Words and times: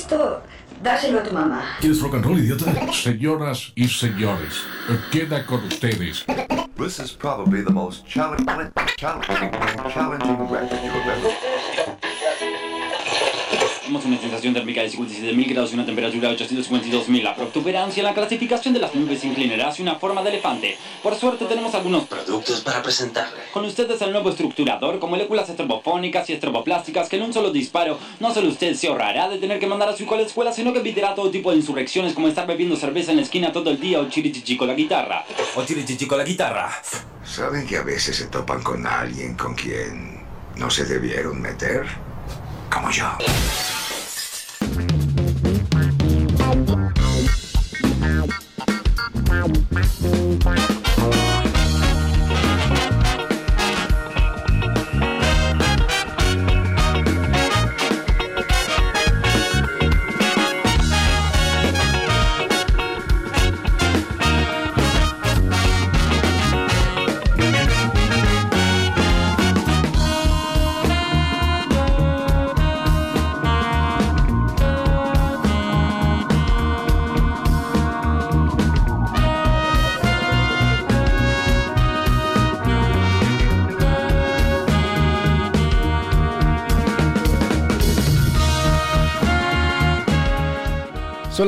Esto, 0.00 0.42
dáselo 0.82 1.18
a 1.18 1.22
tu 1.22 1.34
mamá. 1.34 1.62
¿Quieres 1.78 2.00
rock 2.00 2.14
and 2.14 2.24
roll, 2.24 2.38
idiota? 2.38 2.72
Señoras 2.92 3.70
y 3.74 3.86
señores, 3.86 4.64
queda 5.12 5.44
con 5.44 5.62
ustedes. 5.64 6.24
This 6.78 6.98
is 6.98 7.12
probably 7.12 7.60
the 7.62 7.70
most 7.70 8.06
challenging, 8.06 8.46
challenging, 8.96 9.50
challenging 9.92 10.48
record 10.48 10.82
you 10.82 10.90
have 10.90 11.18
ever. 11.18 11.49
Tenemos 13.90 14.06
una 14.06 14.20
sensación 14.20 14.54
térmica 14.54 14.82
de 14.82 14.88
57.000 14.88 15.48
grados 15.48 15.72
y 15.72 15.74
una 15.74 15.84
temperatura 15.84 16.28
de 16.28 16.36
852.000. 16.36 17.22
La 17.24 17.34
protuberancia 17.34 18.02
en 18.02 18.06
la 18.06 18.14
clasificación 18.14 18.72
de 18.72 18.78
las 18.78 18.94
nubes 18.94 19.24
inclinará 19.24 19.66
hacia 19.66 19.82
una 19.82 19.96
forma 19.96 20.22
de 20.22 20.28
elefante. 20.30 20.78
Por 21.02 21.16
suerte 21.16 21.46
tenemos 21.46 21.74
algunos 21.74 22.04
Productos 22.04 22.60
para 22.60 22.84
presentarle. 22.84 23.40
con 23.52 23.64
ustedes 23.64 24.00
el 24.02 24.12
nuevo 24.12 24.30
estructurador 24.30 25.00
con 25.00 25.10
moléculas 25.10 25.48
estrobofónicas 25.48 26.30
y 26.30 26.34
estroboplásticas 26.34 27.08
que 27.08 27.16
en 27.16 27.24
un 27.24 27.32
solo 27.32 27.50
disparo 27.50 27.98
no 28.20 28.32
solo 28.32 28.50
usted 28.50 28.76
se 28.76 28.86
ahorrará 28.86 29.28
de 29.28 29.38
tener 29.38 29.58
que 29.58 29.66
mandar 29.66 29.88
a 29.88 29.96
su 29.96 30.04
hijo 30.04 30.14
a 30.14 30.18
la 30.18 30.22
escuela, 30.22 30.52
sino 30.52 30.72
que 30.72 30.78
evitará 30.78 31.16
todo 31.16 31.28
tipo 31.32 31.50
de 31.50 31.56
insurrecciones 31.56 32.12
como 32.14 32.28
estar 32.28 32.46
bebiendo 32.46 32.76
cerveza 32.76 33.10
en 33.10 33.16
la 33.16 33.24
esquina 33.24 33.50
todo 33.52 33.70
el 33.70 33.80
día 33.80 33.98
o 33.98 34.08
chirichichi 34.08 34.56
con 34.56 34.68
la 34.68 34.74
guitarra. 34.74 35.24
O 35.56 35.64
chirichichi 35.64 36.06
con 36.06 36.18
la 36.18 36.24
guitarra. 36.24 36.70
¿Saben 37.24 37.66
que 37.66 37.76
a 37.76 37.82
veces 37.82 38.14
se 38.14 38.26
topan 38.28 38.62
con 38.62 38.86
alguien 38.86 39.34
con 39.34 39.56
quien 39.56 40.20
no 40.54 40.70
se 40.70 40.84
debieron 40.84 41.42
meter? 41.42 41.88
Como 42.70 42.88
yo. 42.92 43.04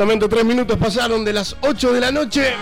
Solamente 0.02 0.28
tres 0.28 0.44
minutos 0.44 0.76
pasaron 0.78 1.24
de 1.24 1.32
las 1.32 1.54
8 1.60 1.92
de 1.92 2.00
la 2.00 2.10
noche. 2.10 2.54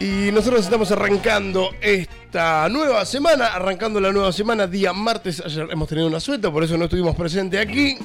Y 0.00 0.32
nosotros 0.32 0.64
estamos 0.64 0.90
arrancando 0.90 1.70
esta 1.80 2.68
nueva 2.68 3.04
semana, 3.04 3.54
arrancando 3.54 4.00
la 4.00 4.10
nueva 4.10 4.32
semana, 4.32 4.66
día 4.66 4.92
martes. 4.92 5.40
Ayer 5.46 5.68
hemos 5.70 5.88
tenido 5.88 6.08
una 6.08 6.18
suelta, 6.18 6.50
por 6.50 6.64
eso 6.64 6.76
no 6.76 6.86
estuvimos 6.86 7.14
presentes 7.14 7.64
aquí. 7.64 7.98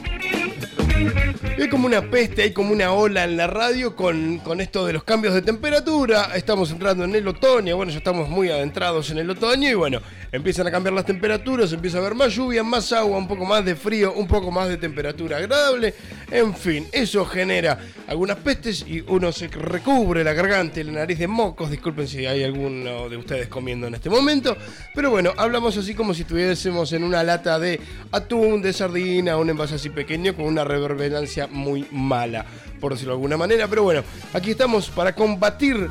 Y 1.59 1.63
hay 1.63 1.67
como 1.67 1.87
una 1.87 2.09
peste, 2.09 2.43
hay 2.43 2.53
como 2.53 2.71
una 2.71 2.93
ola 2.93 3.25
en 3.25 3.35
la 3.35 3.45
radio 3.45 3.93
con, 3.93 4.37
con 4.37 4.61
esto 4.61 4.85
de 4.85 4.93
los 4.93 5.03
cambios 5.03 5.33
de 5.33 5.41
temperatura. 5.41 6.31
Estamos 6.33 6.71
entrando 6.71 7.03
en 7.03 7.13
el 7.13 7.27
otoño, 7.27 7.75
bueno, 7.75 7.91
ya 7.91 7.97
estamos 7.97 8.29
muy 8.29 8.49
adentrados 8.49 9.09
en 9.09 9.17
el 9.17 9.29
otoño 9.29 9.69
y 9.69 9.73
bueno, 9.73 9.99
empiezan 10.31 10.67
a 10.67 10.71
cambiar 10.71 10.93
las 10.93 11.05
temperaturas, 11.05 11.73
empieza 11.73 11.97
a 11.97 11.99
haber 11.99 12.15
más 12.15 12.33
lluvia, 12.33 12.63
más 12.63 12.93
agua, 12.93 13.17
un 13.17 13.27
poco 13.27 13.43
más 13.43 13.65
de 13.65 13.75
frío, 13.75 14.13
un 14.13 14.25
poco 14.25 14.51
más 14.51 14.69
de 14.69 14.77
temperatura 14.77 15.35
agradable. 15.35 15.93
En 16.31 16.55
fin, 16.55 16.87
eso 16.93 17.25
genera 17.25 17.77
algunas 18.07 18.37
pestes 18.37 18.85
y 18.87 19.01
uno 19.01 19.33
se 19.33 19.49
recubre 19.49 20.23
la 20.23 20.31
garganta 20.31 20.79
y 20.79 20.85
la 20.85 20.93
nariz 20.93 21.19
de 21.19 21.27
mocos. 21.27 21.69
Disculpen 21.69 22.07
si 22.07 22.25
hay 22.25 22.41
alguno 22.41 23.09
de 23.09 23.17
ustedes 23.17 23.49
comiendo 23.49 23.85
en 23.85 23.95
este 23.95 24.09
momento. 24.09 24.55
Pero 24.95 25.11
bueno, 25.11 25.33
hablamos 25.35 25.75
así 25.75 25.93
como 25.93 26.13
si 26.13 26.21
estuviésemos 26.21 26.93
en 26.93 27.03
una 27.03 27.21
lata 27.21 27.59
de 27.59 27.81
atún, 28.13 28.61
de 28.61 28.71
sardina, 28.71 29.35
un 29.35 29.49
envase 29.49 29.75
así 29.75 29.89
pequeño 29.89 30.33
con 30.37 30.45
una 30.45 30.63
reverberancia 30.63 31.48
muy 31.49 31.87
mala, 31.91 32.45
por 32.79 32.93
decirlo 32.93 33.13
de 33.13 33.17
alguna 33.17 33.37
manera. 33.37 33.67
Pero 33.67 33.83
bueno, 33.83 34.03
aquí 34.33 34.51
estamos 34.51 34.89
para 34.89 35.13
combatir 35.15 35.89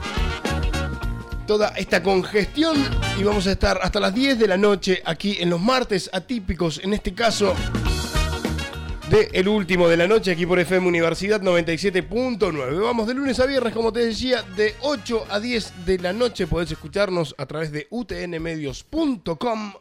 toda 1.47 1.69
esta 1.77 2.03
congestión 2.03 2.77
y 3.19 3.23
vamos 3.23 3.47
a 3.47 3.53
estar 3.53 3.81
hasta 3.83 3.99
las 4.01 4.15
10 4.15 4.39
de 4.39 4.49
la 4.49 4.59
noche 4.59 5.03
aquí 5.05 5.39
en 5.41 5.51
los 5.51 5.61
martes 5.61 6.11
atípicos, 6.13 6.81
en 6.85 6.93
este 6.93 7.15
caso 7.15 7.55
de 9.11 9.31
el 9.33 9.49
último 9.49 9.89
de 9.89 9.97
la 9.97 10.07
noche 10.07 10.33
aquí 10.33 10.45
por 10.45 10.59
FM 10.59 10.87
Universidad 10.87 11.41
97.9. 11.41 12.83
Vamos 12.83 13.07
de 13.07 13.15
lunes 13.15 13.41
a 13.41 13.47
viernes, 13.47 13.73
como 13.73 13.93
te 13.93 14.01
decía, 14.01 14.43
de 14.43 14.75
8 14.83 15.27
a 15.31 15.41
10 15.41 15.87
de 15.87 15.99
la 15.99 16.13
noche 16.13 16.47
podés 16.47 16.71
escucharnos 16.71 17.35
a 17.39 17.47
través 17.47 17.73
de 17.73 17.87
utnmedios.com. 17.91 19.73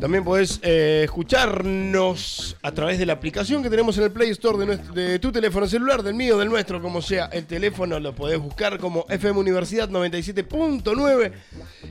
También 0.00 0.24
podés 0.24 0.58
eh, 0.62 1.02
escucharnos 1.04 2.56
a 2.62 2.72
través 2.72 2.98
de 2.98 3.06
la 3.06 3.12
aplicación 3.12 3.62
que 3.62 3.70
tenemos 3.70 3.96
en 3.96 4.04
el 4.04 4.10
Play 4.10 4.30
Store 4.30 4.58
de, 4.58 4.66
nuestro- 4.66 4.92
de 4.92 5.18
tu 5.20 5.30
teléfono 5.30 5.68
celular, 5.68 6.02
del 6.02 6.14
mío, 6.14 6.36
del 6.36 6.48
nuestro, 6.48 6.82
como 6.82 7.00
sea 7.00 7.26
el 7.26 7.46
teléfono, 7.46 8.00
lo 8.00 8.12
podés 8.12 8.40
buscar 8.40 8.78
como 8.78 9.06
FM 9.08 9.38
Universidad 9.38 9.88
97.9 9.88 11.32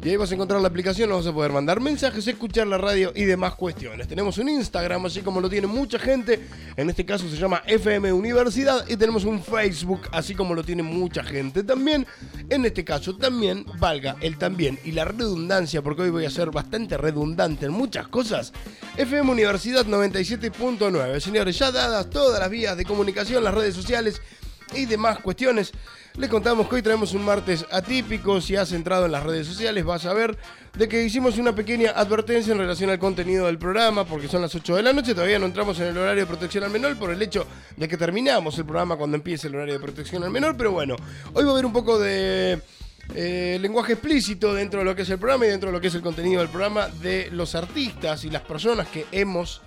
y 0.03 0.09
ahí 0.09 0.15
vas 0.17 0.31
a 0.31 0.33
encontrar 0.35 0.59
la 0.59 0.67
aplicación, 0.67 1.09
nos 1.09 1.19
vas 1.23 1.31
a 1.31 1.33
poder 1.33 1.53
mandar 1.53 1.79
mensajes, 1.79 2.27
escuchar 2.27 2.67
la 2.67 2.77
radio 2.77 3.13
y 3.15 3.23
demás 3.23 3.55
cuestiones. 3.55 4.05
Tenemos 4.07 4.37
un 4.37 4.49
Instagram, 4.49 5.05
así 5.05 5.21
como 5.21 5.39
lo 5.39 5.49
tiene 5.49 5.67
mucha 5.67 5.97
gente, 5.97 6.41
en 6.75 6.89
este 6.89 7.05
caso 7.05 7.29
se 7.29 7.37
llama 7.37 7.63
FM 7.65 8.11
Universidad 8.11 8.85
y 8.89 8.97
tenemos 8.97 9.23
un 9.23 9.41
Facebook, 9.41 10.01
así 10.11 10.35
como 10.35 10.53
lo 10.55 10.63
tiene 10.63 10.83
mucha 10.83 11.23
gente 11.23 11.63
también. 11.63 12.05
En 12.49 12.65
este 12.65 12.83
caso 12.83 13.15
también, 13.15 13.65
valga 13.79 14.17
el 14.19 14.37
también 14.37 14.77
y 14.83 14.91
la 14.91 15.05
redundancia, 15.05 15.81
porque 15.81 16.01
hoy 16.01 16.09
voy 16.09 16.25
a 16.25 16.29
ser 16.29 16.51
bastante 16.51 16.97
redundante 16.97 17.65
en 17.67 17.71
muchas 17.71 17.92
cosas. 18.01 18.51
FM 18.97 19.31
Universidad 19.31 19.85
97.9. 19.85 21.19
Señores, 21.19 21.57
ya 21.57 21.71
dadas 21.71 22.09
todas 22.09 22.39
las 22.39 22.49
vías 22.49 22.75
de 22.75 22.85
comunicación, 22.85 23.43
las 23.43 23.53
redes 23.53 23.75
sociales 23.75 24.21
y 24.73 24.85
demás 24.85 25.19
cuestiones, 25.19 25.71
les 26.15 26.29
contamos 26.29 26.67
que 26.67 26.75
hoy 26.75 26.81
traemos 26.81 27.13
un 27.13 27.23
martes 27.23 27.65
atípico. 27.71 28.39
Si 28.39 28.55
has 28.55 28.71
entrado 28.71 29.05
en 29.05 29.11
las 29.11 29.23
redes 29.23 29.47
sociales, 29.47 29.83
vas 29.83 30.05
a 30.05 30.13
ver 30.13 30.37
de 30.77 30.87
que 30.87 31.03
hicimos 31.03 31.37
una 31.37 31.55
pequeña 31.55 31.91
advertencia 31.91 32.51
en 32.51 32.59
relación 32.59 32.89
al 32.89 32.99
contenido 32.99 33.47
del 33.47 33.57
programa, 33.57 34.05
porque 34.05 34.27
son 34.27 34.41
las 34.41 34.53
8 34.53 34.75
de 34.75 34.83
la 34.83 34.93
noche. 34.93 35.15
Todavía 35.15 35.39
no 35.39 35.47
entramos 35.47 35.79
en 35.79 35.87
el 35.87 35.97
horario 35.97 36.23
de 36.23 36.27
protección 36.27 36.63
al 36.63 36.69
menor 36.69 36.97
por 36.97 37.11
el 37.11 37.21
hecho 37.21 37.47
de 37.77 37.87
que 37.87 37.97
terminamos 37.97 38.57
el 38.59 38.65
programa 38.65 38.95
cuando 38.95 39.17
empiece 39.17 39.47
el 39.47 39.55
horario 39.55 39.73
de 39.73 39.79
protección 39.79 40.23
al 40.23 40.29
menor. 40.29 40.55
Pero 40.55 40.71
bueno, 40.71 40.95
hoy 41.33 41.43
va 41.43 41.49
a 41.49 41.53
haber 41.53 41.65
un 41.65 41.73
poco 41.73 41.97
de 41.99 42.61
eh, 43.15 43.57
lenguaje 43.61 43.93
explícito 43.93 44.53
dentro 44.53 44.79
de 44.79 44.85
lo 44.85 44.95
que 44.95 45.03
es 45.03 45.09
el 45.09 45.19
programa 45.19 45.45
y 45.45 45.49
dentro 45.49 45.69
de 45.69 45.73
lo 45.73 45.81
que 45.81 45.87
es 45.87 45.95
el 45.95 46.01
contenido 46.01 46.41
del 46.41 46.49
programa 46.49 46.87
de 46.87 47.29
los 47.31 47.53
artistas 47.55 48.25
y 48.25 48.29
las 48.29 48.41
personas 48.41 48.87
que 48.87 49.05
hemos 49.11 49.61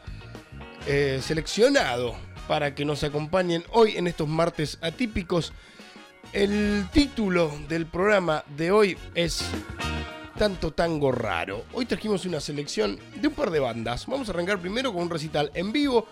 eh, 0.86 1.20
seleccionado 1.22 2.14
para 2.48 2.74
que 2.74 2.84
nos 2.84 3.04
acompañen 3.04 3.64
hoy 3.70 3.96
en 3.96 4.06
estos 4.06 4.28
martes 4.28 4.78
atípicos. 4.80 5.52
El 6.32 6.86
título 6.92 7.52
del 7.68 7.86
programa 7.86 8.44
de 8.56 8.72
hoy 8.72 8.98
es 9.14 9.44
Tanto 10.36 10.72
Tango 10.72 11.12
Raro. 11.12 11.64
Hoy 11.72 11.86
trajimos 11.86 12.24
una 12.24 12.40
selección 12.40 12.98
de 13.14 13.28
un 13.28 13.34
par 13.34 13.50
de 13.50 13.60
bandas. 13.60 14.06
Vamos 14.06 14.28
a 14.28 14.32
arrancar 14.32 14.58
primero 14.58 14.92
con 14.92 15.02
un 15.02 15.10
recital 15.10 15.50
en 15.54 15.72
vivo 15.72 16.06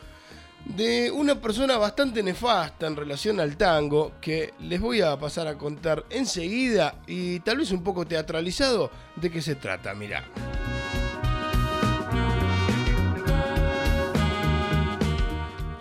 de 0.65 1.11
una 1.11 1.41
persona 1.41 1.77
bastante 1.77 2.23
nefasta 2.23 2.87
en 2.87 2.97
relación 2.97 3.39
al 3.39 3.57
tango 3.57 4.13
que 4.21 4.55
les 4.61 4.81
voy 4.81 5.03
a 5.03 5.19
pasar 5.19 5.47
a 5.47 5.59
contar 5.59 6.05
enseguida 6.11 7.03
y 7.07 7.41
tal 7.41 7.59
vez 7.59 7.71
un 7.71 7.83
poco 7.83 8.07
teatralizado 8.07 8.91
de 9.17 9.31
qué 9.31 9.43
se 9.43 9.55
trata. 9.57 9.95
Mirá. 9.95 10.25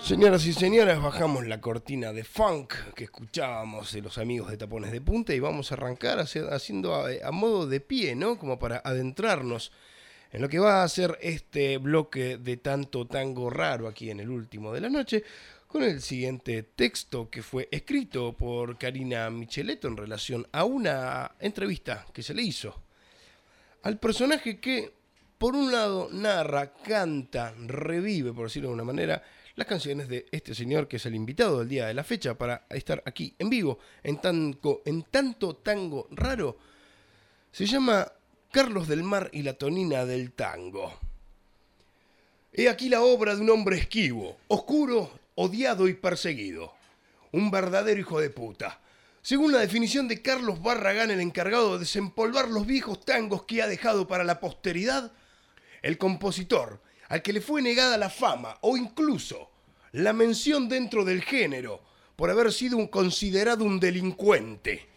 Señoras 0.03 0.45
y 0.45 0.51
señores, 0.51 1.01
bajamos 1.01 1.47
la 1.47 1.61
cortina 1.61 2.11
de 2.11 2.25
funk 2.25 2.73
que 2.93 3.05
escuchábamos 3.05 3.93
de 3.93 4.01
los 4.01 4.17
amigos 4.17 4.51
de 4.51 4.57
Tapones 4.57 4.91
de 4.91 4.99
Punta 4.99 5.33
y 5.33 5.39
vamos 5.39 5.71
a 5.71 5.75
arrancar 5.75 6.19
haciendo 6.19 6.93
a, 6.93 7.07
a 7.23 7.31
modo 7.31 7.67
de 7.67 7.79
pie, 7.79 8.13
¿no? 8.13 8.37
Como 8.37 8.59
para 8.59 8.81
adentrarnos 8.83 9.71
en 10.33 10.41
lo 10.41 10.49
que 10.49 10.59
va 10.59 10.83
a 10.83 10.89
ser 10.89 11.17
este 11.21 11.77
bloque 11.77 12.37
de 12.37 12.57
tanto 12.57 13.07
tango 13.07 13.49
raro 13.49 13.87
aquí 13.87 14.09
en 14.09 14.19
el 14.19 14.29
último 14.29 14.73
de 14.73 14.81
la 14.81 14.89
noche, 14.89 15.23
con 15.67 15.83
el 15.83 16.01
siguiente 16.01 16.63
texto 16.63 17.29
que 17.29 17.41
fue 17.41 17.69
escrito 17.71 18.33
por 18.33 18.77
Karina 18.77 19.29
Micheletto 19.29 19.87
en 19.87 19.97
relación 19.97 20.45
a 20.51 20.65
una 20.65 21.31
entrevista 21.39 22.05
que 22.11 22.23
se 22.23 22.33
le 22.33 22.41
hizo 22.41 22.83
al 23.83 23.99
personaje 23.99 24.59
que, 24.59 24.93
por 25.37 25.55
un 25.55 25.71
lado, 25.71 26.09
narra, 26.11 26.73
canta, 26.73 27.53
revive, 27.57 28.33
por 28.33 28.45
decirlo 28.45 28.69
de 28.69 28.75
una 28.75 28.83
manera, 28.83 29.21
las 29.55 29.67
canciones 29.67 30.07
de 30.07 30.25
este 30.31 30.55
señor 30.55 30.87
que 30.87 30.95
es 30.95 31.05
el 31.05 31.15
invitado 31.15 31.59
del 31.59 31.69
día 31.69 31.85
de 31.85 31.93
la 31.93 32.03
fecha 32.03 32.35
para 32.37 32.65
estar 32.69 33.03
aquí 33.05 33.35
en 33.37 33.49
vivo, 33.49 33.77
en, 34.01 34.19
tanto 34.19 34.81
en 34.85 35.03
tanto 35.03 35.57
tango 35.57 36.07
raro. 36.11 36.57
Se 37.51 37.65
llama 37.65 38.09
Carlos 38.53 38.87
del 38.87 39.01
Mar 39.01 39.31
y 39.33 39.41
la 39.41 39.53
Tonina 39.53 40.05
del 40.05 40.31
Tango. 40.31 40.93
He 42.53 42.69
aquí 42.69 42.87
la 42.87 43.01
obra 43.01 43.35
de 43.35 43.41
un 43.41 43.49
hombre 43.49 43.79
esquivo, 43.79 44.37
oscuro, 44.47 45.09
odiado 45.33 45.87
y 45.87 45.95
perseguido. 45.95 46.71
Un 47.31 47.49
verdadero 47.49 47.99
hijo 47.99 48.19
de 48.19 48.29
puta. 48.29 48.79
Según 49.23 49.53
la 49.53 49.57
definición 49.57 50.07
de 50.07 50.21
Carlos 50.21 50.61
Barragán, 50.61 51.09
el 51.09 51.19
encargado 51.19 51.73
de 51.73 51.79
desempolvar 51.79 52.47
los 52.47 52.67
viejos 52.67 53.03
tangos 53.03 53.41
que 53.45 53.63
ha 53.63 53.67
dejado 53.67 54.07
para 54.07 54.23
la 54.23 54.39
posteridad, 54.39 55.11
el 55.81 55.97
compositor, 55.97 56.79
al 57.09 57.23
que 57.23 57.33
le 57.33 57.41
fue 57.41 57.63
negada 57.63 57.97
la 57.97 58.11
fama 58.11 58.59
o 58.61 58.77
incluso 58.77 59.49
la 59.93 60.13
mención 60.13 60.69
dentro 60.69 61.03
del 61.03 61.23
género 61.23 61.81
por 62.15 62.29
haber 62.29 62.53
sido 62.53 62.87
considerado 62.91 63.65
un 63.65 63.79
delincuente. 63.79 64.92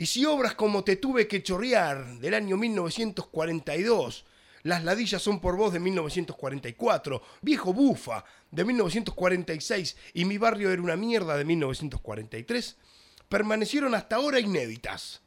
Y 0.00 0.06
si 0.06 0.24
obras 0.24 0.54
como 0.54 0.82
Te 0.82 0.96
tuve 0.96 1.28
que 1.28 1.42
chorrear 1.42 2.20
del 2.20 2.32
año 2.32 2.56
1942, 2.56 4.24
Las 4.62 4.82
ladillas 4.82 5.20
son 5.20 5.42
por 5.42 5.58
vos 5.58 5.74
de 5.74 5.78
1944, 5.78 7.20
Viejo 7.42 7.74
Bufa 7.74 8.24
de 8.50 8.64
1946 8.64 9.98
y 10.14 10.24
Mi 10.24 10.38
barrio 10.38 10.70
era 10.70 10.80
una 10.80 10.96
mierda 10.96 11.36
de 11.36 11.44
1943, 11.44 12.78
permanecieron 13.28 13.94
hasta 13.94 14.16
ahora 14.16 14.40
inéditas. 14.40 15.20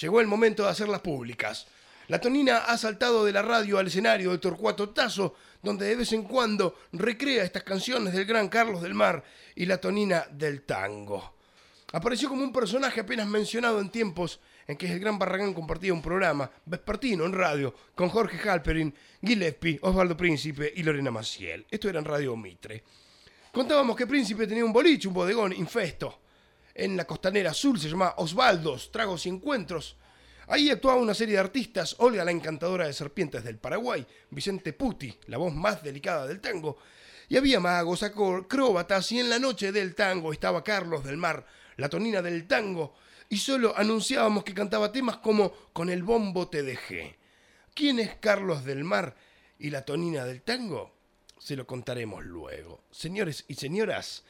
Llegó 0.00 0.20
el 0.20 0.28
momento 0.28 0.62
de 0.62 0.70
hacerlas 0.70 1.00
públicas. 1.00 1.66
La 2.06 2.20
Tonina 2.20 2.58
ha 2.58 2.78
saltado 2.78 3.24
de 3.24 3.32
la 3.32 3.42
radio 3.42 3.78
al 3.78 3.88
escenario 3.88 4.30
de 4.30 4.38
Torcuato 4.38 4.90
Tazo, 4.90 5.34
donde 5.64 5.86
de 5.86 5.96
vez 5.96 6.12
en 6.12 6.22
cuando 6.22 6.78
recrea 6.92 7.42
estas 7.42 7.64
canciones 7.64 8.14
del 8.14 8.26
gran 8.26 8.48
Carlos 8.48 8.82
del 8.82 8.94
Mar 8.94 9.24
y 9.56 9.66
la 9.66 9.78
Tonina 9.78 10.28
del 10.30 10.62
tango. 10.62 11.41
Apareció 11.92 12.30
como 12.30 12.42
un 12.42 12.52
personaje 12.52 13.00
apenas 13.00 13.26
mencionado 13.26 13.78
en 13.78 13.90
tiempos 13.90 14.40
en 14.66 14.78
que 14.78 14.90
el 14.90 14.98
gran 14.98 15.18
Barragán 15.18 15.52
compartía 15.52 15.92
un 15.92 16.00
programa 16.00 16.50
vespertino 16.64 17.26
en 17.26 17.34
radio 17.34 17.74
con 17.94 18.08
Jorge 18.08 18.48
Halperin, 18.48 18.94
Gillespie, 19.22 19.78
Osvaldo 19.82 20.16
Príncipe 20.16 20.72
y 20.74 20.82
Lorena 20.82 21.10
Maciel. 21.10 21.66
Esto 21.70 21.90
era 21.90 21.98
en 21.98 22.06
Radio 22.06 22.34
Mitre. 22.34 22.82
Contábamos 23.52 23.94
que 23.94 24.06
Príncipe 24.06 24.46
tenía 24.46 24.64
un 24.64 24.72
boliche, 24.72 25.06
un 25.06 25.14
bodegón 25.14 25.52
infesto. 25.52 26.20
En 26.74 26.96
la 26.96 27.04
costanera 27.04 27.50
azul 27.50 27.78
se 27.78 27.90
llamaba 27.90 28.14
Osvaldos, 28.16 28.90
Tragos 28.90 29.26
y 29.26 29.28
Encuentros. 29.28 29.96
Ahí 30.48 30.70
actuaba 30.70 30.98
una 30.98 31.12
serie 31.12 31.34
de 31.34 31.40
artistas, 31.40 31.96
Olga 31.98 32.24
la 32.24 32.30
encantadora 32.30 32.86
de 32.86 32.94
serpientes 32.94 33.44
del 33.44 33.58
Paraguay, 33.58 34.06
Vicente 34.30 34.72
Puti, 34.72 35.14
la 35.26 35.36
voz 35.36 35.54
más 35.54 35.82
delicada 35.82 36.26
del 36.26 36.40
tango, 36.40 36.78
y 37.28 37.36
había 37.36 37.60
magos, 37.60 38.02
acróbatas, 38.02 39.12
y 39.12 39.20
en 39.20 39.28
la 39.28 39.38
noche 39.38 39.70
del 39.70 39.94
tango 39.94 40.32
estaba 40.32 40.64
Carlos 40.64 41.04
del 41.04 41.18
Mar, 41.18 41.46
la 41.76 41.88
tonina 41.88 42.22
del 42.22 42.46
tango, 42.46 42.94
y 43.28 43.38
solo 43.38 43.76
anunciábamos 43.76 44.44
que 44.44 44.54
cantaba 44.54 44.92
temas 44.92 45.16
como 45.16 45.52
Con 45.72 45.88
el 45.88 46.02
bombo 46.02 46.48
te 46.48 46.62
dejé. 46.62 47.16
¿Quién 47.74 47.98
es 47.98 48.14
Carlos 48.16 48.64
del 48.64 48.84
Mar 48.84 49.16
y 49.58 49.70
la 49.70 49.84
tonina 49.84 50.26
del 50.26 50.42
tango? 50.42 50.92
Se 51.38 51.56
lo 51.56 51.66
contaremos 51.66 52.24
luego. 52.24 52.84
Señores 52.90 53.44
y 53.48 53.54
señoras, 53.54 54.24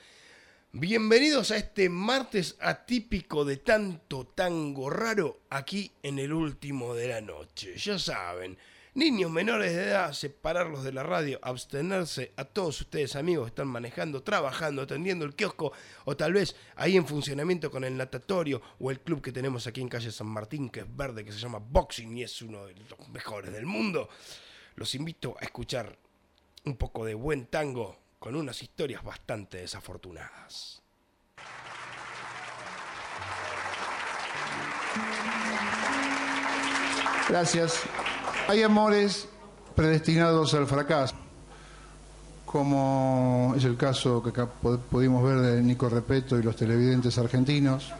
bienvenidos 0.71 1.51
a 1.51 1.57
este 1.57 1.89
martes 1.89 2.57
atípico 2.61 3.45
de 3.45 3.57
tanto 3.57 4.27
tango 4.27 4.89
raro 4.89 5.41
aquí 5.51 5.91
en 6.03 6.21
el 6.21 6.33
último 6.33 6.95
de 6.95 7.09
la 7.09 7.21
noche. 7.21 7.77
Ya 7.77 7.99
saben, 7.99 8.57
Niños 8.95 9.31
menores 9.31 9.75
de 9.75 9.85
edad, 9.85 10.13
separarlos 10.13 10.85
de 10.85 10.93
la 10.93 11.03
radio, 11.03 11.39
abstenerse 11.41 12.33
a 12.37 12.45
todos 12.45 12.83
ustedes 12.83 13.17
amigos 13.17 13.47
que 13.47 13.49
están 13.49 13.69
manejando, 13.69 14.23
trabajando, 14.23 14.83
atendiendo 14.83 15.25
el 15.25 15.35
kiosco 15.35 15.73
o 16.05 16.15
tal 16.15 16.35
vez 16.35 16.55
ahí 16.77 16.99
en 16.99 17.07
funcionamiento 17.07 17.71
con 17.71 17.85
el 17.85 17.97
natatorio 17.97 18.61
o 18.79 18.91
el 18.91 19.01
club 19.01 19.23
que 19.23 19.33
tenemos 19.33 19.67
aquí 19.67 19.81
en 19.81 19.89
calle 19.89 20.13
San 20.13 20.27
Martín 20.27 20.69
que 20.69 20.81
es 20.81 20.97
verde, 20.97 21.25
que 21.25 21.33
se 21.33 21.39
llama 21.39 21.59
Boxing 21.59 22.19
y 22.19 22.23
es 22.23 22.43
uno 22.43 22.67
de 22.67 22.75
los 22.75 23.09
mejores 23.09 23.51
del 23.51 23.65
mundo. 23.65 24.11
Los 24.75 24.95
invito 24.95 25.37
a 25.41 25.45
escuchar 25.47 25.97
un 26.67 26.77
poco 26.77 27.07
de 27.07 27.15
buen 27.15 27.47
tango 27.47 27.99
con 28.19 28.37
unas 28.37 28.63
historias 28.63 29.03
bastante 29.03 29.57
desafortunadas. 29.57 30.83
Gracias. 37.27 37.85
Hay 38.49 38.63
amores 38.63 39.29
predestinados 39.75 40.53
al 40.55 40.67
fracaso, 40.67 41.15
como 42.45 43.55
es 43.57 43.65
el 43.65 43.77
caso 43.77 44.23
que 44.23 44.31
acá 44.31 44.47
pudimos 44.47 45.25
ver 45.25 45.39
de 45.39 45.63
Nico 45.63 45.89
Repeto 45.89 46.39
y 46.39 46.43
los 46.43 46.57
televidentes 46.57 47.17
argentinos, 47.19 47.93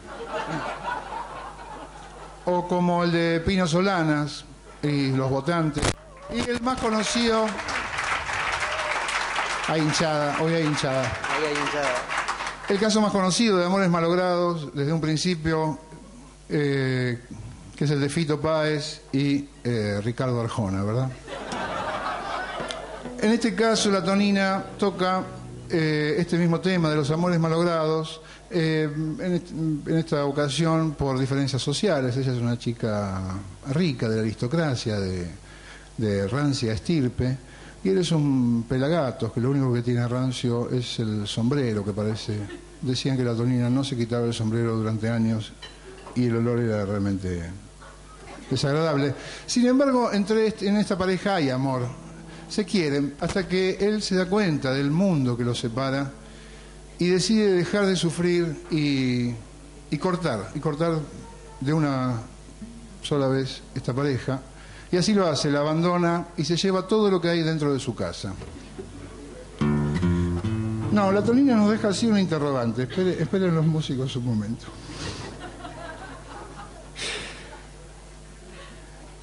o 2.45 2.67
como 2.67 3.03
el 3.03 3.11
de 3.11 3.39
Pino 3.39 3.67
Solanas 3.67 4.45
y 4.81 5.11
los 5.11 5.29
votantes, 5.29 5.83
y 6.31 6.49
el 6.49 6.61
más 6.61 6.79
conocido, 6.79 7.45
hay 9.67 9.81
hinchada, 9.81 10.37
hoy 10.41 10.53
hay 10.53 10.65
hinchada. 10.65 11.11
El 12.69 12.79
caso 12.79 13.01
más 13.01 13.11
conocido 13.11 13.57
de 13.57 13.65
amores 13.65 13.89
malogrados 13.89 14.73
desde 14.73 14.93
un 14.93 15.01
principio 15.01 15.79
eh, 16.49 17.19
es 17.83 17.91
el 17.91 17.99
de 17.99 18.07
Fito 18.07 18.39
Páez 18.39 19.01
y 19.11 19.45
eh, 19.63 19.99
Ricardo 20.01 20.39
Arjona, 20.39 20.83
¿verdad? 20.83 21.09
En 23.21 23.31
este 23.31 23.53
caso, 23.53 23.91
la 23.91 24.01
tonina 24.03 24.63
toca 24.77 25.23
eh, 25.69 26.15
este 26.17 26.37
mismo 26.37 26.61
tema 26.61 26.89
de 26.89 26.95
los 26.95 27.11
amores 27.11 27.39
malogrados, 27.39 28.21
eh, 28.49 28.89
en, 28.93 29.83
esta 29.97 30.25
ocasión 30.25 30.93
por 30.93 31.19
diferencias 31.19 31.61
sociales. 31.61 32.15
Ella 32.15 32.31
es 32.31 32.39
una 32.39 32.57
chica 32.57 33.21
rica 33.71 34.07
de 34.07 34.15
la 34.15 34.21
aristocracia, 34.21 34.99
de, 34.99 35.27
de 35.97 36.27
rancia 36.27 36.71
estirpe, 36.71 37.37
y 37.83 37.89
él 37.89 37.97
es 37.97 38.11
un 38.13 38.63
pelagato, 38.67 39.33
que 39.33 39.41
lo 39.41 39.51
único 39.51 39.73
que 39.73 39.81
tiene 39.81 40.07
rancio 40.07 40.69
es 40.69 40.99
el 40.99 41.27
sombrero, 41.27 41.83
que 41.83 41.91
parece. 41.91 42.37
Decían 42.81 43.17
que 43.17 43.25
la 43.25 43.35
tonina 43.35 43.69
no 43.69 43.83
se 43.83 43.97
quitaba 43.97 44.25
el 44.25 44.33
sombrero 44.33 44.75
durante 44.77 45.09
años 45.09 45.51
y 46.15 46.25
el 46.25 46.37
olor 46.37 46.59
era 46.59 46.85
realmente 46.85 47.62
desagradable. 48.49 49.13
Sin 49.45 49.65
embargo, 49.67 50.11
entre 50.11 50.53
en 50.61 50.77
esta 50.77 50.97
pareja 50.97 51.35
hay 51.35 51.49
amor. 51.49 51.87
Se 52.49 52.65
quieren 52.65 53.15
hasta 53.19 53.47
que 53.47 53.77
él 53.79 54.01
se 54.01 54.15
da 54.15 54.27
cuenta 54.27 54.71
del 54.71 54.91
mundo 54.91 55.35
que 55.35 55.43
los 55.43 55.59
separa 55.59 56.11
y 56.99 57.07
decide 57.07 57.53
dejar 57.53 57.85
de 57.85 57.95
sufrir 57.95 58.55
y, 58.69 59.33
y 59.89 59.97
cortar, 59.97 60.51
y 60.53 60.59
cortar 60.59 60.99
de 61.59 61.73
una 61.73 62.21
sola 63.01 63.27
vez 63.27 63.61
esta 63.73 63.93
pareja. 63.93 64.41
Y 64.91 64.97
así 64.97 65.13
lo 65.13 65.27
hace, 65.27 65.49
la 65.49 65.59
abandona 65.59 66.27
y 66.37 66.43
se 66.45 66.55
lleva 66.55 66.87
todo 66.87 67.09
lo 67.09 67.19
que 67.19 67.29
hay 67.29 67.41
dentro 67.41 67.73
de 67.73 67.79
su 67.79 67.95
casa. 67.95 68.33
No, 70.91 71.11
la 71.11 71.23
tonina 71.23 71.55
nos 71.55 71.71
deja 71.71 71.87
así 71.87 72.05
un 72.05 72.19
interrogante. 72.19 72.83
esperen 73.19 73.55
los 73.55 73.65
músicos 73.65 74.15
un 74.15 74.25
momento. 74.25 74.67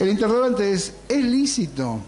El 0.01 0.09
interrogante 0.09 0.73
es, 0.73 0.95
¿es 1.11 1.23
lícito 1.23 2.01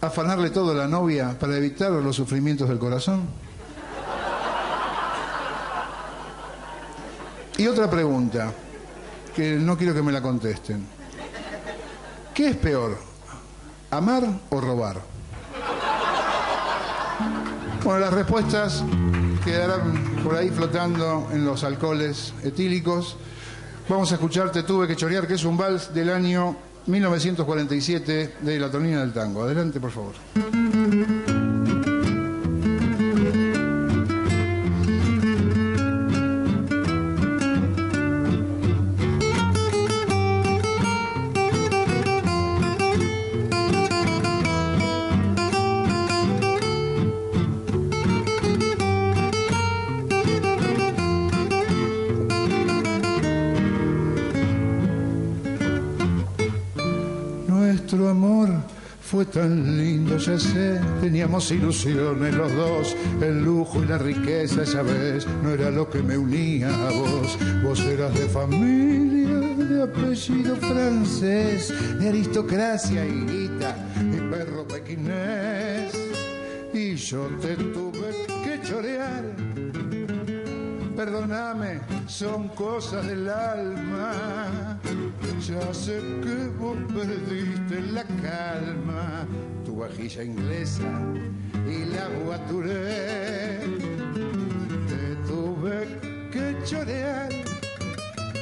afanarle 0.00 0.50
todo 0.50 0.72
a 0.72 0.74
la 0.74 0.88
novia 0.88 1.38
para 1.38 1.56
evitar 1.56 1.92
los 1.92 2.16
sufrimientos 2.16 2.68
del 2.68 2.80
corazón? 2.80 3.28
Y 7.56 7.68
otra 7.68 7.88
pregunta, 7.88 8.52
que 9.36 9.52
no 9.54 9.78
quiero 9.78 9.94
que 9.94 10.02
me 10.02 10.10
la 10.10 10.20
contesten. 10.20 10.84
¿Qué 12.34 12.48
es 12.48 12.56
peor, 12.56 12.98
amar 13.92 14.24
o 14.50 14.60
robar? 14.60 15.00
Bueno, 17.84 18.00
las 18.00 18.12
respuestas 18.14 18.82
quedarán 19.44 20.22
por 20.24 20.34
ahí 20.34 20.50
flotando 20.50 21.28
en 21.32 21.44
los 21.44 21.62
alcoholes 21.62 22.34
etílicos. 22.42 23.16
Vamos 23.88 24.10
a 24.10 24.16
escuchar 24.16 24.50
Te 24.50 24.64
tuve 24.64 24.88
que 24.88 24.96
chorear, 24.96 25.28
que 25.28 25.34
es 25.34 25.44
un 25.44 25.56
vals 25.56 25.94
del 25.94 26.10
año 26.10 26.67
1947 26.88 28.34
de 28.40 28.58
La 28.58 28.70
Tonina 28.70 29.00
del 29.00 29.12
Tango. 29.12 29.42
Adelante, 29.42 29.78
por 29.78 29.90
favor. 29.90 31.27
Tan 59.32 59.76
lindo, 59.76 60.16
ya 60.18 60.38
sé, 60.38 60.80
teníamos 61.00 61.50
ilusiones 61.50 62.34
los 62.34 62.52
dos, 62.54 62.96
el 63.20 63.42
lujo 63.42 63.82
y 63.82 63.86
la 63.86 63.98
riqueza 63.98 64.62
esa 64.62 64.82
vez 64.82 65.26
no 65.42 65.50
era 65.50 65.70
lo 65.70 65.88
que 65.88 66.02
me 66.02 66.16
unía 66.16 66.68
a 66.68 66.90
vos, 66.90 67.38
vos 67.62 67.80
eras 67.80 68.14
de 68.14 68.28
familia 68.28 69.18
de 69.68 69.82
apellido 69.82 70.56
francés, 70.56 71.72
de 71.98 72.08
aristocracia 72.08 73.04
y 73.04 73.26
guita, 73.26 73.76
y 74.00 74.30
perro 74.30 74.66
pequinés. 74.66 75.92
Y 76.72 76.94
yo 76.96 77.28
te 77.40 77.54
tuve 77.56 78.26
que 78.44 78.60
chorear. 78.66 79.47
Perdóname, 80.98 81.78
son 82.08 82.48
cosas 82.48 83.06
del 83.06 83.28
alma. 83.30 84.76
Ya 85.46 85.72
sé 85.72 86.02
que 86.24 86.48
vos 86.58 86.76
perdiste 86.92 87.80
la 87.92 88.02
calma, 88.02 89.24
tu 89.64 89.76
vajilla 89.76 90.24
inglesa 90.24 90.90
y 91.68 91.84
la 91.94 92.08
guaturé. 92.24 93.60
Te 94.88 95.14
tuve 95.28 95.86
que 96.32 96.56
chorear. 96.64 97.28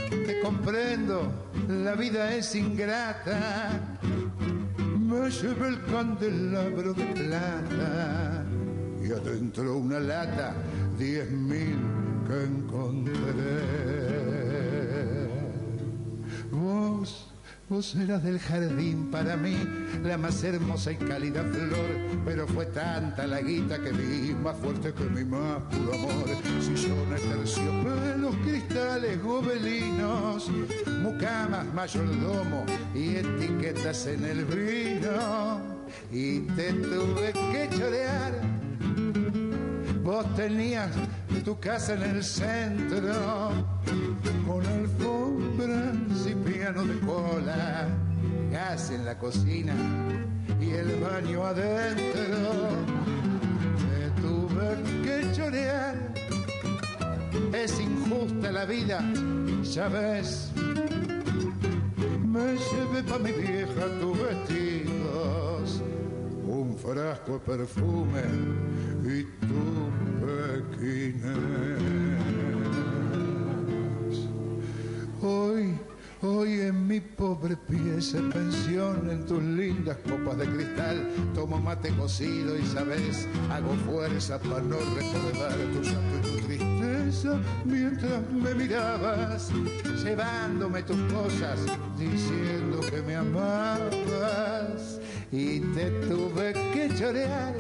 Te 0.09 0.41
comprendo, 0.41 1.31
la 1.69 1.95
vida 1.95 2.35
es 2.35 2.55
ingrata. 2.55 3.99
Me 4.99 5.31
llevé 5.31 5.69
el 5.69 5.85
candelabro 5.85 6.95
de 6.95 7.05
plata 7.05 8.47
y 9.05 9.13
adentro 9.13 9.77
una 9.77 10.01
lata, 10.01 10.55
diez 10.99 11.31
mil 11.31 11.77
que 12.27 12.45
encontré. 12.45 13.15
Vos, 16.51 17.31
vos 17.69 17.95
eras 17.95 18.23
del 18.23 18.39
jardín 18.39 19.11
para 19.11 19.37
mí, 19.37 19.57
la 20.03 20.19
más 20.19 20.43
hermosa 20.43 20.93
y 20.93 20.97
cálida 20.97 21.43
flor, 21.43 22.21
pero 22.25 22.47
fue 22.49 22.67
tanta 22.67 23.27
la 23.27 23.41
guita 23.41 23.79
que 23.79 23.91
vi, 23.93 24.35
más 24.35 24.57
fuerte 24.57 24.93
que 24.93 25.05
mi 25.05 25.25
más 25.25 25.63
puro 25.71 25.95
amor. 25.95 26.25
Sillones, 26.61 27.23
terciopelos, 27.23 28.37
cristales, 28.45 29.23
gobelinos, 29.23 30.51
mucamas, 31.03 31.67
mayordomo 31.75 32.65
y 32.95 33.17
etiquetas 33.17 34.07
en 34.07 34.25
el 34.25 34.45
vino. 34.45 35.77
Y 36.11 36.41
te 36.41 36.73
tuve 36.73 37.33
que 37.33 37.69
chorear 37.77 38.66
Vos 40.07 40.25
tenías 40.37 40.93
tu 41.45 41.59
casa 41.59 41.95
en 41.95 42.03
el 42.03 42.23
centro, 42.23 43.51
con 44.47 44.65
alfombras 44.65 46.29
y 46.31 46.35
piano 46.49 46.85
de 46.85 47.01
cola, 47.01 47.89
gas 48.53 48.93
en 48.93 49.05
la 49.05 49.19
cocina 49.19 49.75
y 50.61 50.71
el 50.71 51.01
baño 51.01 51.45
adentro. 51.45 52.69
Te 53.83 54.23
tuve 54.23 54.77
que 55.03 55.33
chorear, 55.33 55.97
es 57.53 57.81
injusta 57.81 58.53
la 58.53 58.65
vida, 58.65 59.01
ya 59.65 59.89
ves. 59.89 60.53
Me 62.25 62.53
llevé 62.53 63.03
pa' 63.03 63.19
mi 63.19 63.33
vieja 63.33 63.87
tus 64.01 64.17
vestidos, 64.23 65.83
un 66.47 66.77
frasco 66.79 67.33
de 67.33 67.39
perfume 67.41 68.23
y 69.05 69.25
tu 69.47 69.76
pequinés. 70.77 71.77
Hoy, 75.23 75.79
hoy 76.23 76.61
en 76.61 76.87
mi 76.87 77.01
pobre 77.01 77.57
pieza 77.57 78.19
pensión, 78.33 79.11
en 79.11 79.27
tus 79.27 79.43
lindas 79.43 79.97
copas 80.09 80.39
de 80.39 80.47
cristal, 80.47 81.09
tomo 81.35 81.59
mate 81.59 81.91
cocido 81.97 82.57
y 82.57 82.63
sabes, 82.67 83.27
hago 83.51 83.75
fuerza 83.91 84.39
para 84.39 84.61
no 84.61 84.77
recordar 84.95 85.57
tu 85.73 85.83
llanto 85.83 86.19
y 86.19 86.23
tu 86.23 86.47
tristeza 86.47 87.41
mientras 87.65 88.31
me 88.31 88.55
mirabas, 88.55 89.51
llevándome 90.05 90.83
tus 90.83 91.01
cosas, 91.13 91.59
diciendo 91.99 92.81
que 92.91 93.03
me 93.03 93.17
amabas. 93.17 95.01
Y 95.33 95.61
te 95.61 95.91
tuve 96.07 96.53
que 96.53 96.89
chorear. 96.97 97.55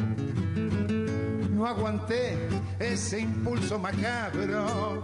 No 1.51 1.67
aguanté 1.67 2.37
ese 2.79 3.21
impulso 3.21 3.79
macabro. 3.79 5.03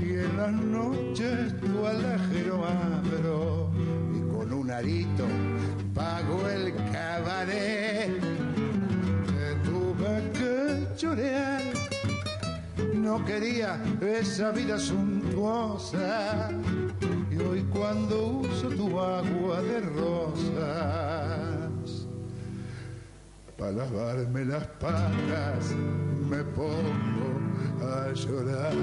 Y 0.00 0.12
en 0.14 0.36
las 0.36 0.52
noches 0.52 1.60
tu 1.60 1.86
alajero 1.86 2.64
abro. 2.64 3.70
Y 4.14 4.20
con 4.32 4.52
un 4.52 4.70
arito 4.70 5.26
pago 5.94 6.48
el 6.48 6.74
cabaret. 6.92 8.20
Te 9.26 9.54
tuve 9.64 10.30
que 10.32 10.96
chorear. 10.96 11.62
No 12.94 13.24
quería 13.24 13.82
esa 14.00 14.50
vida 14.50 14.78
suntuosa. 14.78 16.50
Y 17.30 17.36
hoy 17.38 17.62
cuando 17.72 18.26
uso 18.26 18.68
tu 18.68 18.98
agua 18.98 19.62
de 19.62 19.80
rosas 19.80 21.51
para 23.62 23.74
lavarme 23.74 24.44
las 24.44 24.66
patas 24.80 25.70
me 26.28 26.42
pongo 26.42 27.38
a 27.80 28.12
llorar. 28.12 28.74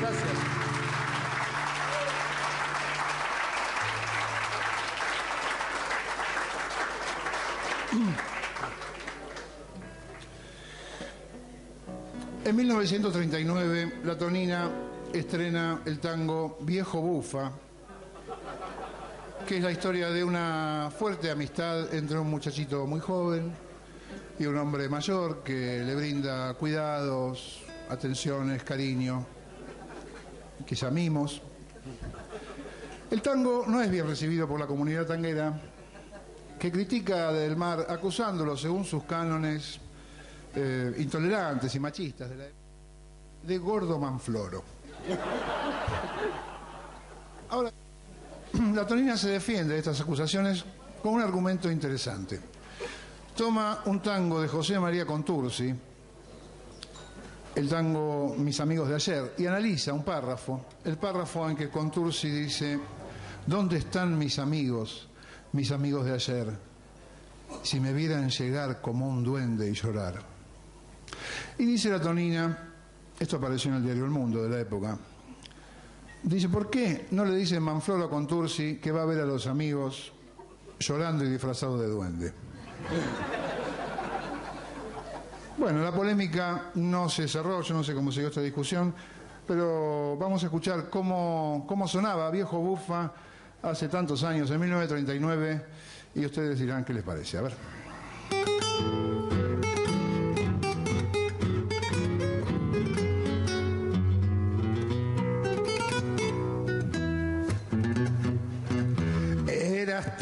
Gracias. 0.00 0.38
En 12.44 12.56
1939, 12.56 13.92
la 14.04 14.16
Tonina 14.16 14.70
estrena 15.12 15.82
el 15.84 15.98
tango 15.98 16.56
Viejo 16.62 17.02
Bufa, 17.02 17.52
que 19.46 19.56
es 19.56 19.62
la 19.62 19.72
historia 19.72 20.10
de 20.10 20.22
una 20.22 20.90
fuerte 20.96 21.30
amistad 21.30 21.92
entre 21.94 22.18
un 22.18 22.30
muchachito 22.30 22.86
muy 22.86 23.00
joven 23.00 23.52
y 24.38 24.46
un 24.46 24.56
hombre 24.56 24.88
mayor 24.88 25.42
que 25.42 25.82
le 25.84 25.94
brinda 25.94 26.54
cuidados, 26.54 27.62
atenciones, 27.88 28.62
cariño, 28.62 29.26
quizá 30.66 30.90
mimos. 30.90 31.42
El 33.10 33.20
tango 33.20 33.64
no 33.66 33.82
es 33.82 33.90
bien 33.90 34.06
recibido 34.06 34.46
por 34.46 34.60
la 34.60 34.66
comunidad 34.66 35.06
tanguera, 35.06 35.60
que 36.58 36.70
critica 36.70 37.28
a 37.28 37.32
Del 37.32 37.56
Mar 37.56 37.86
acusándolo, 37.88 38.56
según 38.56 38.84
sus 38.84 39.04
cánones, 39.04 39.80
eh, 40.54 40.94
intolerantes 40.98 41.74
y 41.74 41.80
machistas 41.80 42.30
de, 42.30 42.36
la, 42.36 42.44
de 43.42 43.58
gordo 43.58 43.98
manfloro. 43.98 44.62
Ahora, 47.50 47.72
la 48.74 48.86
Tonina 48.86 49.16
se 49.16 49.30
defiende 49.30 49.74
de 49.74 49.78
estas 49.78 50.00
acusaciones 50.00 50.64
con 51.02 51.14
un 51.14 51.22
argumento 51.22 51.70
interesante. 51.70 52.40
Toma 53.36 53.82
un 53.86 54.00
tango 54.00 54.40
de 54.40 54.48
José 54.48 54.78
María 54.78 55.06
Contursi, 55.06 55.74
el 57.54 57.68
tango 57.68 58.34
Mis 58.38 58.60
amigos 58.60 58.88
de 58.88 58.94
ayer, 58.94 59.34
y 59.38 59.46
analiza 59.46 59.92
un 59.92 60.04
párrafo, 60.04 60.66
el 60.84 60.96
párrafo 60.96 61.48
en 61.48 61.56
que 61.56 61.70
Contursi 61.70 62.30
dice, 62.30 62.78
¿dónde 63.46 63.78
están 63.78 64.16
mis 64.16 64.38
amigos, 64.38 65.08
mis 65.52 65.70
amigos 65.70 66.04
de 66.04 66.12
ayer? 66.12 66.58
Si 67.62 67.80
me 67.80 67.92
vieran 67.92 68.30
llegar 68.30 68.80
como 68.80 69.08
un 69.08 69.22
duende 69.22 69.68
y 69.68 69.74
llorar. 69.74 70.22
Y 71.58 71.64
dice 71.64 71.90
la 71.90 72.00
Tonina, 72.00 72.72
esto 73.18 73.36
apareció 73.36 73.70
en 73.70 73.78
el 73.78 73.84
diario 73.84 74.04
El 74.04 74.10
Mundo 74.10 74.42
de 74.42 74.48
la 74.48 74.60
época, 74.60 74.98
Dice, 76.22 76.48
¿por 76.48 76.70
qué 76.70 77.06
no 77.10 77.24
le 77.24 77.34
dice 77.36 77.58
Manfloro 77.58 78.04
a 78.04 78.10
Contursi 78.10 78.76
que 78.76 78.92
va 78.92 79.02
a 79.02 79.06
ver 79.06 79.20
a 79.20 79.26
los 79.26 79.46
amigos 79.46 80.12
llorando 80.78 81.24
y 81.24 81.28
disfrazado 81.28 81.78
de 81.78 81.88
duende? 81.88 82.32
Bueno, 85.58 85.82
la 85.82 85.92
polémica 85.92 86.70
no 86.76 87.08
se 87.08 87.28
cerró, 87.28 87.60
yo 87.62 87.74
no 87.74 87.84
sé 87.84 87.94
cómo 87.94 88.10
siguió 88.10 88.28
esta 88.28 88.40
discusión, 88.40 88.94
pero 89.46 90.16
vamos 90.16 90.42
a 90.42 90.46
escuchar 90.46 90.88
cómo, 90.88 91.64
cómo 91.68 91.86
sonaba 91.86 92.30
Viejo 92.30 92.58
Bufa 92.58 93.12
hace 93.62 93.88
tantos 93.88 94.24
años, 94.24 94.50
en 94.50 94.60
1939, 94.60 95.64
y 96.14 96.24
ustedes 96.24 96.58
dirán 96.58 96.84
qué 96.84 96.94
les 96.94 97.02
parece. 97.02 97.38
A 97.38 97.42
ver. 97.42 99.21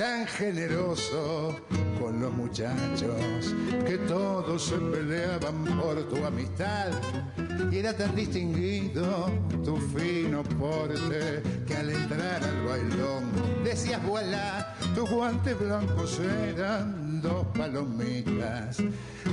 Tan 0.00 0.26
generoso 0.26 1.54
con 2.00 2.21
los 2.21 2.33
muchachos 2.33 3.54
que 3.87 3.99
todos 4.09 4.64
se 4.64 4.76
peleaban 4.76 5.62
por 5.78 6.09
tu 6.09 6.25
amistad. 6.25 6.88
Y 7.71 7.76
era 7.76 7.95
tan 7.95 8.16
distinguido 8.16 9.30
tu 9.62 9.76
fino 9.76 10.42
porte 10.59 11.42
que 11.66 11.76
al 11.76 11.90
entrar 11.90 12.42
al 12.42 12.64
bailón 12.64 13.25
decías 13.62 14.02
voilà, 14.07 14.75
tus 14.95 15.11
guantes 15.11 15.59
blancos 15.59 16.19
eran 16.19 17.11
fumando 17.21 17.52
palomitas. 17.52 18.78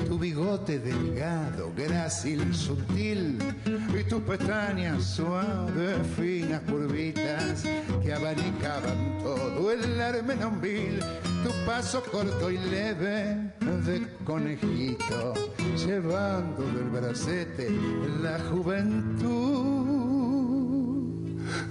Tu 0.08 0.18
bigote 0.18 0.80
delgado, 0.80 1.72
grácil, 1.76 2.54
sutil, 2.54 3.38
y 3.66 4.04
tus 4.04 4.22
pestañas 4.24 5.04
suaves, 5.04 5.98
finas 6.18 6.62
curvitas, 6.62 7.24
abanicaban 8.28 9.18
todo 9.24 9.72
el 9.72 10.02
armenombil. 10.02 11.00
Tu 11.44 11.52
paso 11.66 12.04
corto 12.12 12.52
y 12.52 12.58
leve 12.58 13.54
de 13.86 14.08
conejito, 14.26 15.34
llevando 15.78 16.64
del 16.64 16.90
bracete 16.90 17.70
la 18.22 18.38
juventud 18.50 20.08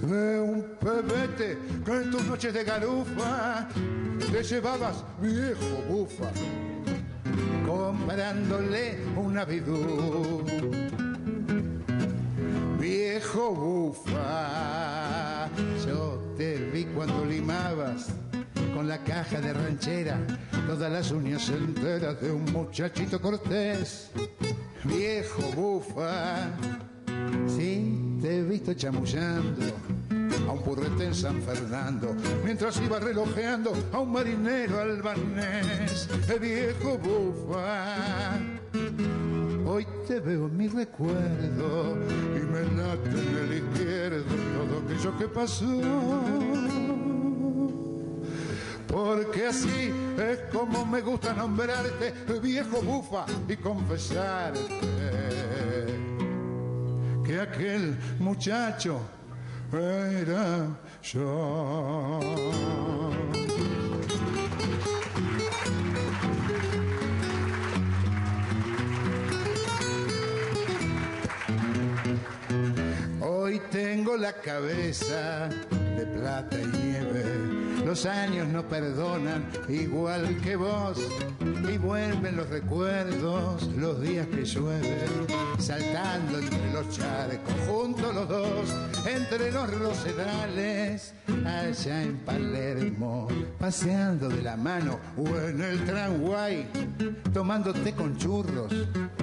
de 0.01 0.39
un 0.39 0.63
pebete 0.79 1.59
que 1.85 1.91
en 1.91 2.09
tus 2.09 2.23
noches 2.23 2.53
de 2.53 2.63
garufa 2.63 3.67
te 4.31 4.41
llevabas 4.43 5.03
viejo 5.21 5.83
bufa 5.87 6.31
comprándole 7.65 8.97
una 9.15 9.45
vidú 9.45 10.43
viejo 12.79 13.51
bufa 13.53 15.47
yo 15.85 16.26
te 16.37 16.57
vi 16.71 16.85
cuando 16.85 17.25
limabas 17.25 18.07
con 18.73 18.87
la 18.87 19.03
caja 19.03 19.41
de 19.41 19.53
ranchera 19.53 20.19
todas 20.67 20.91
las 20.91 21.11
uñas 21.11 21.49
enteras 21.49 22.21
de 22.21 22.31
un 22.31 22.45
muchachito 22.51 23.19
cortés 23.19 24.11
viejo 24.83 25.41
bufa 25.55 26.49
Sí, 27.47 28.19
te 28.21 28.39
he 28.39 28.43
visto 28.43 28.73
chamullando 28.73 29.65
a 30.47 30.51
un 30.51 30.61
purrete 30.61 31.05
en 31.05 31.15
San 31.15 31.41
Fernando, 31.41 32.15
mientras 32.43 32.79
iba 32.81 32.99
relojeando 32.99 33.73
a 33.91 33.99
un 33.99 34.11
marinero 34.11 34.79
albanés, 34.79 36.09
el 36.29 36.39
viejo 36.39 36.97
bufa. 36.97 37.95
Hoy 39.69 39.85
te 40.07 40.21
veo 40.21 40.47
mi 40.47 40.69
recuerdo 40.69 41.97
y 42.35 42.39
me 42.39 42.61
late 42.77 43.09
en 43.09 43.37
el 43.37 43.53
izquierdo 43.57 44.23
todo 44.55 44.79
aquello 44.85 45.17
que 45.17 45.27
pasó. 45.27 45.81
Porque 48.87 49.47
así 49.47 49.91
es 50.17 50.39
como 50.53 50.85
me 50.85 51.01
gusta 51.01 51.33
nombrarte, 51.33 52.13
viejo 52.41 52.81
bufa, 52.81 53.25
y 53.49 53.57
confesarte 53.57 54.61
que 57.25 57.39
aquel 57.41 57.97
muchacho 58.19 59.01
era 59.73 60.79
yo. 61.03 62.21
Hoy 73.47 73.61
tengo 73.71 74.17
la 74.17 74.33
cabeza 74.33 75.47
de 75.47 76.05
plata 76.05 76.57
y 76.59 76.65
nieve. 76.65 77.23
Los 77.85 78.05
años 78.05 78.45
no 78.49 78.67
perdonan 78.67 79.49
igual 79.69 80.35
que 80.43 80.57
vos. 80.57 80.99
Y 81.39 81.77
vuelven 81.77 82.35
los 82.35 82.49
recuerdos, 82.49 83.63
los 83.77 84.01
días 84.01 84.27
que 84.27 84.43
llueven, 84.43 85.27
saltando 85.59 86.39
entre 86.39 86.73
los 86.73 86.89
charcos, 86.89 87.53
juntos 87.65 88.13
los 88.13 88.27
dos, 88.27 88.75
entre 89.05 89.49
los 89.49 89.79
rosedales, 89.79 91.13
allá 91.45 92.03
en 92.03 92.17
Palermo, 92.17 93.29
paseando 93.57 94.27
de 94.27 94.41
la 94.41 94.57
mano 94.57 94.99
o 95.15 95.25
en 95.25 95.61
el 95.61 95.85
tramway, 95.85 96.67
tomando 97.33 97.71
té 97.71 97.93
con 97.93 98.17
churros 98.17 98.73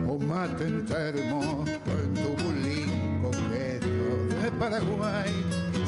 o 0.09 0.19
mate 0.19 0.65
en 0.67 0.87
termo, 0.87 1.63
o 1.63 1.67
en 1.67 2.15
tu 2.15 2.43
bulín 2.43 2.94
Paraguay. 4.59 5.33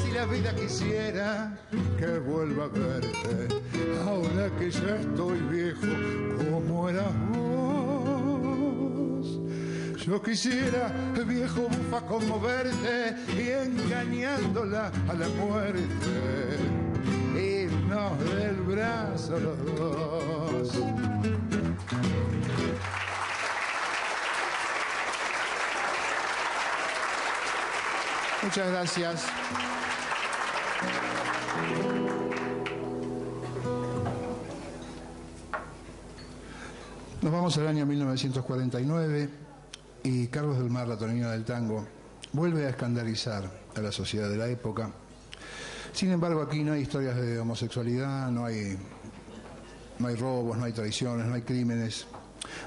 Si 0.03 0.11
la 0.11 0.25
vida 0.25 0.53
quisiera 0.55 1.57
que 1.97 2.19
vuelva 2.19 2.65
a 2.65 2.67
verte, 2.67 3.47
ahora 4.05 4.49
que 4.57 4.69
ya 4.71 4.95
estoy 4.97 5.39
viejo, 5.51 5.87
como 6.51 6.89
eras 6.89 7.13
vos. 7.29 7.47
Yo 10.05 10.21
quisiera, 10.21 10.91
viejo 11.27 11.61
bufa, 11.61 12.01
conmoverte 12.05 13.15
y 13.37 13.49
engañándola 13.49 14.91
a 15.09 15.13
la 15.13 15.27
muerte, 15.29 16.57
irnos 17.35 18.19
del 18.35 18.55
brazo 18.55 19.39
los 19.39 19.57
dos. 19.75 21.36
Muchas 28.47 28.71
gracias. 28.71 29.25
Nos 37.21 37.33
vamos 37.33 37.57
al 37.57 37.67
año 37.67 37.85
1949 37.85 39.29
y 40.03 40.27
Carlos 40.27 40.59
del 40.59 40.69
Mar, 40.69 40.87
la 40.87 40.97
tonina 40.97 41.29
del 41.29 41.43
tango, 41.43 41.85
vuelve 42.31 42.65
a 42.65 42.69
escandalizar 42.69 43.51
a 43.75 43.81
la 43.81 43.91
sociedad 43.91 44.29
de 44.29 44.37
la 44.37 44.47
época. 44.47 44.91
Sin 45.91 46.13
embargo, 46.13 46.41
aquí 46.41 46.63
no 46.63 46.71
hay 46.71 46.83
historias 46.83 47.17
de 47.17 47.39
homosexualidad, 47.39 48.31
no 48.31 48.45
hay, 48.45 48.77
no 49.99 50.07
hay 50.07 50.15
robos, 50.15 50.57
no 50.57 50.63
hay 50.63 50.71
traiciones, 50.71 51.25
no 51.25 51.33
hay 51.33 51.41
crímenes. 51.41 52.07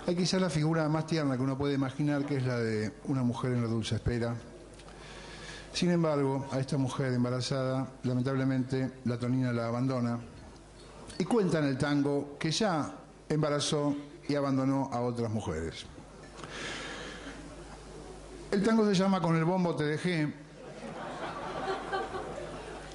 Hay 0.07 0.15
quizá 0.15 0.39
la 0.39 0.51
figura 0.51 0.87
más 0.91 1.07
tierna 1.07 1.39
que 1.39 1.43
uno 1.43 1.57
puede 1.57 1.73
imaginar, 1.73 2.27
que 2.27 2.37
es 2.37 2.45
la 2.45 2.59
de 2.59 2.93
una 3.05 3.23
mujer 3.23 3.53
en 3.53 3.63
la 3.63 3.69
dulce 3.69 3.95
espera. 3.95 4.37
Sin 5.73 5.91
embargo, 5.91 6.47
a 6.51 6.59
esta 6.59 6.77
mujer 6.77 7.13
embarazada, 7.13 7.87
lamentablemente, 8.03 8.91
la 9.05 9.19
tonina 9.19 9.53
la 9.53 9.69
abandona 9.69 10.19
y 11.19 11.25
cuenta 11.25 11.59
en 11.59 11.67
el 11.67 11.79
tango 11.79 12.37
que 12.39 12.51
ya 12.51 12.93
embarazó 13.29 13.95
y 14.29 14.35
abandonó 14.35 14.91
a 14.93 15.01
otras 15.01 15.31
mujeres. 15.31 15.87
El 18.51 18.63
tango 18.63 18.85
se 18.85 18.95
llama 18.95 19.21
Con 19.21 19.37
el 19.37 19.45
bombo 19.45 19.77
te 19.77 19.85
dejé 19.85 20.33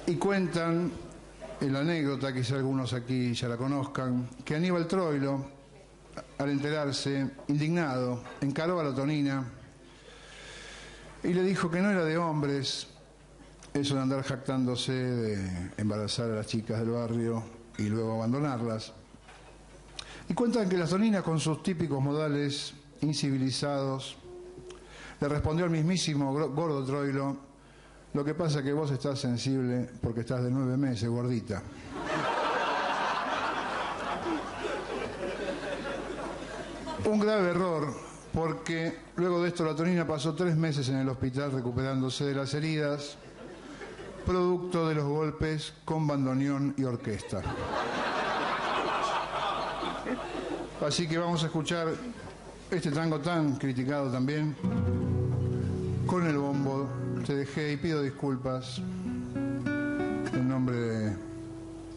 y 0.06 0.16
cuentan 0.16 0.92
en 1.60 1.72
la 1.72 1.80
anécdota, 1.80 2.32
quizá 2.32 2.56
algunos 2.56 2.92
aquí 2.92 3.32
ya 3.32 3.48
la 3.48 3.56
conozcan, 3.56 4.28
que 4.44 4.54
Aníbal 4.54 4.86
Troilo, 4.86 5.46
al 6.38 6.50
enterarse, 6.50 7.30
indignado, 7.48 8.22
encaró 8.40 8.78
a 8.80 8.84
la 8.84 8.94
tonina 8.94 9.44
y 11.22 11.32
le 11.32 11.42
dijo 11.42 11.70
que 11.70 11.80
no 11.80 11.90
era 11.90 12.04
de 12.04 12.16
hombres 12.18 12.88
eso 13.74 13.94
de 13.94 14.00
andar 14.00 14.22
jactándose 14.22 14.92
de 14.92 15.70
embarazar 15.76 16.30
a 16.30 16.36
las 16.36 16.46
chicas 16.46 16.78
del 16.80 16.90
barrio 16.90 17.42
y 17.78 17.84
luego 17.84 18.14
abandonarlas. 18.14 18.92
Y 20.28 20.34
cuentan 20.34 20.68
que 20.68 20.78
la 20.78 20.86
tonina, 20.86 21.22
con 21.22 21.38
sus 21.38 21.62
típicos 21.62 22.02
modales 22.02 22.74
incivilizados, 23.02 24.16
le 25.20 25.28
respondió 25.28 25.64
al 25.66 25.70
mismísimo 25.70 26.32
gordo 26.32 26.84
Troilo, 26.84 27.36
lo 28.14 28.24
que 28.24 28.34
pasa 28.34 28.62
que 28.62 28.72
vos 28.72 28.90
estás 28.90 29.20
sensible 29.20 29.88
porque 30.00 30.20
estás 30.20 30.42
de 30.42 30.50
nueve 30.50 30.76
meses, 30.76 31.08
gordita. 31.08 31.62
Un 37.04 37.20
grave 37.20 37.50
error, 37.50 37.94
porque 38.36 38.94
luego 39.16 39.42
de 39.42 39.48
esto 39.48 39.64
la 39.64 39.74
tonina 39.74 40.06
pasó 40.06 40.34
tres 40.34 40.54
meses 40.56 40.86
en 40.90 40.96
el 40.96 41.08
hospital 41.08 41.52
recuperándose 41.52 42.26
de 42.26 42.34
las 42.34 42.52
heridas, 42.52 43.16
producto 44.26 44.86
de 44.86 44.94
los 44.94 45.04
golpes 45.04 45.72
con 45.86 46.06
bandoneón 46.06 46.74
y 46.76 46.84
orquesta. 46.84 47.40
Así 50.86 51.08
que 51.08 51.16
vamos 51.16 51.44
a 51.44 51.46
escuchar 51.46 51.88
este 52.70 52.90
tango 52.90 53.20
tan 53.20 53.56
criticado 53.56 54.12
también, 54.12 54.54
con 56.06 56.26
el 56.26 56.36
bombo. 56.36 56.90
Te 57.26 57.36
dejé 57.36 57.72
y 57.72 57.78
pido 57.78 58.02
disculpas 58.02 58.82
en 60.34 60.46
nombre 60.46 60.76
de, 60.76 61.16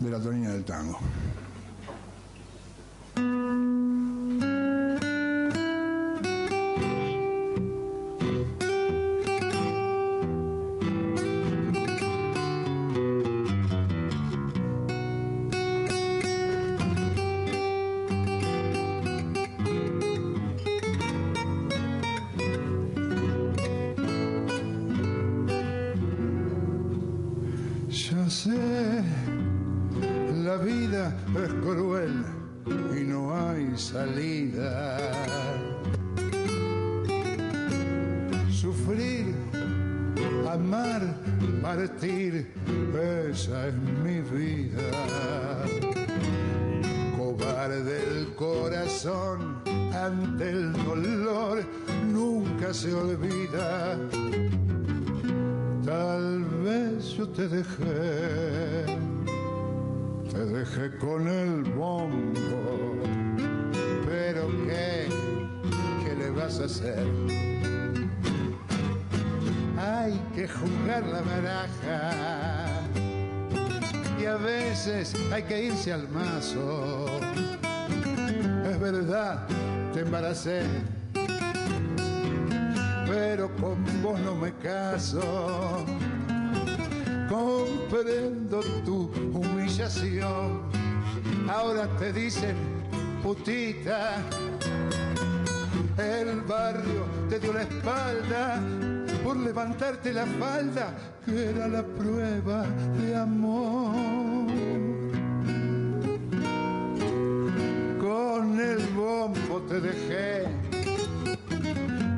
la 0.09 0.21
tonina 0.21 0.51
del 0.51 0.63
tango. 0.63 0.99
Levantarte 100.03 100.13
la 100.13 100.25
falda, 100.25 100.93
que 101.25 101.49
era 101.49 101.67
la 101.67 101.83
prueba 101.83 102.65
de 102.97 103.15
amor. 103.15 104.47
Con 107.99 108.59
el 108.59 108.85
bombo 108.95 109.61
te 109.67 109.79
dejé 109.81 110.45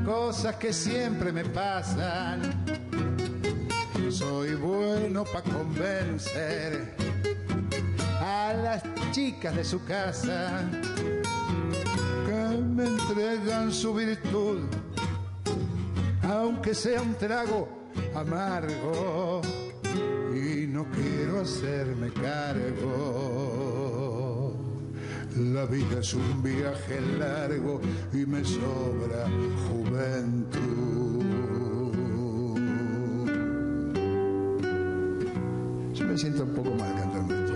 cosas 0.05 0.55
que 0.55 0.73
siempre 0.73 1.31
me 1.31 1.43
pasan. 1.45 2.41
Soy 4.09 4.55
bueno 4.55 5.23
para 5.23 5.43
convencer 5.43 6.95
a 8.19 8.53
las 8.53 8.83
chicas 9.11 9.55
de 9.55 9.63
su 9.63 9.83
casa 9.85 10.63
que 12.25 12.57
me 12.57 12.85
entregan 12.85 13.71
su 13.71 13.93
virtud, 13.93 14.59
aunque 16.41 16.73
sea 16.73 17.01
un 17.01 17.13
trago 17.15 17.67
amargo, 18.15 19.41
y 20.33 20.67
no 20.67 20.85
quiero 20.85 21.41
hacerme 21.41 22.09
cargo. 22.11 23.71
La 25.37 25.65
vida 25.65 25.99
es 25.99 26.13
un 26.13 26.43
viaje 26.43 26.99
largo 27.17 27.81
y 28.11 28.25
me 28.25 28.43
sobra 28.43 29.27
juventud. 29.67 31.21
Yo 35.93 36.05
me 36.05 36.17
siento 36.17 36.43
un 36.43 36.53
poco 36.53 36.71
mal 36.71 36.95
cantando 36.95 37.35
esto. 37.35 37.53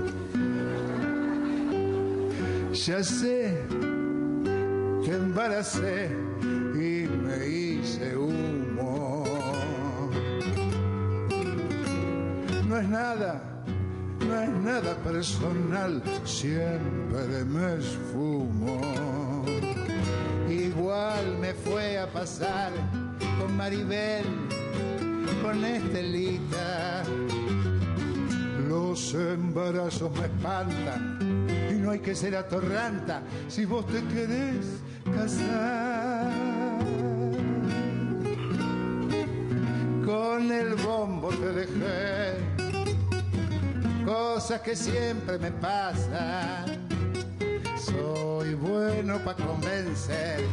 Ya 2.74 3.04
sé 3.04 3.62
te 5.04 5.12
embaracé 5.12 6.25
No 12.76 12.82
es 12.82 12.90
nada, 12.90 13.42
no 14.28 14.42
es 14.42 14.50
nada 14.50 14.96
personal, 14.98 16.04
siempre 16.26 17.46
me 17.46 17.76
esfumo. 17.76 19.46
Igual 20.50 21.38
me 21.40 21.54
fue 21.54 21.98
a 21.98 22.12
pasar 22.12 22.74
con 23.40 23.56
Maribel, 23.56 24.26
con 25.42 25.64
Estelita. 25.64 27.04
Los 28.68 29.14
embarazos 29.14 30.12
me 30.20 30.26
espantan 30.26 31.48
y 31.72 31.76
no 31.76 31.92
hay 31.92 32.00
que 32.00 32.14
ser 32.14 32.36
atorranta 32.36 33.22
si 33.48 33.64
vos 33.64 33.88
te 33.88 34.04
querés 34.04 34.82
casar. 35.16 36.30
Con 40.06 40.52
el 40.52 40.76
bombo 40.76 41.30
te 41.30 41.54
dejé 41.54 42.65
cosas 44.46 44.62
que 44.62 44.76
siempre 44.76 45.40
me 45.40 45.50
pasan. 45.54 46.88
Soy 47.84 48.54
bueno 48.54 49.18
para 49.26 49.44
convencer 49.44 50.46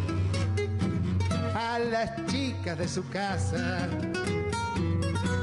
a 1.55 1.79
las 1.79 2.25
chicas 2.25 2.79
de 2.79 2.89
su 2.89 3.07
casa 3.11 3.87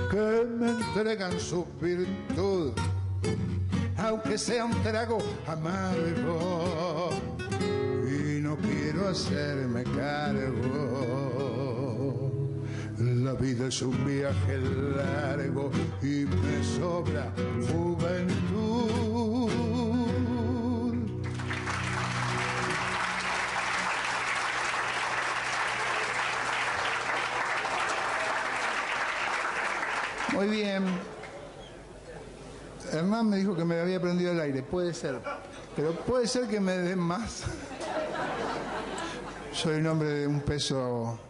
que 0.10 0.48
me 0.58 0.72
entregan 0.72 1.40
su 1.40 1.64
virtud, 1.80 2.74
aunque 3.98 4.36
sea 4.36 4.66
un 4.66 4.82
trago 4.82 5.20
amargo 5.46 7.12
y 8.04 8.42
no 8.42 8.58
quiero 8.58 9.10
hacerme 9.10 9.84
cargo. 9.84 11.29
La 13.30 13.36
vida 13.36 13.68
es 13.68 13.80
un 13.84 14.06
viaje 14.08 14.58
largo 14.58 15.70
y 16.02 16.26
me 16.26 16.64
sobra 16.64 17.32
juventud. 17.72 19.52
Muy 30.34 30.48
bien. 30.48 30.86
Hernán 32.92 33.30
me 33.30 33.38
dijo 33.38 33.56
que 33.56 33.64
me 33.64 33.80
había 33.80 34.02
prendido 34.02 34.32
el 34.32 34.40
aire. 34.40 34.64
Puede 34.64 34.92
ser. 34.92 35.20
Pero 35.76 35.92
puede 35.92 36.26
ser 36.26 36.48
que 36.48 36.60
me 36.60 36.76
den 36.80 36.98
más. 36.98 37.44
Soy 39.54 39.76
un 39.76 39.86
hombre 39.86 40.10
de 40.10 40.26
un 40.26 40.42
peso 40.42 41.29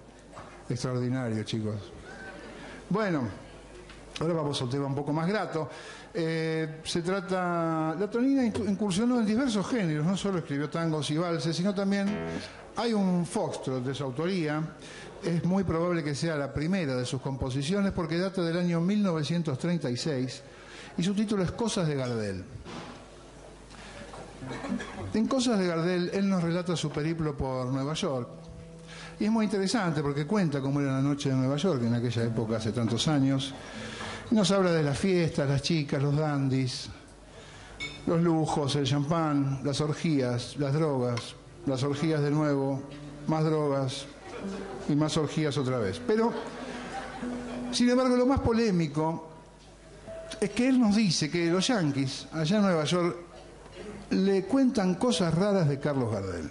extraordinario, 0.69 1.43
chicos. 1.43 1.91
Bueno, 2.89 3.27
ahora 4.19 4.33
vamos 4.33 4.59
a 4.61 4.63
un 4.63 4.69
tema 4.69 4.85
un 4.85 4.95
poco 4.95 5.13
más 5.13 5.27
grato. 5.27 5.69
Eh, 6.13 6.81
se 6.83 7.01
trata. 7.01 7.95
La 7.99 8.09
Tonina 8.09 8.45
incursionó 8.45 9.19
en 9.19 9.25
diversos 9.25 9.67
géneros, 9.67 10.05
no 10.05 10.17
solo 10.17 10.39
escribió 10.39 10.69
tangos 10.69 11.09
y 11.11 11.17
valses, 11.17 11.55
sino 11.55 11.73
también 11.73 12.07
hay 12.75 12.93
un 12.93 13.25
foxtrot 13.25 13.83
de 13.83 13.93
su 13.93 14.03
autoría. 14.03 14.61
Es 15.23 15.43
muy 15.43 15.63
probable 15.63 16.03
que 16.03 16.15
sea 16.15 16.35
la 16.35 16.53
primera 16.53 16.95
de 16.95 17.05
sus 17.05 17.21
composiciones 17.21 17.91
porque 17.91 18.17
data 18.17 18.41
del 18.41 18.57
año 18.57 18.79
1936 18.79 20.43
y 20.97 21.03
su 21.03 21.13
título 21.13 21.43
es 21.43 21.51
Cosas 21.51 21.87
de 21.87 21.95
Gardel. 21.95 22.43
En 25.13 25.27
Cosas 25.27 25.59
de 25.59 25.67
Gardel, 25.67 26.09
él 26.13 26.29
nos 26.29 26.41
relata 26.41 26.75
su 26.75 26.89
periplo 26.89 27.35
por 27.35 27.67
Nueva 27.67 27.93
York. 27.93 28.29
Y 29.19 29.25
es 29.25 29.31
muy 29.31 29.45
interesante 29.45 30.01
porque 30.01 30.25
cuenta 30.25 30.61
cómo 30.61 30.79
era 30.79 30.93
la 30.93 31.01
noche 31.01 31.29
de 31.29 31.35
Nueva 31.35 31.57
York 31.57 31.83
en 31.83 31.93
aquella 31.93 32.23
época, 32.23 32.55
hace 32.55 32.71
tantos 32.71 33.05
años. 33.09 33.53
Nos 34.31 34.49
habla 34.51 34.71
de 34.71 34.81
las 34.81 34.97
fiestas, 34.97 35.49
las 35.49 35.61
chicas, 35.61 36.01
los 36.01 36.15
dandis, 36.15 36.89
los 38.07 38.21
lujos, 38.21 38.75
el 38.77 38.85
champán, 38.85 39.59
las 39.63 39.81
orgías, 39.81 40.55
las 40.57 40.73
drogas, 40.73 41.35
las 41.65 41.83
orgías 41.83 42.21
de 42.21 42.31
nuevo, 42.31 42.81
más 43.27 43.43
drogas 43.43 44.05
y 44.87 44.95
más 44.95 45.17
orgías 45.17 45.57
otra 45.57 45.79
vez. 45.79 45.99
Pero, 46.07 46.31
sin 47.73 47.89
embargo, 47.89 48.15
lo 48.15 48.25
más 48.25 48.39
polémico 48.39 49.27
es 50.39 50.49
que 50.51 50.69
él 50.69 50.79
nos 50.79 50.95
dice 50.95 51.29
que 51.29 51.47
los 51.47 51.67
yanquis, 51.67 52.27
allá 52.31 52.55
en 52.55 52.61
Nueva 52.61 52.85
York, 52.85 53.17
le 54.11 54.45
cuentan 54.45 54.95
cosas 54.95 55.33
raras 55.33 55.67
de 55.67 55.77
Carlos 55.77 56.09
Gardel, 56.09 56.49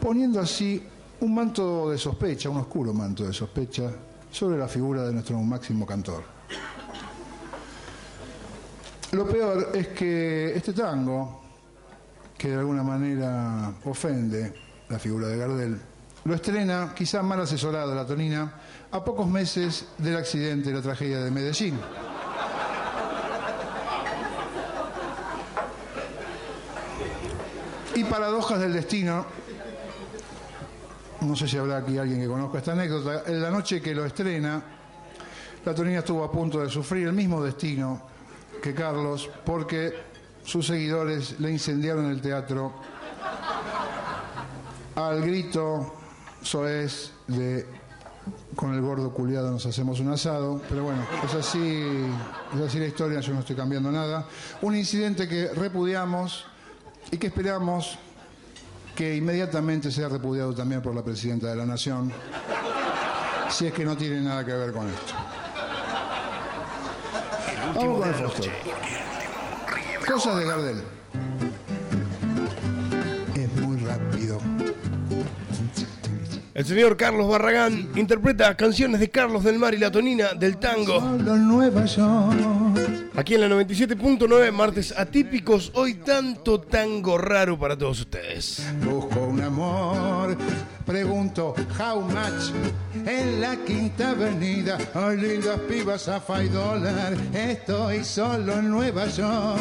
poniendo 0.00 0.40
así 0.40 0.82
un 1.20 1.34
manto 1.34 1.90
de 1.90 1.98
sospecha, 1.98 2.48
un 2.48 2.58
oscuro 2.58 2.92
manto 2.92 3.24
de 3.24 3.32
sospecha, 3.32 3.90
sobre 4.30 4.58
la 4.58 4.68
figura 4.68 5.02
de 5.02 5.12
nuestro 5.12 5.38
máximo 5.38 5.86
cantor. 5.86 6.24
Lo 9.12 9.26
peor 9.28 9.70
es 9.74 9.88
que 9.88 10.56
este 10.56 10.72
tango, 10.72 11.42
que 12.36 12.48
de 12.48 12.56
alguna 12.56 12.82
manera 12.82 13.72
ofende 13.84 14.52
la 14.88 14.98
figura 14.98 15.28
de 15.28 15.36
Gardel, 15.36 15.80
lo 16.24 16.34
estrena, 16.34 16.92
quizá 16.96 17.22
mal 17.22 17.40
asesorada 17.40 17.94
la 17.94 18.06
tonina, 18.06 18.54
a 18.90 19.04
pocos 19.04 19.28
meses 19.28 19.86
del 19.98 20.16
accidente 20.16 20.70
y 20.70 20.72
la 20.72 20.82
tragedia 20.82 21.20
de 21.20 21.30
Medellín. 21.30 21.78
Y 27.94 28.04
paradojas 28.04 28.58
del 28.58 28.72
destino. 28.72 29.43
No 31.24 31.34
sé 31.34 31.48
si 31.48 31.56
habrá 31.56 31.78
aquí 31.78 31.96
alguien 31.96 32.20
que 32.20 32.28
conozca 32.28 32.58
esta 32.58 32.72
anécdota. 32.72 33.22
En 33.26 33.40
la 33.40 33.50
noche 33.50 33.80
que 33.80 33.94
lo 33.94 34.04
estrena, 34.04 34.62
la 35.64 35.74
Tonina 35.74 36.00
estuvo 36.00 36.22
a 36.22 36.30
punto 36.30 36.60
de 36.60 36.68
sufrir 36.68 37.06
el 37.06 37.14
mismo 37.14 37.42
destino 37.42 38.02
que 38.62 38.74
Carlos 38.74 39.30
porque 39.44 39.94
sus 40.44 40.66
seguidores 40.66 41.40
le 41.40 41.50
incendiaron 41.50 42.10
el 42.10 42.20
teatro 42.20 42.74
al 44.94 45.22
grito 45.22 45.94
soez 46.42 47.12
de 47.26 47.66
con 48.54 48.72
el 48.72 48.80
gordo 48.80 49.12
culiado 49.12 49.50
nos 49.50 49.66
hacemos 49.66 50.00
un 50.00 50.10
asado, 50.10 50.60
pero 50.68 50.84
bueno, 50.84 51.04
es 51.24 51.34
así, 51.34 51.84
es 52.54 52.60
así 52.60 52.78
la 52.78 52.86
historia, 52.86 53.20
yo 53.20 53.34
no 53.34 53.40
estoy 53.40 53.56
cambiando 53.56 53.90
nada. 53.90 54.26
Un 54.62 54.76
incidente 54.76 55.28
que 55.28 55.48
repudiamos 55.48 56.46
y 57.10 57.18
que 57.18 57.26
esperamos 57.26 57.98
que 58.94 59.16
inmediatamente 59.16 59.90
sea 59.90 60.08
repudiado 60.08 60.54
también 60.54 60.80
por 60.80 60.94
la 60.94 61.02
presidenta 61.02 61.48
de 61.48 61.56
la 61.56 61.66
Nación, 61.66 62.12
si 63.50 63.66
es 63.66 63.72
que 63.72 63.84
no 63.84 63.96
tiene 63.96 64.20
nada 64.20 64.44
que 64.44 64.52
ver 64.52 64.72
con 64.72 64.88
esto. 64.88 65.14
Vamos 67.74 68.00
con 68.00 68.08
el 68.08 68.14
Foster. 68.14 68.52
Cosas 70.06 70.36
de 70.36 70.44
Gardel. 70.44 70.82
El 76.54 76.64
señor 76.64 76.96
Carlos 76.96 77.28
Barragán 77.28 77.90
interpreta 77.96 78.56
canciones 78.56 79.00
de 79.00 79.10
Carlos 79.10 79.42
del 79.42 79.58
Mar 79.58 79.74
y 79.74 79.78
la 79.78 79.90
tonina 79.90 80.34
del 80.34 80.58
tango. 80.58 81.00
Solo 81.00 81.34
en 81.34 81.48
Nueva 81.48 81.84
York. 81.84 83.10
Aquí 83.16 83.34
en 83.34 83.40
la 83.40 83.48
97.9, 83.48 84.52
martes 84.52 84.94
atípicos, 84.96 85.72
hoy 85.74 85.94
tanto 85.94 86.60
tango 86.60 87.18
raro 87.18 87.58
para 87.58 87.76
todos 87.76 87.98
ustedes. 88.02 88.64
Busco 88.84 89.24
un 89.24 89.40
amor, 89.40 90.36
pregunto 90.86 91.56
how 91.76 92.00
much 92.00 92.52
en 93.04 93.40
la 93.40 93.56
quinta 93.56 94.10
avenida. 94.10 94.78
Hay 94.94 95.16
lindas 95.16 95.58
pibas 95.68 96.06
a 96.06 96.20
five 96.20 96.50
dólar. 96.50 97.16
Estoy 97.32 98.04
solo 98.04 98.52
en 98.52 98.70
Nueva 98.70 99.06
York. 99.08 99.60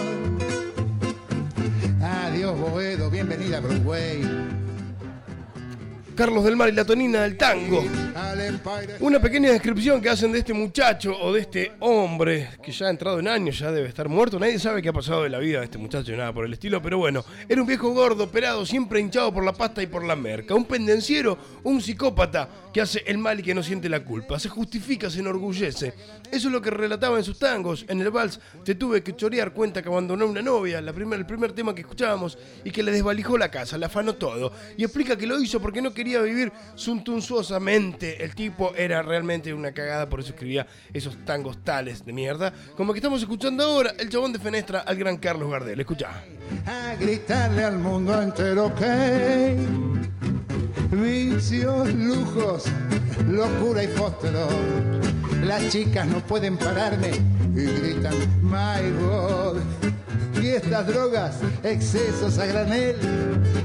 Adiós 2.04 2.60
Boedo, 2.60 3.10
bienvenida 3.10 3.58
a 3.58 3.62
Broadway. 3.62 4.63
Carlos 6.16 6.44
del 6.44 6.56
Mar 6.56 6.70
y 6.70 6.74
la 6.74 6.86
tonina 6.86 7.22
del 7.22 7.38
tango. 7.38 7.84
Una 9.00 9.20
pequeña 9.20 9.52
descripción 9.52 10.00
que 10.00 10.10
hacen 10.10 10.32
de 10.32 10.40
este 10.40 10.54
muchacho 10.54 11.16
o 11.20 11.34
de 11.34 11.42
este 11.42 11.72
hombre 11.80 12.50
que 12.62 12.72
ya 12.72 12.86
ha 12.86 12.90
entrado 12.90 13.20
en 13.20 13.28
años, 13.28 13.58
ya 13.58 13.72
debe 13.72 13.88
estar 13.88 14.08
muerto. 14.10 14.40
Nadie 14.40 14.60
sabe 14.60 14.82
qué 14.82 14.90
ha 14.90 14.94
pasado 14.94 15.24
de 15.24 15.30
la 15.30 15.40
vida 15.40 15.60
de 15.60 15.66
este 15.66 15.80
muchacho, 15.80 16.16
nada 16.16 16.32
por 16.32 16.46
el 16.46 16.54
estilo, 16.54 16.82
pero 16.82 17.00
bueno, 17.00 17.26
era 17.50 17.60
un 17.60 17.68
viejo 17.68 17.90
gordo, 17.92 18.26
operado, 18.26 18.66
siempre 18.66 19.00
hinchado 19.00 19.34
por 19.34 19.44
la 19.44 19.54
pasta 19.54 19.82
y 19.82 19.88
por 19.88 20.04
la 20.04 20.16
merca. 20.16 20.54
Un 20.54 20.66
pendenciero, 20.66 21.38
un 21.64 21.82
psicópata 21.82 22.48
que 22.72 22.82
hace 22.82 23.04
el 23.08 23.18
mal 23.18 23.40
y 23.40 23.44
que 23.44 23.56
no 23.56 23.64
siente 23.64 23.90
la 23.90 24.04
culpa. 24.04 24.40
Se 24.40 24.50
justifica, 24.50 25.10
se 25.10 25.20
enorgullece. 25.20 25.94
Eso 26.32 26.48
es 26.48 26.54
lo 26.54 26.62
que 26.62 26.70
relataba 26.70 27.18
en 27.18 27.24
sus 27.24 27.40
tangos. 27.40 27.86
En 27.88 28.02
el 28.02 28.12
vals 28.12 28.40
te 28.64 28.76
tuve 28.76 29.04
que 29.04 29.16
chorear 29.16 29.54
cuenta 29.54 29.82
que 29.82 29.90
abandonó 29.90 30.28
una 30.28 30.42
novia, 30.42 30.82
la 30.82 30.94
primer, 30.94 31.20
el 31.20 31.26
primer 31.26 31.54
tema 31.54 31.74
que 31.74 31.82
escuchábamos, 31.82 32.38
y 32.64 32.72
que 32.72 32.84
le 32.84 32.92
desvalijó 32.92 33.38
la 33.38 33.50
casa, 33.50 33.78
le 33.78 33.86
afanó 33.86 34.14
todo. 34.14 34.52
Y 34.78 34.84
explica 34.84 35.16
que 35.16 35.28
lo 35.28 35.40
hizo 35.40 35.60
porque 35.60 35.82
no 35.82 35.94
quería 35.94 36.03
vivir 36.04 36.52
suntunzuosamente. 36.76 38.24
El 38.24 38.36
tipo 38.36 38.74
era 38.76 39.02
realmente 39.02 39.54
una 39.54 39.72
cagada, 39.72 40.10
por 40.10 40.20
eso 40.20 40.30
escribía 40.30 40.68
esos 40.94 41.18
tangos 41.26 41.64
tales 41.64 42.06
de 42.06 42.14
mierda. 42.14 42.54
Como 42.76 42.94
que 42.94 43.00
estamos 43.00 43.22
escuchando 43.22 43.64
ahora, 43.64 43.94
el 44.00 44.10
chabón 44.10 44.34
de 44.34 44.40
Fenestra 44.40 44.82
al 44.82 44.98
gran 44.98 45.18
Carlos 45.18 45.50
Gardel. 45.50 45.80
Escucha. 45.80 46.10
a 46.66 46.96
gritarle 46.96 47.64
al 47.64 47.80
mundo 47.80 48.22
entero 48.22 48.74
que 48.76 49.56
vicios, 50.92 51.94
lujos, 51.94 52.66
locura 53.30 53.84
y 53.84 53.88
fósforo. 53.88 54.48
Las 55.44 55.70
chicas 55.70 56.08
no 56.08 56.20
pueden 56.20 56.58
pararme 56.58 57.12
y 57.56 57.66
gritan 57.66 58.16
my 58.42 58.90
God. 59.00 59.62
Fiestas, 60.34 60.88
drogas, 60.88 61.36
excesos 61.64 62.38
a 62.38 62.46
granel, 62.46 62.96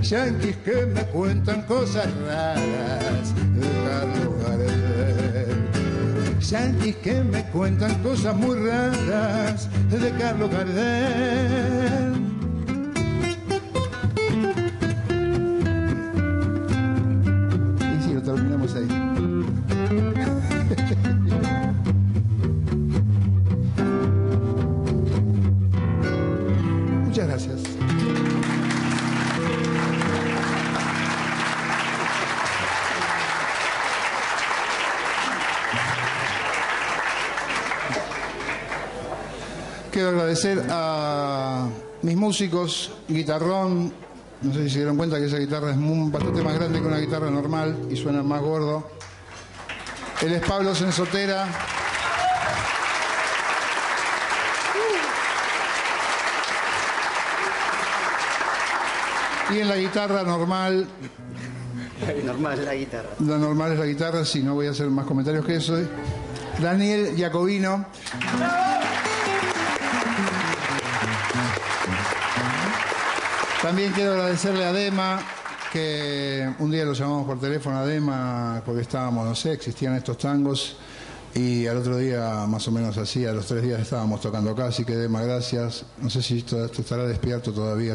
yanquis 0.02 0.56
que 0.58 0.86
me 0.86 1.02
cuentan 1.06 1.62
cosas 1.62 2.06
raras. 2.26 3.34
Carlos 3.84 4.34
Gardel. 4.42 5.68
Yanquis 6.40 6.96
que 6.96 7.22
me 7.22 7.44
cuentan 7.50 7.94
cosas 8.02 8.34
muy 8.36 8.56
raras 8.56 9.68
de 9.90 10.10
Carlos 10.18 10.50
Gardel. 10.50 12.12
Y 17.80 18.02
si 18.02 18.14
lo 18.14 18.22
terminamos 18.22 18.74
ahí. 18.74 20.17
Quiero 39.98 40.10
agradecer 40.10 40.62
a 40.70 41.66
mis 42.02 42.14
músicos, 42.16 42.92
guitarrón, 43.08 43.92
no 44.42 44.54
sé 44.54 44.62
si 44.62 44.70
se 44.70 44.78
dieron 44.78 44.96
cuenta 44.96 45.18
que 45.18 45.24
esa 45.26 45.38
guitarra 45.38 45.72
es 45.72 45.76
muy- 45.76 46.08
bastante 46.08 46.40
más 46.40 46.54
grande 46.54 46.80
que 46.80 46.86
una 46.86 46.98
guitarra 46.98 47.28
normal 47.32 47.76
y 47.90 47.96
suena 47.96 48.22
más 48.22 48.40
gordo. 48.40 48.88
Él 50.22 50.34
es 50.34 50.42
Pablo 50.46 50.72
Sensotera. 50.76 51.48
Y 59.50 59.60
en 59.60 59.68
la 59.68 59.76
guitarra 59.76 60.22
normal, 60.24 60.86
Normal 62.24 62.64
la 62.64 62.74
guitarra. 62.74 63.08
la 63.20 63.38
normal 63.38 63.72
es 63.72 63.78
la 63.78 63.86
guitarra, 63.86 64.24
si 64.24 64.42
no 64.42 64.54
voy 64.54 64.66
a 64.66 64.70
hacer 64.70 64.88
más 64.88 65.06
comentarios 65.06 65.44
que 65.44 65.56
eso. 65.56 65.76
Daniel 66.60 67.14
Giacobino. 67.16 67.86
También 73.68 73.92
quiero 73.92 74.12
agradecerle 74.12 74.64
a 74.64 74.72
Dema, 74.72 75.20
que 75.70 76.50
un 76.58 76.70
día 76.70 76.86
lo 76.86 76.94
llamamos 76.94 77.26
por 77.26 77.38
teléfono 77.38 77.76
a 77.76 77.84
Dema 77.84 78.62
porque 78.64 78.80
estábamos, 78.80 79.26
no 79.26 79.34
sé, 79.34 79.52
existían 79.52 79.94
estos 79.94 80.16
tangos 80.16 80.76
y 81.34 81.66
al 81.66 81.76
otro 81.76 81.98
día, 81.98 82.46
más 82.48 82.66
o 82.66 82.72
menos 82.72 82.96
así, 82.96 83.26
a 83.26 83.32
los 83.34 83.44
tres 83.44 83.62
días 83.62 83.78
estábamos 83.78 84.22
tocando 84.22 84.52
acá, 84.52 84.68
así 84.68 84.86
que 84.86 84.96
Dema, 84.96 85.20
gracias. 85.20 85.84
No 86.00 86.08
sé 86.08 86.22
si 86.22 86.38
esto, 86.38 86.64
estará 86.64 87.04
despierto 87.04 87.52
todavía. 87.52 87.94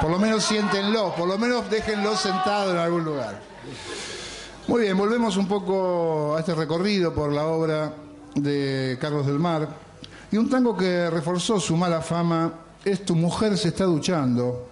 Por 0.00 0.10
lo 0.10 0.18
menos 0.18 0.42
siéntenlo, 0.42 1.14
por 1.16 1.28
lo 1.28 1.36
menos 1.36 1.68
déjenlo 1.68 2.16
sentado 2.16 2.70
en 2.70 2.78
algún 2.78 3.04
lugar. 3.04 3.42
Muy 4.68 4.80
bien, 4.80 4.96
volvemos 4.96 5.36
un 5.36 5.48
poco 5.48 6.34
a 6.34 6.40
este 6.40 6.54
recorrido 6.54 7.12
por 7.14 7.30
la 7.30 7.44
obra 7.44 7.92
de 8.36 8.96
Carlos 8.98 9.26
del 9.26 9.38
Mar. 9.38 9.68
Y 10.30 10.38
un 10.38 10.48
tango 10.48 10.74
que 10.74 11.10
reforzó 11.10 11.60
su 11.60 11.76
mala 11.76 12.00
fama 12.00 12.54
es 12.84 13.04
Tu 13.04 13.14
mujer 13.14 13.56
se 13.56 13.68
está 13.68 13.84
duchando, 13.84 14.68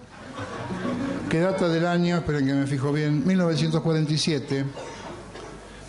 que 1.28 1.40
data 1.40 1.68
del 1.68 1.86
año, 1.86 2.16
esperen 2.16 2.46
que 2.46 2.54
me 2.54 2.66
fijo 2.66 2.92
bien, 2.92 3.26
1947. 3.26 4.64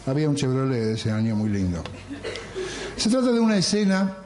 Había 0.07 0.29
un 0.29 0.35
Chevrolet 0.35 0.83
de 0.83 0.93
ese 0.93 1.11
año 1.11 1.35
muy 1.35 1.49
lindo. 1.49 1.83
Se 2.95 3.09
trata 3.09 3.31
de 3.31 3.39
una 3.39 3.57
escena 3.57 4.17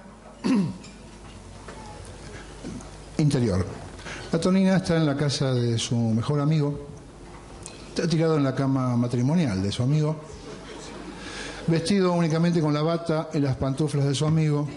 interior. 3.18 3.66
La 4.32 4.40
Tonina 4.40 4.78
está 4.78 4.98
en 4.98 5.06
la 5.06 5.16
casa 5.16 5.54
de 5.54 5.78
su 5.78 5.96
mejor 5.96 6.40
amigo, 6.40 6.96
Está 7.96 8.10
tirado 8.10 8.36
en 8.36 8.44
la 8.44 8.54
cama 8.54 8.98
matrimonial 8.98 9.64
de 9.64 9.72
su 9.72 9.82
amigo, 9.82 10.18
vestido 11.68 12.12
únicamente 12.12 12.60
con 12.60 12.74
la 12.74 12.82
bata 12.82 13.30
y 13.34 13.40
las 13.40 13.56
pantuflas 13.56 14.04
de 14.04 14.14
su 14.14 14.26
amigo. 14.26 14.68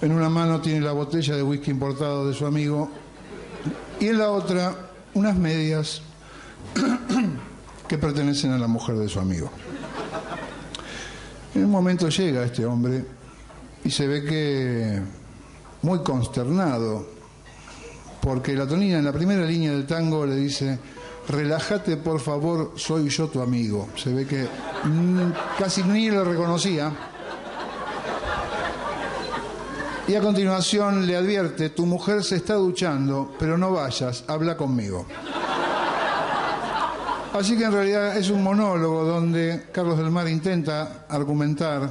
En 0.00 0.12
una 0.12 0.28
mano 0.28 0.60
tiene 0.60 0.80
la 0.80 0.92
botella 0.92 1.34
de 1.34 1.42
whisky 1.42 1.70
importado 1.70 2.28
de 2.28 2.34
su 2.34 2.46
amigo 2.46 2.88
y 3.98 4.06
en 4.06 4.18
la 4.18 4.30
otra 4.30 4.74
unas 5.14 5.36
medias 5.36 6.02
que 7.88 7.98
pertenecen 7.98 8.52
a 8.52 8.58
la 8.58 8.68
mujer 8.68 8.96
de 8.96 9.08
su 9.08 9.18
amigo. 9.18 9.50
En 11.54 11.64
un 11.64 11.70
momento 11.70 12.08
llega 12.08 12.44
este 12.44 12.64
hombre 12.64 13.04
y 13.84 13.90
se 13.90 14.06
ve 14.06 14.24
que 14.24 15.02
muy 15.82 16.00
consternado 16.00 17.06
porque 18.20 18.54
la 18.54 18.66
tonina 18.66 18.98
en 18.98 19.04
la 19.04 19.12
primera 19.12 19.44
línea 19.44 19.72
del 19.72 19.86
tango 19.86 20.26
le 20.26 20.36
dice, 20.36 20.78
relájate 21.28 21.96
por 21.96 22.20
favor, 22.20 22.72
soy 22.76 23.08
yo 23.08 23.28
tu 23.28 23.40
amigo. 23.40 23.88
Se 23.96 24.12
ve 24.12 24.26
que 24.26 24.46
casi 25.58 25.82
ni 25.82 26.10
lo 26.10 26.24
reconocía. 26.24 26.92
Y 30.08 30.14
a 30.14 30.22
continuación 30.22 31.06
le 31.06 31.16
advierte, 31.16 31.68
tu 31.68 31.84
mujer 31.84 32.24
se 32.24 32.36
está 32.36 32.54
duchando, 32.54 33.34
pero 33.38 33.58
no 33.58 33.72
vayas, 33.72 34.24
habla 34.26 34.56
conmigo. 34.56 35.04
Así 37.34 37.58
que 37.58 37.64
en 37.64 37.72
realidad 37.72 38.16
es 38.16 38.30
un 38.30 38.42
monólogo 38.42 39.04
donde 39.04 39.66
Carlos 39.70 39.98
del 39.98 40.10
Mar 40.10 40.26
intenta 40.26 41.04
argumentar 41.10 41.90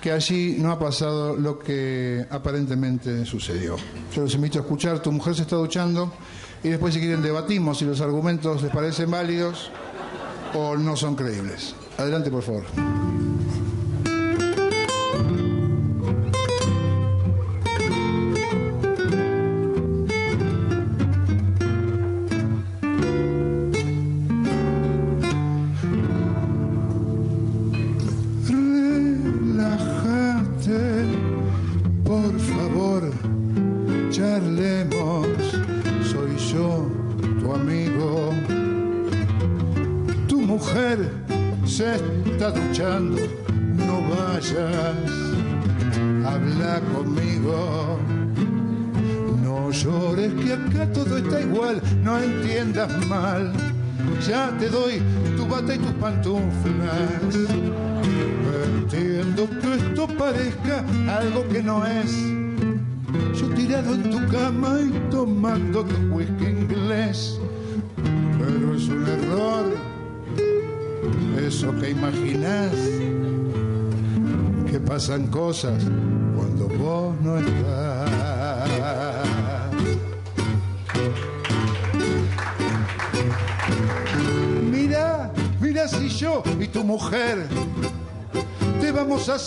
que 0.00 0.12
allí 0.12 0.54
no 0.58 0.70
ha 0.70 0.78
pasado 0.78 1.36
lo 1.36 1.58
que 1.58 2.24
aparentemente 2.30 3.26
sucedió. 3.26 3.76
Yo 4.14 4.22
los 4.22 4.34
invito 4.36 4.58
a 4.58 4.62
escuchar, 4.62 5.00
tu 5.00 5.10
mujer 5.10 5.34
se 5.34 5.42
está 5.42 5.56
duchando 5.56 6.12
y 6.62 6.68
después 6.68 6.94
si 6.94 7.00
quieren 7.00 7.22
debatimos 7.22 7.78
si 7.78 7.86
los 7.86 8.00
argumentos 8.00 8.62
les 8.62 8.70
parecen 8.70 9.10
válidos 9.10 9.72
o 10.54 10.76
no 10.76 10.96
son 10.96 11.16
creíbles. 11.16 11.74
Adelante, 11.98 12.30
por 12.30 12.42
favor. 12.42 13.29
Tus 56.22 56.40
pantuflas. 56.40 57.48
Entiendo 58.64 59.48
que 59.60 59.74
esto 59.74 60.06
parezca 60.08 60.84
algo 61.08 61.46
que 61.48 61.62
no 61.62 61.86
es. 61.86 62.12
Yo 63.38 63.48
tirado 63.54 63.94
en 63.94 64.10
tu 64.10 64.26
cama 64.28 64.78
y 64.82 65.10
tomando 65.10 65.84
tu 65.84 66.14
whisky 66.14 66.46
inglés. 66.46 67.38
Pero 68.38 68.74
es 68.74 68.88
un 68.88 69.06
error 69.06 69.66
eso 71.46 71.74
que 71.78 71.90
imaginas. 71.90 72.72
Que 74.70 74.78
pasan 74.78 75.26
cosas 75.28 75.84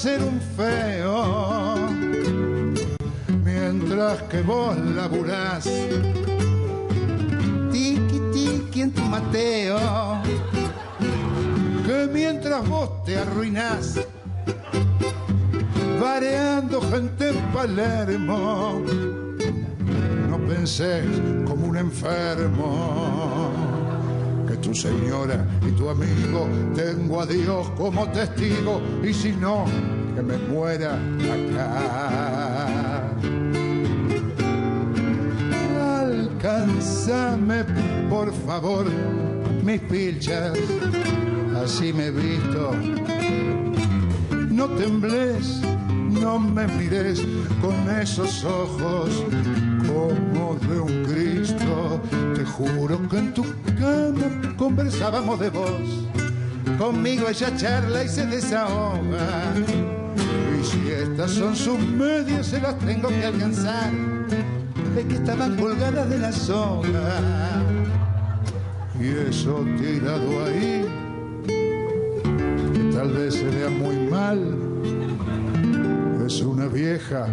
hacer 0.03 0.21
un 0.21 0.41
feo. 0.57 1.87
Mientras 3.45 4.21
que 4.23 4.41
vos 4.41 4.77
laburás, 4.77 5.63
tiki 7.71 8.19
tiki 8.33 8.81
en 8.81 8.91
tu 8.91 9.01
Mateo. 9.03 9.79
Que 11.85 12.09
mientras 12.11 12.67
vos 12.67 13.01
te 13.05 13.17
arruinás, 13.17 14.01
vareando 16.01 16.81
gente 16.81 17.29
en 17.29 17.39
Palermo, 17.53 18.81
no 20.29 20.37
pensés 20.49 21.05
como 21.45 21.67
un 21.67 21.77
enfermo 21.77 23.32
señora 24.75 25.45
y 25.67 25.71
tu 25.71 25.89
amigo 25.89 26.47
tengo 26.75 27.21
a 27.21 27.25
Dios 27.25 27.69
como 27.77 28.07
testigo 28.11 28.81
y 29.03 29.13
si 29.13 29.31
no, 29.31 29.65
que 30.15 30.21
me 30.21 30.37
muera 30.37 30.95
acá. 31.33 33.11
Alcánzame, 36.01 37.63
por 38.09 38.33
favor, 38.45 38.85
mis 39.63 39.81
pilchas, 39.81 40.57
así 41.63 41.93
me 41.93 42.11
visto. 42.11 42.71
No 44.49 44.67
tembles, 44.69 45.61
no 46.21 46.39
me 46.39 46.67
mires 46.67 47.21
con 47.61 47.89
esos 47.89 48.43
ojos 48.43 49.23
como 49.87 50.55
de 50.67 50.79
un 50.79 51.03
Cristo. 51.05 52.01
Te 52.35 52.45
juro 52.45 53.07
que 53.09 53.17
en 53.17 53.33
tu 53.33 53.43
conversábamos 54.63 55.37
de 55.41 55.49
vos. 55.49 56.07
Conmigo 56.77 57.27
ella 57.27 57.53
charla 57.57 58.05
y 58.05 58.07
se 58.07 58.25
desahoga. 58.25 59.53
Y 60.57 60.63
si 60.63 60.89
estas 60.89 61.31
son 61.31 61.53
sus 61.53 61.77
medias, 61.79 62.47
se 62.47 62.61
las 62.61 62.79
tengo 62.79 63.09
que 63.09 63.25
alcanzar. 63.25 63.91
Es 64.97 65.05
que 65.05 65.15
estaban 65.15 65.57
colgadas 65.57 66.09
de 66.09 66.17
la 66.17 66.31
soga. 66.31 67.19
Y 69.01 69.09
eso 69.29 69.65
tirado 69.77 70.45
ahí, 70.45 70.85
que 71.45 72.83
tal 72.95 73.11
vez 73.11 73.33
se 73.33 73.43
vea 73.43 73.69
muy 73.69 73.97
mal, 74.09 74.39
es 76.25 76.39
una 76.39 76.67
vieja 76.67 77.27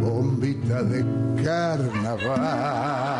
bombita 0.00 0.82
de 0.84 1.04
carnaval. 1.44 3.11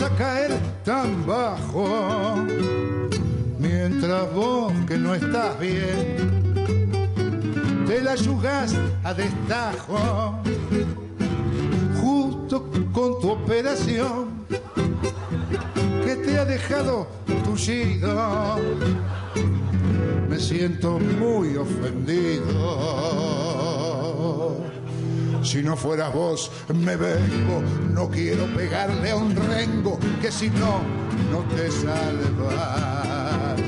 A 0.00 0.08
caer 0.16 0.58
tan 0.84 1.26
bajo. 1.26 2.36
Mientras 3.58 4.32
vos 4.32 4.72
que 4.86 4.96
no 4.96 5.14
estás 5.14 5.58
bien, 5.60 6.64
te 7.86 8.00
la 8.00 8.14
yugás 8.14 8.74
a 9.04 9.12
destajo. 9.12 9.81
Fueras 25.82 26.12
vos, 26.14 26.50
me 26.72 26.94
vengo. 26.96 27.60
No 27.90 28.08
quiero 28.08 28.46
pegarle 28.54 29.10
a 29.10 29.16
un 29.16 29.34
rengo 29.34 29.98
que 30.20 30.30
si 30.30 30.48
no, 30.50 30.80
no 31.30 31.40
te 31.54 31.70
salvas. 31.70 33.60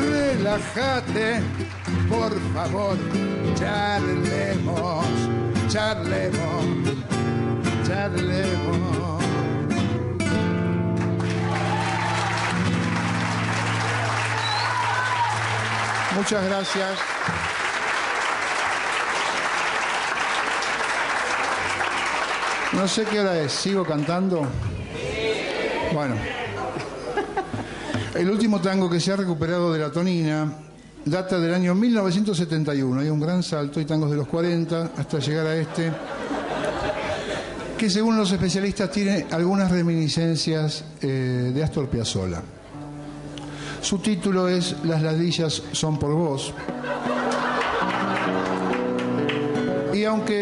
Relájate, 0.00 1.40
por 2.08 2.32
favor, 2.54 2.96
charlemos, 3.56 5.06
charlemos, 5.68 6.64
charlemos. 7.84 8.78
Muchas 16.16 16.44
gracias. 16.44 17.17
No 22.74 22.86
sé 22.86 23.04
qué 23.04 23.20
hora 23.20 23.40
es, 23.40 23.52
¿sigo 23.52 23.84
cantando? 23.84 24.46
Bueno. 25.92 26.14
El 28.14 28.30
último 28.30 28.60
tango 28.60 28.90
que 28.90 29.00
se 29.00 29.12
ha 29.12 29.16
recuperado 29.16 29.72
de 29.72 29.78
la 29.78 29.90
tonina 29.90 30.52
data 31.04 31.38
del 31.38 31.54
año 31.54 31.74
1971. 31.74 33.00
Hay 33.00 33.08
un 33.08 33.20
gran 33.20 33.42
salto, 33.42 33.80
hay 33.80 33.86
tangos 33.86 34.10
de 34.10 34.16
los 34.16 34.28
40 34.28 34.92
hasta 34.96 35.18
llegar 35.18 35.46
a 35.46 35.56
este, 35.56 35.92
que 37.76 37.88
según 37.88 38.16
los 38.16 38.30
especialistas 38.32 38.90
tiene 38.90 39.26
algunas 39.30 39.70
reminiscencias 39.70 40.84
eh, 41.00 41.52
de 41.54 41.62
Astor 41.62 41.88
Piazzolla. 41.88 42.42
Su 43.80 43.98
título 43.98 44.48
es 44.48 44.76
Las 44.84 45.02
ladillas 45.02 45.62
son 45.72 45.98
por 45.98 46.12
vos. 46.12 46.52
Aunque 50.08 50.32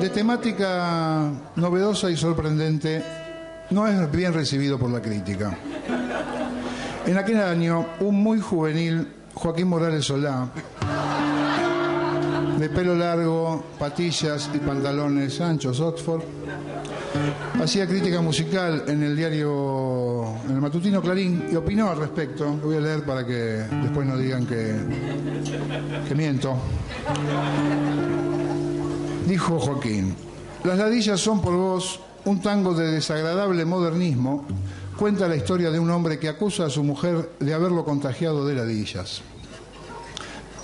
de 0.00 0.08
temática 0.08 1.30
novedosa 1.56 2.10
y 2.10 2.16
sorprendente, 2.16 3.02
no 3.70 3.86
es 3.86 4.10
bien 4.10 4.32
recibido 4.32 4.78
por 4.78 4.90
la 4.90 5.02
crítica. 5.02 5.56
En 7.06 7.18
aquel 7.18 7.40
año, 7.42 7.86
un 8.00 8.22
muy 8.22 8.40
juvenil 8.40 9.06
Joaquín 9.34 9.68
Morales 9.68 10.06
Solá, 10.06 10.48
de 12.58 12.68
pelo 12.70 12.94
largo, 12.94 13.62
patillas 13.78 14.48
y 14.54 14.58
pantalones 14.58 15.38
anchos 15.38 15.80
Oxford, 15.80 16.22
hacía 17.62 17.86
crítica 17.86 18.22
musical 18.22 18.84
en 18.86 19.02
el 19.02 19.14
diario, 19.14 20.24
en 20.46 20.54
el 20.54 20.60
matutino 20.62 21.02
Clarín, 21.02 21.44
y 21.52 21.56
opinó 21.56 21.90
al 21.90 21.98
respecto. 21.98 22.46
Lo 22.46 22.68
voy 22.68 22.76
a 22.76 22.80
leer 22.80 23.04
para 23.04 23.26
que 23.26 23.66
después 23.82 24.06
no 24.06 24.16
digan 24.16 24.46
que, 24.46 24.76
que 26.08 26.14
miento. 26.14 26.56
Dijo 29.26 29.58
Joaquín, 29.58 30.14
las 30.64 30.78
ladillas 30.78 31.18
son 31.18 31.40
por 31.40 31.54
vos 31.54 32.00
un 32.26 32.40
tango 32.40 32.74
de 32.74 32.90
desagradable 32.90 33.64
modernismo. 33.64 34.44
Cuenta 34.96 35.26
la 35.26 35.36
historia 35.36 35.70
de 35.70 35.78
un 35.78 35.90
hombre 35.90 36.18
que 36.18 36.28
acusa 36.28 36.66
a 36.66 36.70
su 36.70 36.84
mujer 36.84 37.32
de 37.40 37.54
haberlo 37.54 37.84
contagiado 37.84 38.46
de 38.46 38.54
ladillas. 38.54 39.22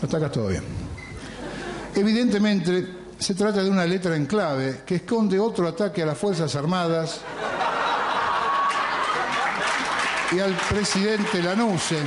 Hasta 0.03 0.17
acá 0.17 0.31
todo 0.31 0.49
bien. 0.49 0.63
Evidentemente, 1.95 2.87
se 3.19 3.35
trata 3.35 3.63
de 3.63 3.71
una 3.71 3.85
letra 3.85 4.15
en 4.15 4.27
clave 4.27 4.83
que 4.87 4.97
esconde 4.97 5.39
otro 5.39 5.67
ataque 5.67 6.03
a 6.03 6.07
las 6.07 6.19
Fuerzas 6.19 6.55
Armadas 6.55 7.21
y 10.33 10.39
al 10.39 10.55
presidente 10.69 11.43
Lanuse. 11.43 11.99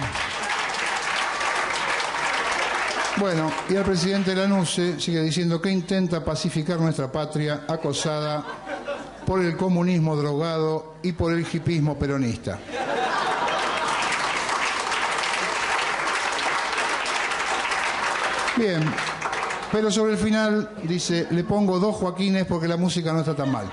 Bueno, 3.17 3.51
y 3.69 3.75
al 3.75 3.83
presidente 3.83 4.33
Lanuse 4.35 4.99
sigue 4.99 5.21
diciendo 5.21 5.61
que 5.61 5.69
intenta 5.69 6.25
pacificar 6.25 6.79
nuestra 6.79 7.11
patria 7.11 7.61
acosada 7.67 8.43
por 9.25 9.43
el 9.43 9.55
comunismo 9.55 10.15
drogado 10.15 10.95
y 11.03 11.11
por 11.11 11.31
el 11.31 11.41
hipismo 11.41 11.97
peronista. 11.97 12.59
Bien, 18.57 18.83
pero 19.71 19.91
sobre 19.91 20.13
el 20.13 20.17
final 20.17 20.71
dice, 20.83 21.27
le 21.29 21.43
pongo 21.43 21.79
dos 21.79 21.95
Joaquines 21.95 22.45
porque 22.45 22.67
la 22.67 22.77
música 22.77 23.13
no 23.13 23.19
está 23.19 23.35
tan 23.35 23.51
mal. 23.51 23.69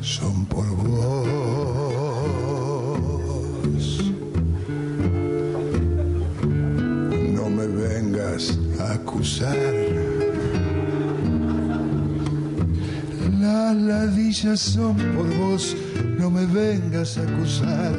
Son 0.00 0.46
por 0.46 0.64
vos. 0.76 1.34
No 7.32 7.50
me 7.50 7.66
vengas 7.66 8.56
a 8.78 8.92
acusar. 8.92 9.56
Las 13.40 13.76
ladillas 13.76 14.60
son 14.60 14.94
por 15.16 15.26
vos. 15.36 15.76
No 16.16 16.30
me 16.30 16.46
vengas 16.46 17.18
a 17.18 17.22
acusar. 17.22 17.98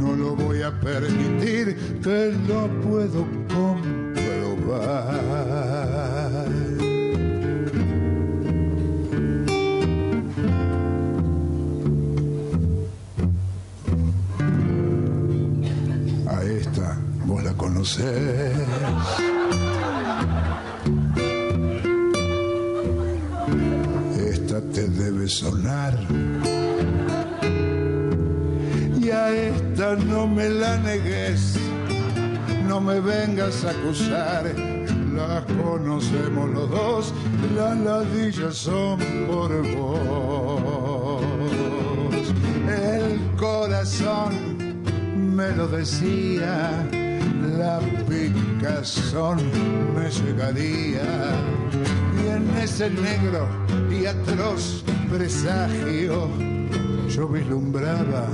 No 0.00 0.16
lo 0.16 0.34
voy 0.34 0.62
a 0.62 0.70
permitir. 0.80 1.76
Te 2.02 2.32
lo 2.48 2.68
puedo 2.80 3.26
la. 17.96 18.52
Esta 24.30 24.60
te 24.72 24.88
debe 24.88 25.28
sonar. 25.28 25.98
Y 29.00 29.10
a 29.10 29.30
esta 29.30 29.96
no 29.96 30.26
me 30.26 30.48
la 30.48 30.76
negues. 30.78 31.56
No 32.66 32.80
me 32.80 33.00
vengas 33.00 33.64
a 33.64 33.70
acusar. 33.70 34.44
Las 35.14 35.44
conocemos 35.44 36.50
los 36.50 36.70
dos. 36.70 37.14
Las 37.56 37.76
ladillas 37.78 38.54
son 38.54 38.98
por 39.28 39.50
vos. 39.74 41.22
El 42.68 43.18
corazón 43.36 44.58
me 45.38 45.50
lo 45.52 45.68
decía, 45.68 46.88
la 47.58 47.80
picazón 48.08 49.38
me 49.94 50.10
llegaría. 50.10 51.02
Y 52.22 52.28
en 52.28 52.50
ese 52.62 52.90
negro 52.90 53.48
y 53.90 54.06
atroz 54.06 54.84
presagio 55.10 56.28
yo 57.08 57.28
vislumbraba 57.28 58.26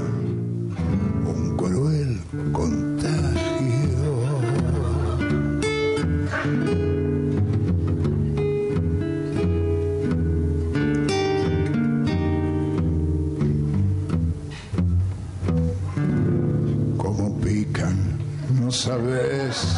un 1.27 1.57
cruel 1.57 2.21
contagio. 2.53 2.94
Sabes, 18.85 19.75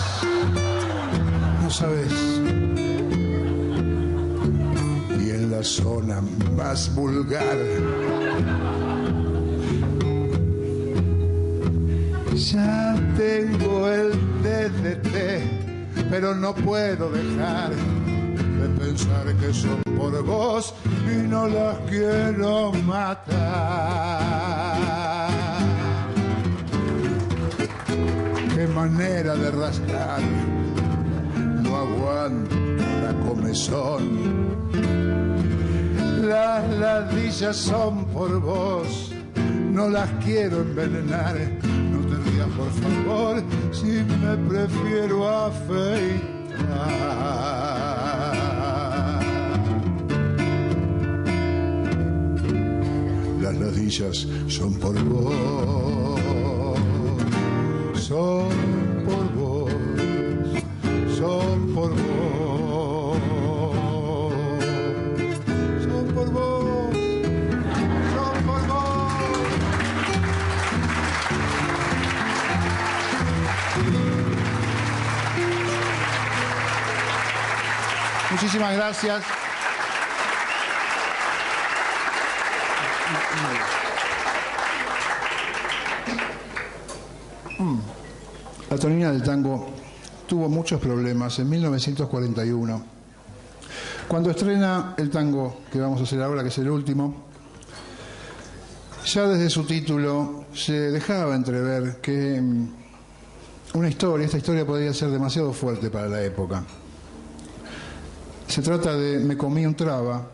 no 1.62 1.70
sabes. 1.70 2.12
Y 5.24 5.30
en 5.30 5.50
la 5.52 5.62
zona 5.62 6.20
más 6.56 6.92
vulgar, 6.92 7.56
ya 12.34 12.96
tengo 13.16 13.88
el 13.88 14.10
DDT, 14.42 16.10
pero 16.10 16.34
no 16.34 16.52
puedo 16.52 17.08
dejar 17.10 17.70
de 17.70 18.68
pensar 18.80 19.32
que 19.36 19.54
son 19.54 19.80
por 19.96 20.20
vos 20.24 20.74
y 21.06 21.28
no 21.28 21.46
las 21.46 21.78
quiero 21.88 22.72
matar. 22.84 24.25
Manera 28.68 29.34
de 29.34 29.50
rascar. 29.50 30.20
No 31.62 31.76
aguanto 31.76 32.56
la 33.02 33.12
comezón. 33.28 34.56
Las 36.22 36.68
ladillas 36.78 37.56
son 37.56 38.04
por 38.06 38.40
vos, 38.40 39.12
no 39.72 39.88
las 39.88 40.10
quiero 40.24 40.62
envenenar. 40.62 41.36
No 41.92 41.98
te 42.08 42.16
rías, 42.30 42.48
por 42.56 42.70
favor, 42.82 43.42
si 43.72 44.02
me 44.22 44.36
prefiero 44.48 45.28
afeitar. 45.28 46.26
Las 53.40 53.54
ladillas 53.54 54.26
son 54.48 54.74
por 54.74 55.00
vos 55.04 55.95
Muchísimas 78.56 78.76
gracias. 78.76 79.22
La 88.70 88.78
tonina 88.78 89.12
del 89.12 89.22
tango 89.22 89.68
tuvo 90.26 90.48
muchos 90.48 90.80
problemas 90.80 91.38
en 91.38 91.50
1941. 91.50 92.82
Cuando 94.08 94.30
estrena 94.30 94.94
el 94.96 95.10
tango 95.10 95.60
que 95.70 95.78
vamos 95.78 96.00
a 96.00 96.04
hacer 96.04 96.22
ahora, 96.22 96.40
que 96.40 96.48
es 96.48 96.56
el 96.56 96.70
último, 96.70 97.26
ya 99.04 99.28
desde 99.28 99.50
su 99.50 99.64
título 99.64 100.46
se 100.54 100.92
dejaba 100.92 101.34
entrever 101.34 102.00
que 102.00 102.40
mm, 102.40 102.68
una 103.74 103.90
historia, 103.90 104.24
esta 104.24 104.38
historia 104.38 104.64
podría 104.64 104.94
ser 104.94 105.10
demasiado 105.10 105.52
fuerte 105.52 105.90
para 105.90 106.08
la 106.08 106.22
época. 106.22 106.64
Se 108.46 108.62
trata 108.62 108.96
de 108.96 109.18
Me 109.18 109.36
comí 109.36 109.66
un 109.66 109.74
traba. 109.74 110.30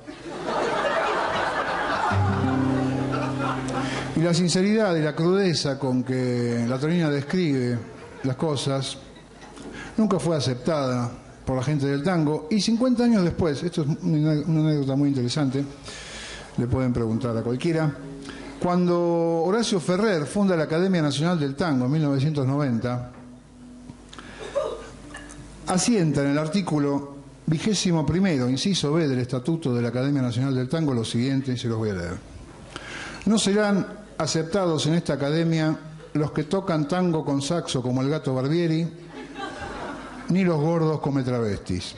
Y 4.17 4.21
la 4.21 4.35
sinceridad 4.35 4.95
y 4.97 5.01
la 5.01 5.15
crudeza 5.15 5.79
con 5.79 6.05
que 6.05 6.65
la 6.69 6.79
Tonina 6.79 7.11
describe 7.11 7.79
las 8.23 8.37
cosas 8.37 8.99
nunca 9.97 10.19
fue 10.19 10.37
aceptada 10.37 11.11
por 11.45 11.57
la 11.57 11.63
gente 11.63 11.87
del 11.87 12.03
tango. 12.03 12.47
Y 12.51 12.61
50 12.61 13.05
años 13.05 13.25
después, 13.25 13.63
esto 13.63 13.83
es 13.83 13.89
una, 14.03 14.33
una 14.47 14.69
anécdota 14.69 14.97
muy 14.97 15.09
interesante, 15.09 15.65
le 16.57 16.67
pueden 16.67 16.93
preguntar 16.93 17.37
a 17.37 17.43
cualquiera, 17.43 17.93
cuando 18.61 19.43
Horacio 19.43 19.81
Ferrer 19.81 20.25
funda 20.25 20.57
la 20.57 20.65
Academia 20.65 21.03
Nacional 21.03 21.39
del 21.41 21.57
Tango 21.57 21.87
en 21.87 21.93
1990, 21.93 23.13
asienta 25.67 26.23
en 26.23 26.29
el 26.29 26.39
artículo 26.39 27.22
vigésimo 27.47 28.07
primero, 28.07 28.49
inciso 28.49 28.93
B 28.93 29.09
del 29.09 29.19
Estatuto 29.19 29.75
de 29.75 29.83
la 29.83 29.89
Academia 29.89 30.23
Nacional 30.23 30.55
del 30.55 30.69
Tango 30.69 30.95
lo 30.95 31.05
siguiente, 31.05 31.53
y 31.53 31.59
se 31.59 31.69
los 31.69 31.79
voy 31.79 31.91
a 31.91 31.95
leer. 31.95 32.17
No 33.27 33.39
serán 33.39 33.87
aceptados 34.19 34.87
en 34.87 34.95
esta 34.95 35.15
academia 35.15 35.77
los 36.15 36.33
que 36.33 36.45
tocan 36.45 36.87
tango 36.87 37.25
con 37.25 37.41
saxo 37.41 37.83
como 37.83 38.03
el 38.03 38.11
gato 38.11 38.35
Barbieri, 38.35 38.87
ni 40.29 40.45
los 40.45 40.61
gordos 40.61 41.01
come 41.01 41.23
travestis. 41.23 41.95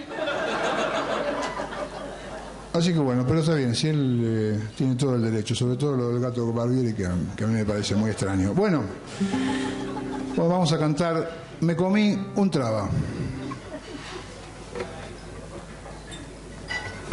Así 2.72 2.92
que 2.92 2.98
bueno, 2.98 3.24
pero 3.26 3.38
está 3.38 3.54
bien, 3.54 3.74
si 3.74 3.88
él 3.88 4.20
eh, 4.24 4.60
tiene 4.76 4.96
todo 4.96 5.14
el 5.14 5.22
derecho, 5.22 5.54
sobre 5.54 5.76
todo 5.76 5.96
lo 5.96 6.08
del 6.08 6.20
gato 6.20 6.52
Barbieri, 6.52 6.92
que, 6.92 7.08
que 7.36 7.44
a 7.44 7.46
mí 7.46 7.54
me 7.54 7.64
parece 7.64 7.94
muy 7.94 8.10
extraño. 8.10 8.52
Bueno, 8.52 8.82
pues 10.34 10.48
vamos 10.48 10.72
a 10.72 10.78
cantar 10.78 11.44
Me 11.60 11.76
comí 11.76 12.18
un 12.34 12.50
traba. 12.50 12.88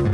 La 0.02 0.08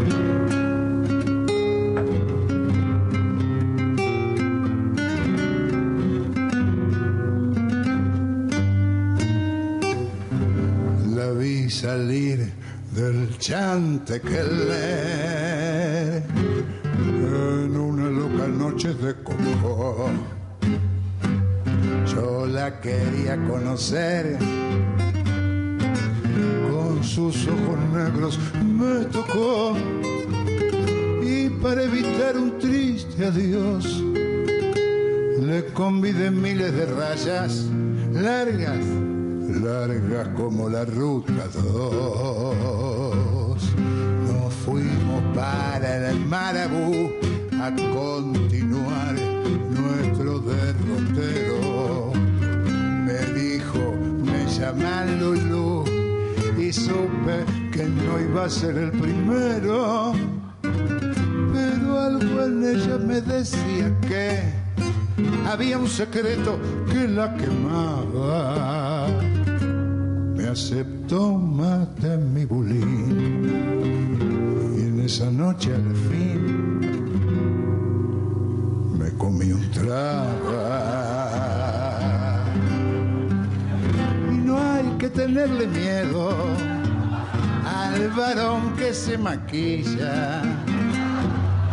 vi 11.31 11.69
salir 11.69 12.51
del 12.93 13.38
Chantequelé 13.38 14.57
en 16.97 17.77
una 17.77 18.09
loca 18.09 18.47
noche 18.47 18.93
de 18.93 19.15
coco. 19.23 20.09
Yo 22.13 22.45
la 22.45 22.81
quería 22.81 23.38
conocer 23.47 24.38
con 26.71 27.03
sus 27.03 27.47
ojos 27.47 27.79
negros 27.93 28.39
me 28.63 29.05
tocó 29.05 29.75
y 31.21 31.49
para 31.49 31.83
evitar 31.83 32.38
un 32.38 32.57
triste 32.59 33.25
adiós 33.25 34.03
le 35.47 35.65
convidé 35.73 36.29
miles 36.29 36.73
de 36.73 36.85
rayas 36.88 37.65
largas, 38.11 38.85
largas 39.61 40.27
como 40.35 40.67
la 40.67 40.83
ruta 40.83 41.47
2. 41.53 42.55
Nos 44.27 44.53
fuimos 44.65 45.23
para 45.35 46.09
el 46.09 46.19
Marabú 46.25 47.11
a 47.61 47.71
continuar 47.93 49.15
nuestro 49.69 50.39
derrotero. 50.39 52.11
Me 53.05 53.19
dijo, 53.39 53.95
me 54.25 54.45
llaman 54.51 55.19
Lulú 55.19 55.56
y 56.68 56.74
supe 56.74 57.45
que 57.72 57.86
no 57.86 58.20
iba 58.20 58.43
a 58.45 58.49
ser 58.49 58.78
el 58.78 58.91
primero. 58.91 60.11
Pero 61.53 61.99
algo 61.99 62.43
en 62.43 62.63
ella 62.63 62.97
me 62.97 63.22
decía 63.22 63.95
que 64.01 64.41
había 65.47 65.78
un 65.78 65.88
secreto 65.88 66.59
que 66.91 67.07
la 67.07 67.34
quemaba. 67.38 69.07
Me 70.36 70.47
aceptó 70.47 71.38
mate 71.38 72.15
en 72.15 72.34
mi 72.34 72.43
bulín 72.43 73.45
y 74.78 74.82
en 74.82 74.99
esa 74.99 75.32
noche 75.32 75.74
al 75.74 75.95
fin 76.09 76.82
me 78.99 79.09
comí 79.18 79.53
un 79.53 79.72
traba. 79.72 81.06
Que 84.97 85.09
tenerle 85.09 85.67
miedo 85.67 86.35
al 87.65 88.09
varón 88.09 88.75
que 88.75 88.93
se 88.93 89.17
maquilla. 89.17 90.41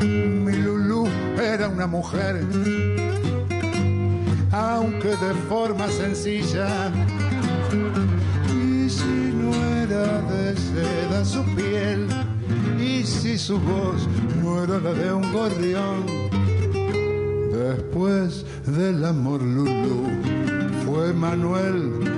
Mi 0.01 0.53
Lulú 0.57 1.09
era 1.39 1.69
una 1.69 1.87
mujer 1.87 2.45
aunque 4.53 5.09
de 5.09 5.35
forma 5.49 5.89
sencilla. 5.89 6.93
Y 8.53 8.89
si 8.89 9.33
no 9.35 9.53
era 9.55 10.21
de 10.23 10.57
seda 10.57 11.25
su 11.25 11.43
piel, 11.55 12.07
y 12.79 13.03
si 13.05 13.39
su 13.39 13.59
voz 13.59 14.07
no 14.43 14.63
era 14.63 14.79
la 14.79 14.93
de 14.93 15.13
un 15.13 15.33
gorrión, 15.33 16.05
después 17.53 18.45
del 18.67 19.05
amor 19.05 19.43
Lulú 19.43 20.09
fue 20.85 21.13
Manuel 21.13 22.14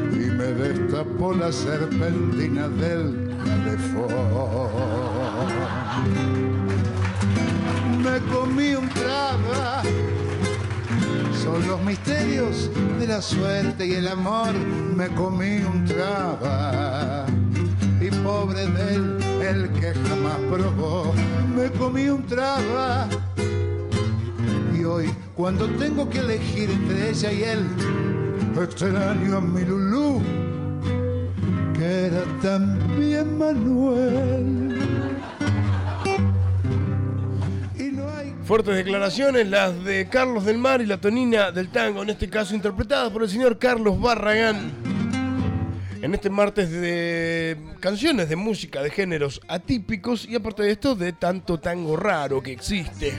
destapó 0.57 1.35
la 1.35 1.53
serpentina 1.53 2.69
del 2.69 3.31
calefón. 3.45 4.11
Me 8.03 8.19
comí 8.33 8.75
un 8.75 8.89
traba 8.89 9.83
son 11.47 11.69
los 11.69 11.81
misterios 11.83 12.71
de 12.99 13.07
la 13.07 13.23
suerte 13.23 13.87
y 13.87 13.93
el 13.93 14.09
amor. 14.09 14.53
Me 14.97 15.07
comí 15.09 15.59
un 15.59 15.85
traba 15.85 17.25
y 18.01 18.11
pobre 18.25 18.67
de 18.67 18.95
él, 18.95 19.19
el 19.41 19.71
que 19.71 19.95
jamás 19.95 20.39
probó. 20.51 21.15
Me 21.57 21.71
comí 21.71 22.09
un 22.09 22.27
traba 22.27 23.09
y 24.77 24.83
hoy 24.83 25.09
cuando 25.37 25.69
tengo 25.77 26.11
que 26.11 26.19
elegir 26.19 26.69
entre 26.69 27.11
ella 27.11 27.33
y 27.33 27.43
él, 27.45 27.65
extraño 28.61 29.37
a 29.37 29.41
mi 29.41 29.65
Lulú, 29.65 30.21
que 31.79 32.07
era 32.07 32.25
también 32.43 33.39
Manuel. 33.39 34.67
Fuertes 38.45 38.77
declaraciones, 38.77 39.49
las 39.49 39.83
de 39.83 40.09
Carlos 40.09 40.45
del 40.45 40.57
Mar 40.57 40.81
y 40.81 40.87
la 40.87 41.01
tonina 41.01 41.51
del 41.51 41.69
tango, 41.69 42.05
en 42.05 42.11
este 42.11 42.31
caso 42.31 42.55
interpretadas 42.55 43.11
por 43.11 43.25
el 43.25 43.29
señor 43.29 43.59
Carlos 43.59 44.01
Barragán. 44.01 44.71
En 46.01 46.15
este 46.15 46.31
martes 46.31 46.71
de 46.71 47.57
canciones 47.81 48.29
de 48.29 48.37
música 48.37 48.83
de 48.83 48.91
géneros 48.91 49.41
atípicos 49.49 50.29
y 50.29 50.37
aparte 50.37 50.63
de 50.63 50.71
esto 50.71 50.95
de 50.95 51.13
tanto 51.13 51.59
tango 51.59 51.97
raro 51.97 52.41
que 52.41 52.53
existe. 52.53 53.15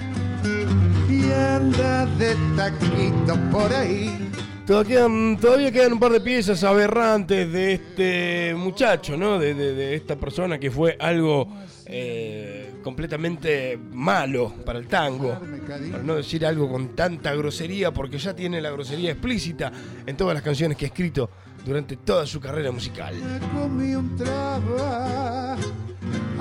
Y 1.10 1.30
anda 1.34 2.06
de 2.06 2.34
taquito 2.56 3.36
por 3.52 3.74
ahí. 3.74 4.27
Todavía 4.68 4.98
quedan, 4.98 5.38
todavía 5.40 5.72
quedan 5.72 5.94
un 5.94 6.00
par 6.00 6.12
de 6.12 6.20
piezas 6.20 6.62
aberrantes 6.66 7.50
de 7.54 7.74
este 7.76 8.54
muchacho, 8.54 9.16
¿no? 9.16 9.40
De, 9.40 9.96
esta 9.96 10.18
persona 10.18 10.60
que 10.60 10.70
fue 10.70 10.98
algo 11.00 11.48
eh, 11.86 12.74
completamente 12.84 13.80
malo 13.94 14.54
para 14.66 14.78
el 14.78 14.88
tango. 14.88 15.40
Para 15.40 16.04
no 16.04 16.16
decir 16.16 16.46
algo 16.46 16.70
con 16.70 16.90
tanta 16.98 17.34
grosería, 17.34 17.94
porque 17.94 18.18
ya 18.18 18.36
tiene 18.36 18.60
la 18.60 18.70
grosería 18.70 19.12
explícita 19.12 19.72
en 20.06 20.18
todas 20.18 20.34
las 20.34 20.44
canciones 20.44 20.78
que 20.78 20.84
ha 20.84 20.90
escrito 20.90 21.30
durante 21.66 21.96
toda 21.96 22.26
su 22.26 22.42
carrera 22.42 22.70
musical. 22.70 23.16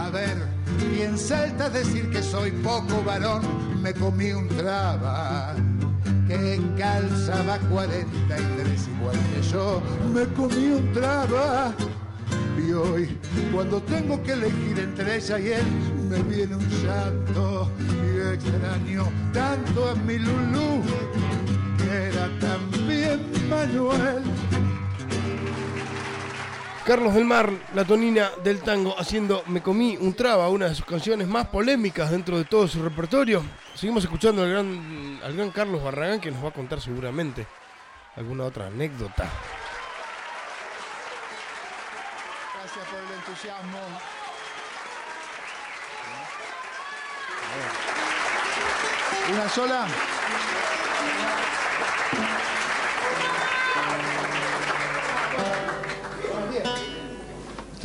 A 0.01 0.11
ver, 0.11 0.37
¿quién 0.81 1.16
salta 1.16 1.66
a 1.66 1.70
decir 1.70 2.11
que 2.11 2.20
soy 2.24 2.51
poco 2.51 3.05
varón? 3.05 3.43
Me 3.81 3.95
comí 3.95 4.33
un 4.33 4.49
traba. 4.49 5.55
Que 6.28 6.61
calzaba 6.76 7.59
43 7.59 8.88
igual 8.88 9.16
que 9.32 9.42
yo. 9.42 9.82
Me 10.14 10.24
comí 10.34 10.68
un 10.68 10.92
traba. 10.92 11.72
Y 12.59 12.72
hoy, 12.72 13.18
cuando 13.52 13.80
tengo 13.82 14.22
que 14.22 14.32
elegir 14.32 14.78
entre 14.78 15.16
ella 15.16 15.38
y 15.38 15.48
él, 15.48 15.64
me 16.09 16.22
viene 16.22 16.57
un 16.57 16.68
llanto 16.68 17.70
y 17.78 18.34
extraño 18.34 19.09
tanto 19.32 19.90
a 19.90 19.94
mi 19.94 20.18
Lulú, 20.18 20.82
que 21.78 22.09
era 22.09 22.28
también 22.40 23.20
Manuel. 23.48 24.22
Carlos 26.87 27.14
del 27.14 27.24
Mar, 27.24 27.51
la 27.74 27.84
tonina 27.84 28.30
del 28.45 28.61
tango, 28.61 28.95
haciendo 28.97 29.43
Me 29.49 29.61
comí 29.61 29.97
un 29.97 30.14
traba, 30.14 30.49
una 30.49 30.68
de 30.68 30.74
sus 30.76 30.84
canciones 30.84 31.26
más 31.26 31.49
polémicas 31.49 32.12
dentro 32.12 32.39
de 32.39 32.45
todo 32.45 32.68
su 32.68 32.80
repertorio. 32.80 33.43
Seguimos 33.74 34.05
escuchando 34.05 34.45
al 34.45 34.51
gran, 34.51 35.20
al 35.24 35.34
gran 35.34 35.51
Carlos 35.51 35.82
Barragán 35.82 36.20
que 36.20 36.30
nos 36.30 36.45
va 36.45 36.51
a 36.51 36.53
contar 36.53 36.80
seguramente 36.80 37.45
alguna 38.14 38.45
otra 38.45 38.68
anécdota. 38.68 39.28
Gracias 42.55 42.87
por 42.87 43.01
el 43.01 43.18
entusiasmo. 43.18 43.78
¿Una 49.32 49.49
sola? 49.49 49.89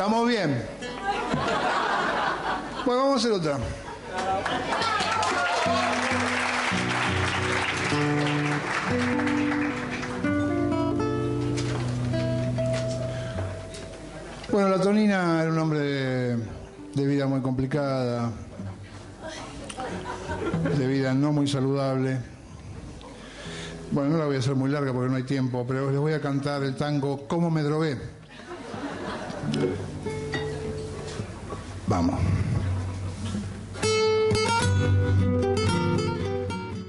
Estamos 0.01 0.27
bien. 0.27 0.59
Bueno, 2.87 3.01
vamos 3.03 3.13
a 3.13 3.17
hacer 3.17 3.31
otra. 3.33 3.57
Bueno, 14.51 14.69
la 14.69 14.81
Tonina 14.81 15.43
era 15.43 15.51
un 15.51 15.59
hombre 15.59 15.79
de, 15.79 16.37
de 16.95 17.05
vida 17.05 17.27
muy 17.27 17.41
complicada, 17.41 18.31
de 20.79 20.87
vida 20.87 21.13
no 21.13 21.31
muy 21.31 21.47
saludable. 21.47 22.17
Bueno, 23.91 24.09
no 24.09 24.17
la 24.17 24.25
voy 24.25 24.37
a 24.37 24.39
hacer 24.39 24.55
muy 24.55 24.71
larga 24.71 24.93
porque 24.93 25.11
no 25.11 25.15
hay 25.17 25.25
tiempo, 25.25 25.63
pero 25.67 25.91
les 25.91 25.99
voy 25.99 26.13
a 26.13 26.21
cantar 26.21 26.63
el 26.63 26.75
tango 26.75 27.27
¿Cómo 27.27 27.51
me 27.51 27.61
drogué? 27.61 27.99
Vamos. 31.91 32.15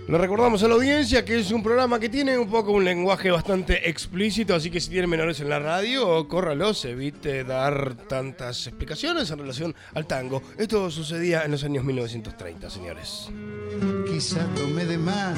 Le 0.07 0.19
recordamos 0.19 0.63
a 0.63 0.69
la 0.69 0.75
audiencia 0.75 1.25
que 1.25 1.41
es 1.41 1.51
un 1.51 1.61
programa 1.61 1.99
que 1.99 2.09
tiene 2.09 2.39
un 2.39 2.49
poco 2.49 2.71
un 2.71 2.85
lenguaje 2.85 3.33
bastante 3.33 3.89
explícito, 3.91 4.55
así 4.55 4.71
que 4.71 4.79
si 4.79 4.91
tienen 4.91 5.11
menores 5.11 5.41
en 5.41 5.49
la 5.49 5.59
radio, 5.59 6.29
córralos, 6.29 6.85
evite 6.85 7.43
dar 7.43 7.97
tantas 8.07 8.69
explicaciones 8.69 9.29
en 9.33 9.39
relación 9.41 9.75
al 9.95 10.07
tango. 10.07 10.41
Esto 10.57 10.89
sucedía 10.89 11.43
en 11.47 11.51
los 11.51 11.65
años 11.65 11.83
1930, 11.83 12.71
señores. 12.71 13.29
Quizá 14.07 14.47
tomé 14.55 14.85
de 14.85 14.99
más, 14.99 15.37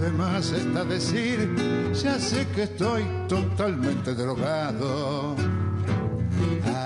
de 0.00 0.10
más 0.10 0.52
está 0.52 0.84
decir, 0.84 1.52
ya 1.94 2.16
sé 2.20 2.46
que 2.54 2.62
estoy 2.64 3.02
totalmente 3.26 4.14
drogado. 4.14 5.34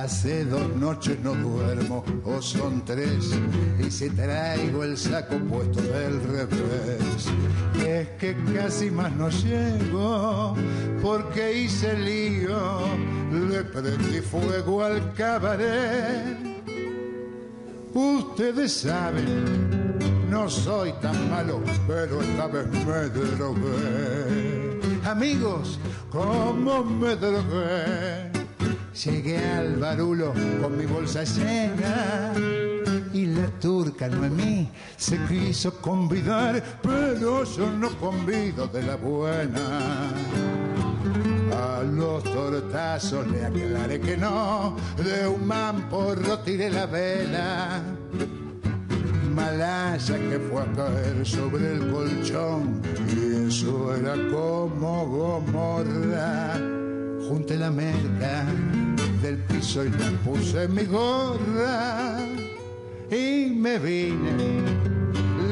Hace 0.03 0.45
dos 0.45 0.77
noches 0.77 1.19
no 1.25 1.35
duermo, 1.35 2.05
o 2.25 2.41
son 2.41 2.85
tres, 2.85 3.31
y 3.81 3.91
si 3.91 4.09
traigo 4.11 4.85
el 4.85 4.97
saco 4.97 5.37
puesto 5.39 5.83
del 5.83 6.23
revés. 6.23 7.27
Es 7.85 8.09
que 8.11 8.37
casi 8.55 8.93
más 8.93 9.13
no 9.17 9.29
llego, 9.29 10.55
porque 11.03 11.63
hice 11.63 11.99
lío, 11.99 12.81
le 13.51 13.65
prendí 13.65 14.21
fuego 14.21 14.85
al 14.85 15.13
cabaret. 15.15 16.39
Ustedes 17.93 18.73
saben, 18.73 19.99
no 20.31 20.49
soy 20.49 20.93
tan 21.03 21.29
malo, 21.29 21.61
pero 21.89 22.23
esta 22.23 22.47
vez 22.47 22.69
me 22.71 23.09
drogué. 23.09 24.81
Amigos, 25.05 25.81
¿cómo 26.13 26.85
me 26.85 27.17
drogué? 27.17 28.38
Llegué 29.05 29.39
al 29.39 29.77
barulo 29.77 30.35
con 30.61 30.77
mi 30.77 30.85
bolsa 30.85 31.23
llena 31.23 32.33
y 33.13 33.27
la 33.27 33.47
turca 33.61 34.09
Noemí 34.09 34.69
se 34.97 35.17
quiso 35.27 35.81
convidar, 35.81 36.61
pero 36.83 37.45
yo 37.45 37.71
no 37.71 37.91
convido 38.01 38.67
de 38.67 38.83
la 38.83 38.97
buena. 38.97 40.09
A 41.53 41.85
los 41.85 42.25
tortazos 42.25 43.25
le 43.29 43.45
aclaré 43.45 44.01
que 44.01 44.17
no, 44.17 44.75
de 44.97 45.29
un 45.29 45.47
mamporro 45.47 46.41
tiré 46.41 46.69
la 46.69 46.87
vela. 46.87 47.81
Malaya 49.33 50.19
que 50.19 50.41
fue 50.51 50.63
a 50.63 50.73
caer 50.73 51.25
sobre 51.25 51.75
el 51.75 51.93
colchón 51.93 52.83
y 53.17 53.47
eso 53.47 53.95
era 53.95 54.15
como 54.33 55.07
gomorra. 55.07 56.79
Junté 57.29 57.59
la 57.59 57.71
merca 57.71 58.47
del 59.21 59.37
piso 59.37 59.85
y 59.85 59.91
la 59.91 60.11
puse 60.25 60.65
en 60.65 60.75
mi 60.75 60.85
gorra 60.85 62.21
y 63.11 63.51
me 63.55 63.79
vine 63.79 64.63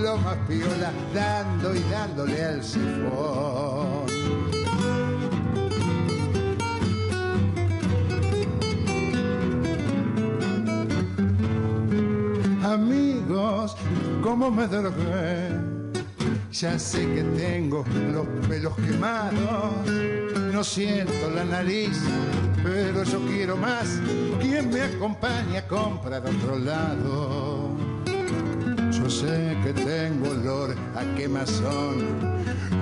lo 0.00 0.16
más 0.16 0.38
piola 0.48 0.90
dando 1.14 1.74
y 1.74 1.80
dándole 1.90 2.44
al 2.44 2.64
sifón. 2.64 4.06
Amigos, 12.64 13.76
¿cómo 14.22 14.50
me 14.50 14.66
drogué? 14.66 15.65
Ya 16.60 16.78
sé 16.78 17.00
que 17.00 17.22
tengo 17.36 17.84
los 18.14 18.26
pelos 18.48 18.74
quemados, 18.76 19.90
no 20.54 20.64
siento 20.64 21.28
la 21.34 21.44
nariz, 21.44 22.00
pero 22.62 23.02
yo 23.02 23.20
quiero 23.26 23.58
más. 23.58 24.00
¿Quién 24.40 24.70
me 24.70 24.80
acompaña 24.80 25.58
a 25.58 25.68
comprar 25.68 26.26
a 26.26 26.30
otro 26.30 26.58
lado? 26.58 27.76
Yo 28.90 29.10
sé 29.10 29.54
que 29.64 29.74
tengo 29.74 30.30
olor 30.30 30.74
a 30.94 31.04
quemazón, 31.14 32.06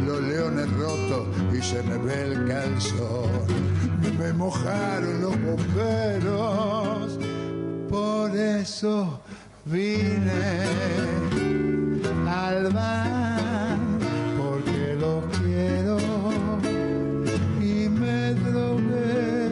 los 0.07 0.23
leones 0.23 0.71
rotos 0.75 1.27
y 1.53 1.61
se 1.61 1.83
me 1.83 1.99
ve 1.99 2.27
el 2.29 2.47
calzón. 2.47 3.29
Me 4.21 4.33
mojaron 4.35 5.21
los 5.21 5.37
bomberos, 5.43 7.19
por 7.91 8.37
eso 8.37 9.21
vine 9.65 11.55
al 12.07 12.71
porque 14.37 14.95
lo 14.99 15.23
quiero 15.39 15.99
y 17.61 17.89
me 17.89 18.35
drogué 18.35 19.51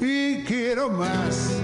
y 0.00 0.44
quiero 0.44 0.90
más 0.90 1.60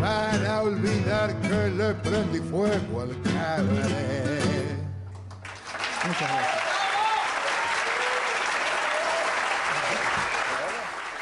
para 0.00 0.62
olvidar 0.62 1.34
que 1.40 1.70
le 1.70 1.94
prendí 1.94 2.40
fuego 2.40 3.02
al 3.02 3.20
cabaret. 3.22 4.78
Muchas 6.06 6.20
gracias. 6.20 6.64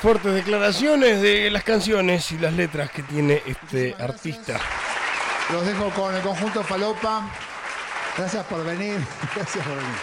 Fuertes 0.00 0.34
declaraciones 0.34 1.22
de 1.22 1.50
las 1.50 1.62
canciones 1.62 2.32
y 2.32 2.38
las 2.38 2.52
letras 2.54 2.90
que 2.90 3.04
tiene 3.04 3.40
este 3.46 3.94
artista. 4.00 4.58
Los 5.53 5.66
dejo 5.66 5.90
con 5.90 6.14
el 6.14 6.22
conjunto 6.22 6.62
Falopa. 6.62 7.28
Gracias 8.16 8.44
por 8.46 8.64
venir. 8.64 8.98
Gracias 9.34 9.64
por 9.66 9.76
venir. 9.76 9.94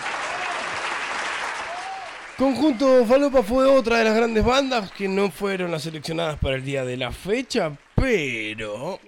Conjunto 2.38 3.06
Falopa 3.06 3.42
fue 3.42 3.66
otra 3.66 3.98
de 3.98 4.04
las 4.04 4.16
grandes 4.16 4.46
bandas 4.46 4.92
que 4.92 5.08
no 5.08 5.32
fueron 5.32 5.72
las 5.72 5.82
seleccionadas 5.82 6.38
para 6.38 6.56
el 6.56 6.64
día 6.64 6.86
de 6.86 6.98
la 6.98 7.12
fecha, 7.12 7.72
pero 7.96 9.00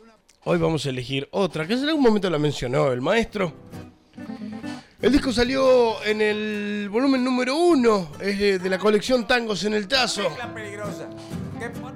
hoy 0.44 0.58
vamos 0.58 0.86
a 0.86 0.90
elegir 0.90 1.30
otra, 1.32 1.66
que 1.68 1.74
en 1.74 1.88
algún 1.88 2.04
momento 2.04 2.30
la 2.30 2.40
mencionó 2.40 2.92
el 2.92 3.02
maestro. 3.02 3.54
El 5.00 5.12
disco 5.12 5.32
salió 5.32 6.04
en 6.04 6.22
el 6.22 6.90
volumen 6.92 7.24
número 7.24 7.56
uno 7.56 8.12
es 8.20 8.38
de 8.38 8.60
de 8.60 8.70
la 8.70 8.80
colección 8.80 9.26
Tangos 9.26 9.64
en 9.64 9.76
el 9.76 9.88
Tazo. 9.88 10.24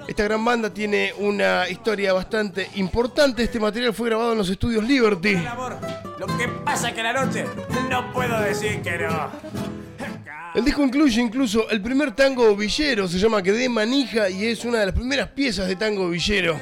Esta 0.08 0.24
gran 0.24 0.46
banda 0.46 0.72
tiene 0.72 1.14
una 1.18 1.68
historia 1.70 2.14
bastante 2.14 2.70
importante. 2.76 3.44
Este 3.44 3.60
material 3.60 3.94
fue 3.94 4.10
grabado 4.10 4.34
en 4.34 4.38
los 4.38 4.50
estudios 4.50 4.84
Liberty. 4.84 5.36
Lo 6.20 6.28
que 6.38 6.48
pasa 6.64 6.94
que 6.94 7.02
la 7.02 7.14
noche 7.14 7.46
no 7.90 8.14
puedo 8.14 8.40
decir 8.42 8.82
que 8.82 8.98
no. 8.98 9.32
El 10.54 10.64
disco 10.64 10.84
incluye 10.84 11.22
incluso 11.22 11.70
el 11.70 11.82
primer 11.82 12.16
tango 12.16 12.56
villero, 12.56 13.10
se 13.10 13.20
llama 13.20 13.44
Quedé 13.44 13.68
Manija 13.68 14.30
y 14.30 14.46
es 14.46 14.64
una 14.64 14.80
de 14.80 14.86
las 14.86 14.96
primeras 14.96 15.28
piezas 15.30 15.68
de 15.68 15.76
tango 15.76 16.10
villero. 16.10 16.58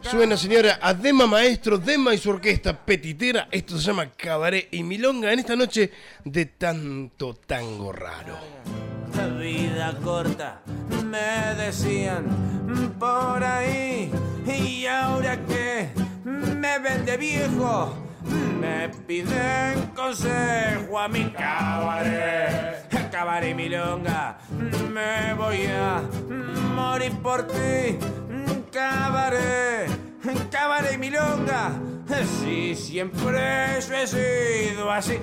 Suena 0.00 0.36
señora 0.36 0.78
a 0.80 0.94
Dema 0.94 1.26
Maestro, 1.26 1.76
Dema 1.76 2.14
y 2.14 2.18
su 2.18 2.30
orquesta 2.30 2.74
petitera. 2.78 3.48
Esto 3.50 3.76
se 3.78 3.84
llama 3.84 4.10
Cabaret 4.12 4.68
y 4.70 4.82
Milonga 4.82 5.32
en 5.32 5.40
esta 5.40 5.56
noche 5.56 5.90
de 6.24 6.46
tanto 6.46 7.34
tango 7.34 7.92
raro. 7.92 8.38
La 9.16 9.26
vida 9.28 9.94
corta, 10.02 10.60
me 11.04 11.54
decían 11.56 12.24
por 12.98 13.44
ahí. 13.44 14.10
Y 14.46 14.86
ahora 14.86 15.36
que 15.46 15.90
me 16.24 16.78
ven 16.78 17.04
de 17.04 17.16
viejo, 17.16 17.94
me 18.60 18.88
piden 19.06 19.90
consejo 19.94 20.98
a 20.98 21.08
mi 21.08 21.30
cabaret. 21.30 22.88
Y 23.42 23.54
milonga, 23.54 24.38
me 24.92 25.34
voy 25.34 25.66
a 25.66 26.02
morir 26.74 27.12
por 27.22 27.46
ti. 27.46 27.98
Cabaret 28.72 29.88
y 30.94 30.98
milonga. 30.98 31.72
Sí, 32.40 32.74
siempre 32.74 33.80
yo 33.88 33.94
he 33.94 34.06
sido 34.06 34.90
así. 34.90 35.18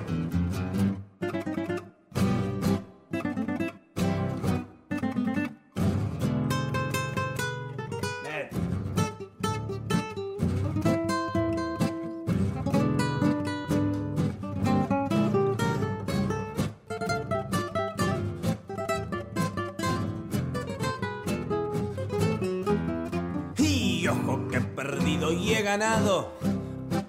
Ganado. 25.72 26.32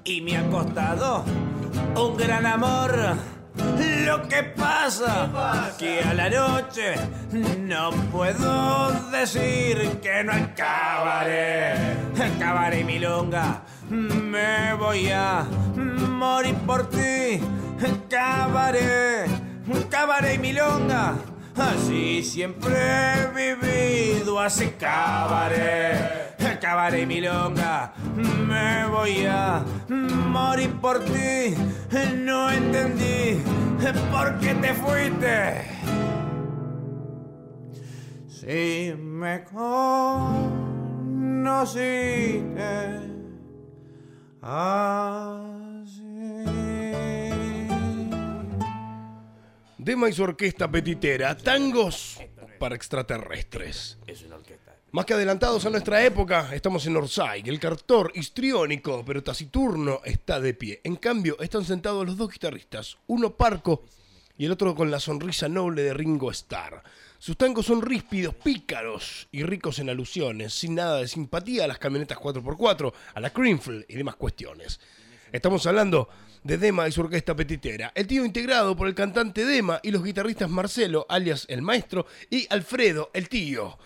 Y 0.06 0.22
me 0.22 0.38
ha 0.38 0.50
costado 0.50 1.26
un 1.98 2.16
gran 2.16 2.46
amor. 2.46 2.92
Lo 4.06 4.28
que 4.30 4.44
pasa 4.44 5.74
que 5.78 6.02
a 6.02 6.14
la 6.14 6.30
noche 6.30 6.96
no 7.60 7.92
puedo 8.12 8.92
decir 9.12 10.00
que 10.02 10.24
no 10.24 10.32
acabaré. 10.32 11.74
Acabaré 12.28 12.86
milonga. 12.86 13.64
Me 13.90 14.74
voy 14.76 15.10
a 15.12 15.46
morir 16.10 16.56
por 16.66 16.90
ti. 16.90 17.42
Cabaret, 18.10 19.30
cabaret 19.90 20.36
y 20.36 20.38
milonga. 20.38 21.16
Así 21.56 22.24
siempre 22.24 22.76
he 22.76 23.56
vivido, 23.56 24.40
así 24.40 24.70
cabaret 24.80 26.24
y 27.02 27.06
milonga. 27.06 27.94
Me 28.16 28.88
voy 28.88 29.26
a 29.26 29.64
morir 29.90 30.72
por 30.80 31.04
ti. 31.04 31.54
No 32.18 32.50
entendí 32.50 33.42
por 34.12 34.40
qué 34.40 34.56
te 34.56 34.74
fuiste. 34.74 35.62
Si 38.28 38.94
me 38.98 39.44
conociste 39.44 40.14
así. 44.42 45.43
Dema 49.84 50.08
y 50.08 50.14
su 50.14 50.24
orquesta 50.24 50.72
petitera, 50.72 51.36
tangos 51.36 52.18
para 52.58 52.74
extraterrestres. 52.74 53.98
Más 54.94 55.06
que 55.06 55.14
adelantados 55.14 55.66
a 55.66 55.70
nuestra 55.70 56.02
época, 56.06 56.56
estamos 56.56 56.86
en 56.88 56.96
Orsay. 56.96 57.44
El 57.46 57.60
cartor 57.60 58.10
histriónico, 58.16 59.04
pero 59.06 59.22
taciturno, 59.22 60.00
está 60.06 60.40
de 60.40 60.54
pie. 60.54 60.80
En 60.86 60.96
cambio, 60.96 61.38
están 61.42 61.66
sentados 61.66 62.06
los 62.06 62.16
dos 62.16 62.32
guitarristas, 62.32 62.98
uno 63.08 63.36
parco 63.36 63.84
y 64.38 64.46
el 64.46 64.54
otro 64.54 64.74
con 64.74 64.90
la 64.90 65.02
sonrisa 65.02 65.50
noble 65.50 65.84
de 65.84 65.94
Ringo 65.94 66.32
Starr. 66.32 66.82
Sus 67.20 67.36
tangos 67.36 67.66
son 67.66 67.82
ríspidos, 67.82 68.36
pícaros 68.36 69.28
y 69.34 69.44
ricos 69.44 69.80
en 69.80 69.90
alusiones, 69.90 70.54
sin 70.54 70.76
nada 70.76 71.00
de 71.00 71.10
simpatía 71.10 71.66
a 71.66 71.68
las 71.68 71.80
camionetas 71.80 72.20
4x4, 72.20 72.94
a 73.16 73.20
la 73.20 73.32
Creamfield 73.32 73.84
y 73.90 73.96
demás 73.96 74.16
cuestiones. 74.16 74.80
Estamos 75.34 75.68
hablando 75.68 76.08
de 76.44 76.58
Dema 76.58 76.88
y 76.88 76.92
su 76.92 77.02
orquesta 77.02 77.36
petitera. 77.36 77.92
El 77.96 78.08
tío 78.08 78.26
integrado 78.26 78.76
por 78.76 78.88
el 78.88 78.96
cantante 78.96 79.46
Dema 79.46 79.80
y 79.82 79.92
los 79.92 80.04
guitarristas 80.04 80.50
Marcelo, 80.50 81.06
alias 81.10 81.46
el 81.50 81.62
maestro, 81.62 82.06
y 82.30 82.48
Alfredo, 82.50 83.12
el 83.14 83.30
tío. 83.30 83.78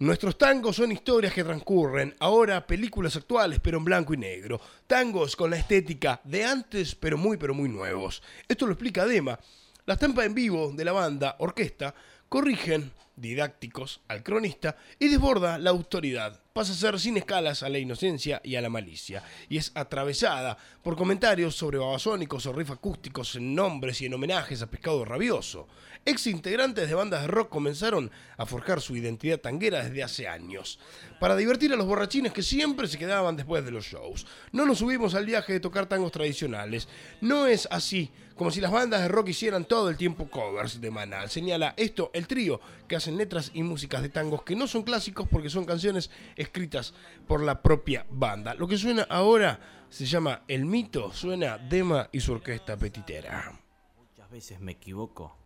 Nuestros 0.00 0.38
tangos 0.38 0.76
son 0.76 0.92
historias 0.92 1.34
que 1.34 1.42
transcurren, 1.42 2.14
ahora 2.20 2.66
películas 2.66 3.16
actuales 3.16 3.58
pero 3.60 3.78
en 3.78 3.84
blanco 3.84 4.14
y 4.14 4.16
negro. 4.16 4.60
Tangos 4.86 5.34
con 5.34 5.50
la 5.50 5.56
estética 5.56 6.20
de 6.24 6.44
antes 6.44 6.94
pero 6.94 7.18
muy 7.18 7.36
pero 7.36 7.52
muy 7.52 7.68
nuevos. 7.68 8.22
Esto 8.46 8.66
lo 8.66 8.72
explica 8.72 9.06
Dema. 9.06 9.38
La 9.86 9.94
estampa 9.94 10.24
en 10.24 10.34
vivo 10.34 10.72
de 10.72 10.84
la 10.84 10.92
banda, 10.92 11.36
orquesta, 11.40 11.94
corrigen, 12.28 12.92
didácticos, 13.16 14.00
al 14.08 14.22
cronista 14.22 14.76
y 14.98 15.08
desborda 15.08 15.58
la 15.58 15.70
autoridad. 15.70 16.40
Pasa 16.58 16.72
a 16.72 16.74
ser 16.74 16.98
sin 16.98 17.16
escalas 17.16 17.62
a 17.62 17.68
la 17.68 17.78
inocencia 17.78 18.40
y 18.42 18.56
a 18.56 18.60
la 18.60 18.68
malicia, 18.68 19.22
y 19.48 19.58
es 19.58 19.70
atravesada 19.76 20.58
por 20.82 20.96
comentarios 20.96 21.54
sobre 21.54 21.78
babasónicos 21.78 22.46
o 22.46 22.52
riff 22.52 22.72
acústicos 22.72 23.36
en 23.36 23.54
nombres 23.54 24.00
y 24.00 24.06
en 24.06 24.14
homenajes 24.14 24.60
a 24.60 24.66
Pescado 24.66 25.04
Rabioso. 25.04 25.68
Ex 26.04 26.26
integrantes 26.26 26.88
de 26.88 26.96
bandas 26.96 27.22
de 27.22 27.28
rock 27.28 27.48
comenzaron 27.48 28.10
a 28.36 28.44
forjar 28.44 28.80
su 28.80 28.96
identidad 28.96 29.38
tanguera 29.38 29.84
desde 29.84 30.02
hace 30.02 30.26
años, 30.26 30.80
para 31.20 31.36
divertir 31.36 31.72
a 31.72 31.76
los 31.76 31.86
borrachines 31.86 32.32
que 32.32 32.42
siempre 32.42 32.88
se 32.88 32.98
quedaban 32.98 33.36
después 33.36 33.64
de 33.64 33.70
los 33.70 33.84
shows. 33.84 34.26
No 34.50 34.66
nos 34.66 34.78
subimos 34.78 35.14
al 35.14 35.26
viaje 35.26 35.52
de 35.52 35.60
tocar 35.60 35.86
tangos 35.86 36.10
tradicionales, 36.10 36.88
no 37.20 37.46
es 37.46 37.68
así 37.70 38.10
como 38.38 38.52
si 38.52 38.60
las 38.60 38.70
bandas 38.70 39.02
de 39.02 39.08
rock 39.08 39.30
hicieran 39.30 39.64
todo 39.64 39.90
el 39.90 39.96
tiempo 39.96 40.30
covers 40.30 40.80
de 40.80 40.92
Manal. 40.92 41.28
Señala 41.28 41.74
esto 41.76 42.12
el 42.14 42.28
trío, 42.28 42.60
que 42.86 42.94
hacen 42.94 43.16
letras 43.16 43.50
y 43.52 43.64
músicas 43.64 44.00
de 44.00 44.10
tangos 44.10 44.44
que 44.44 44.54
no 44.54 44.68
son 44.68 44.84
clásicos 44.84 45.26
porque 45.28 45.50
son 45.50 45.64
canciones 45.64 46.08
escritas 46.36 46.94
por 47.26 47.42
la 47.42 47.62
propia 47.62 48.06
banda. 48.08 48.54
Lo 48.54 48.68
que 48.68 48.78
suena 48.78 49.02
ahora 49.10 49.86
se 49.90 50.06
llama 50.06 50.44
El 50.46 50.66
Mito, 50.66 51.12
suena 51.12 51.58
Dema 51.58 52.08
y 52.12 52.20
su 52.20 52.32
orquesta 52.32 52.76
petitera. 52.76 53.60
Muchas 53.98 54.30
veces 54.30 54.60
me 54.60 54.72
equivoco 54.72 55.36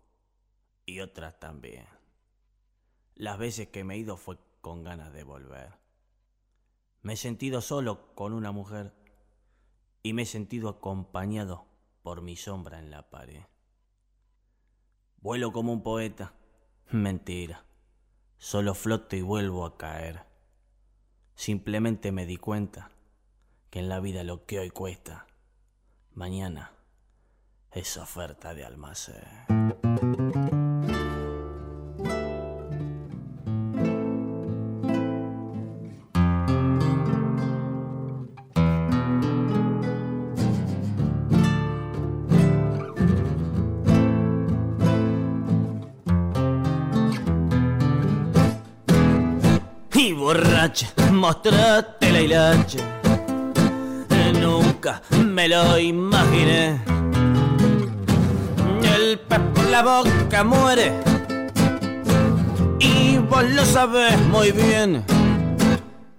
y 0.85 0.99
otras 0.99 1.39
también. 1.39 1.87
Las 3.15 3.39
veces 3.39 3.69
que 3.69 3.83
me 3.83 3.95
he 3.95 3.97
ido 3.97 4.17
fue 4.17 4.37
con 4.61 4.83
ganas 4.83 5.11
de 5.13 5.23
volver. 5.23 5.69
Me 7.01 7.13
he 7.13 7.17
sentido 7.17 7.61
solo 7.61 8.13
con 8.13 8.33
una 8.33 8.51
mujer 8.51 8.93
y 10.03 10.13
me 10.13 10.21
he 10.21 10.25
sentido 10.27 10.69
acompañado 10.69 11.72
por 12.03 12.21
mi 12.21 12.35
sombra 12.35 12.77
en 12.77 12.91
la 12.91 13.09
pared. 13.09 13.41
Vuelo 15.17 15.51
como 15.51 15.71
un 15.71 15.81
poeta. 15.81 16.33
Mentira. 16.91 17.65
Solo 18.37 18.75
floto 18.75 19.15
y 19.15 19.21
vuelvo 19.21 19.65
a 19.65 19.77
caer. 19.77 20.25
Simplemente 21.33 22.11
me 22.11 22.25
di 22.25 22.37
cuenta 22.37 22.91
que 23.69 23.79
en 23.79 23.89
la 23.89 24.01
vida 24.01 24.23
lo 24.23 24.45
que 24.45 24.59
hoy 24.59 24.69
cuesta, 24.69 25.25
mañana 26.11 26.73
es 27.71 27.97
oferta 27.97 28.53
de 28.53 28.65
almacén. 28.65 30.32
Mostrate 51.23 52.11
la 52.11 52.19
hilacha. 52.19 52.79
Nunca 54.41 55.01
me 55.25 55.47
lo 55.47 55.79
imaginé. 55.79 56.81
El 58.93 59.19
pez 59.19 59.39
por 59.53 59.65
la 59.69 59.83
boca 59.83 60.43
muere. 60.43 60.91
Y 62.77 63.19
vos 63.19 63.45
lo 63.51 63.63
sabes 63.63 64.19
muy 64.33 64.51
bien. 64.51 65.05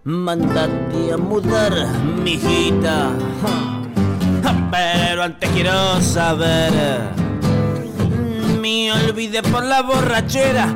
Mandate 0.04 1.12
a 1.12 1.18
mudar, 1.18 1.74
mijita. 2.24 3.10
Pero 4.70 5.22
antes 5.22 5.50
quiero 5.50 6.00
saber. 6.00 6.72
Me 8.58 8.90
olvidé 8.90 9.42
por 9.42 9.64
la 9.64 9.82
borrachera. 9.82 10.66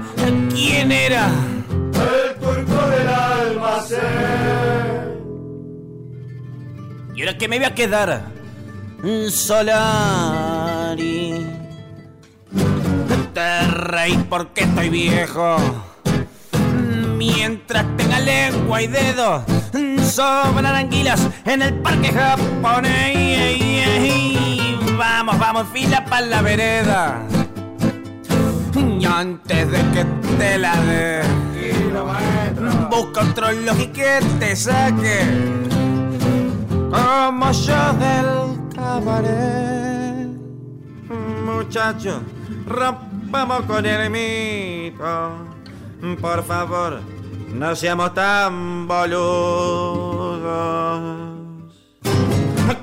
¿Quién 0.53 0.93
era? 0.93 1.31
¿Y 7.15 7.21
ahora 7.21 7.37
que 7.37 7.49
me 7.49 7.59
voy 7.59 7.67
a 7.67 7.75
quedar? 7.75 8.23
Solari. 9.31 10.55
Te 13.35 13.61
reí 13.69 14.17
porque 14.29 14.63
estoy 14.63 14.89
viejo. 14.89 15.57
Mientras 17.17 17.85
tenga 17.97 18.21
lengua 18.21 18.83
y 18.83 18.87
dedo, 18.87 19.45
sobran 20.03 20.67
anguilas 20.67 21.29
en 21.45 21.63
el 21.63 21.75
parque 21.75 22.09
japonés. 22.09 23.59
Vamos, 24.97 25.39
vamos, 25.39 25.67
fila 25.73 26.05
para 26.05 26.27
la 26.27 26.43
vereda. 26.43 27.23
Y 28.99 29.05
antes 29.05 29.71
de 29.71 29.79
que 29.93 30.05
te 30.39 30.59
la 30.59 30.75
dé, 30.83 31.23
busca 32.91 33.23
otro 33.23 33.53
logi 33.53 33.89
que 33.89 34.21
te 34.39 34.57
saque. 34.57 35.21
Como 36.91 37.53
yo 37.53 37.93
del 37.95 38.59
cabaret. 38.75 40.29
Muchachos, 41.45 42.23
rompamos 42.67 43.63
con 43.63 43.85
el 43.85 44.11
mito. 44.11 45.49
Por 46.21 46.45
favor, 46.45 47.01
no 47.53 47.75
seamos 47.75 48.15
tan 48.15 48.87
boludos. 48.87 50.39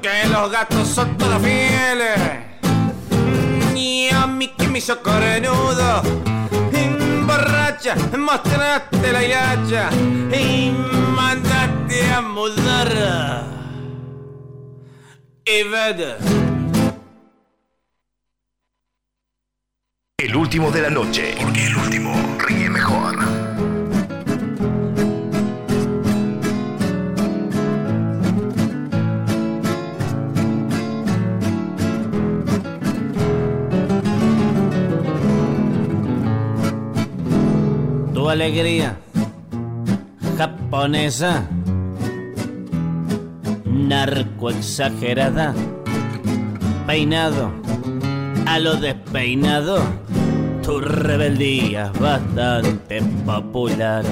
Que 0.02 0.28
los 0.30 0.52
gatos 0.52 0.88
son 0.88 1.18
todos 1.18 1.42
fieles. 1.42 2.20
Y 3.76 4.10
a 4.14 4.28
mí 4.28 4.50
que 4.56 4.68
me 4.68 4.78
hizo 4.78 5.02
cornudo. 5.02 6.04
Mostraste 7.94 9.12
la 9.12 9.24
hilacha 9.24 9.90
y 10.34 10.72
mandate 11.16 12.12
a 12.12 12.22
mudar. 12.22 13.46
Vete. 15.46 16.16
El 20.18 20.36
último 20.36 20.72
de 20.72 20.82
la 20.82 20.90
noche. 20.90 21.36
Porque 21.40 21.68
el 21.68 21.76
último 21.76 22.38
ríe 22.40 22.70
mejor. 22.70 22.95
Alegría 38.30 38.98
japonesa, 40.38 41.48
narco 43.66 44.50
exagerada, 44.50 45.54
peinado 46.86 47.52
a 48.46 48.60
lo 48.60 48.76
despeinado, 48.76 49.80
tu 50.64 50.80
rebeldía 50.80 51.92
bastante 52.00 53.02
popular. 53.26 54.04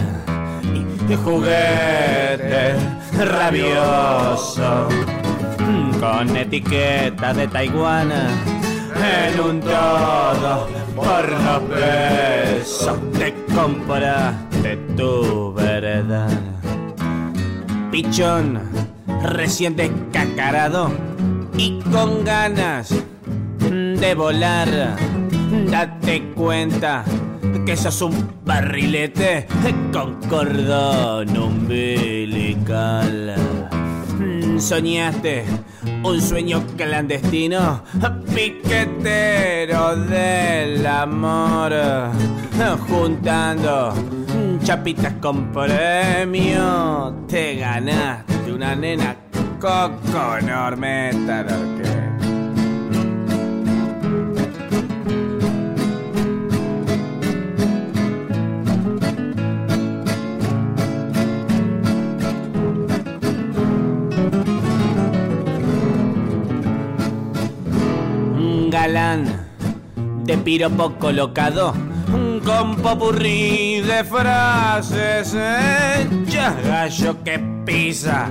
Y 1.10 1.16
juguete 1.16 2.76
rabioso, 3.20 4.88
con 6.00 6.38
etiqueta 6.38 7.34
de 7.34 7.48
Taiwán, 7.48 8.12
en 9.04 9.40
un 9.40 9.60
todo 9.60 10.68
por 10.96 11.30
los 11.30 11.70
besos 11.70 12.98
te 13.18 13.34
compraste 13.54 14.78
tu 14.96 15.54
verdad. 15.54 16.30
Pichón, 17.92 18.60
recién 19.22 19.76
descacarado 19.76 20.92
y 21.58 21.80
con 21.92 22.24
ganas 22.24 22.94
de 23.60 24.16
volar. 24.16 24.96
Date 25.70 26.32
cuenta 26.36 27.04
que 27.66 27.78
sos 27.78 28.02
un 28.02 28.32
barrilete 28.44 29.48
con 29.92 30.16
cordón 30.28 31.38
umbilical. 31.38 33.36
Soñaste 34.60 35.46
un 36.04 36.22
sueño 36.22 36.64
clandestino, 36.78 37.84
piquetero 38.34 39.96
del 39.96 40.86
amor, 40.86 41.74
juntando 42.88 43.94
chapitas 44.64 45.14
con 45.22 45.52
premio. 45.52 47.26
Te 47.28 47.56
ganaste 47.56 48.52
una 48.52 48.76
nena 48.76 49.16
coco 49.60 50.38
enorme, 50.40 51.12
de 68.94 70.38
piropo 70.38 70.94
colocado 71.00 71.74
con 72.46 72.76
popurrí 72.76 73.82
de 73.82 74.04
frases 74.04 75.34
hechas 75.34 76.64
gallo 76.64 77.24
que 77.24 77.40
pisa 77.66 78.30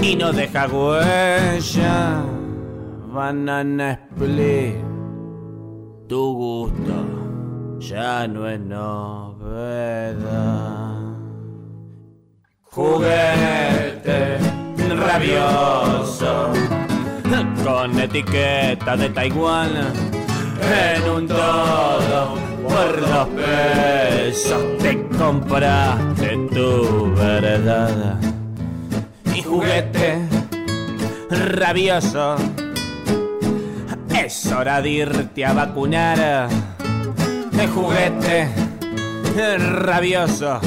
y 0.00 0.14
no 0.14 0.32
deja 0.32 0.68
huella. 0.68 2.22
Banana 3.12 3.98
split. 4.14 4.76
Tu 6.08 6.34
gusto 6.34 7.78
ya 7.80 8.28
no 8.28 8.48
es 8.48 8.60
novedad. 8.60 10.14
Juguete 12.62 14.38
rabioso 14.96 16.52
con 17.64 17.98
etiqueta 17.98 18.96
de 18.96 19.08
Taiwán 19.10 19.70
en 20.60 21.10
un 21.10 21.26
todo 21.26 22.36
por 22.62 23.00
dos 23.00 23.28
pesos 23.28 24.62
te 24.78 25.06
compraste 25.18 26.36
tu 26.52 27.14
verdad. 27.14 28.20
Y 29.34 29.42
juguete 29.42 30.20
rabioso 31.30 32.36
es 34.16 34.52
hora 34.52 34.80
de 34.80 34.90
irte 34.90 35.44
a 35.44 35.52
vacunar. 35.52 36.48
De 37.50 37.66
juguete 37.66 38.48
rabioso 39.58 40.60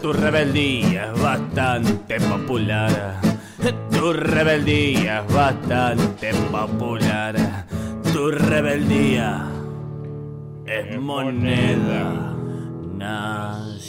tu 0.00 0.12
rebeldía 0.12 1.12
es 1.14 1.22
bastante 1.22 2.18
popular 2.20 3.33
tu 3.90 4.12
rebeldía 4.12 5.20
es 5.20 5.34
bastante 5.34 6.34
popular. 6.50 7.66
Tu 8.12 8.30
rebeldía 8.30 9.46
es 10.66 11.00
moneda 11.00 12.34
nacional. 12.94 13.84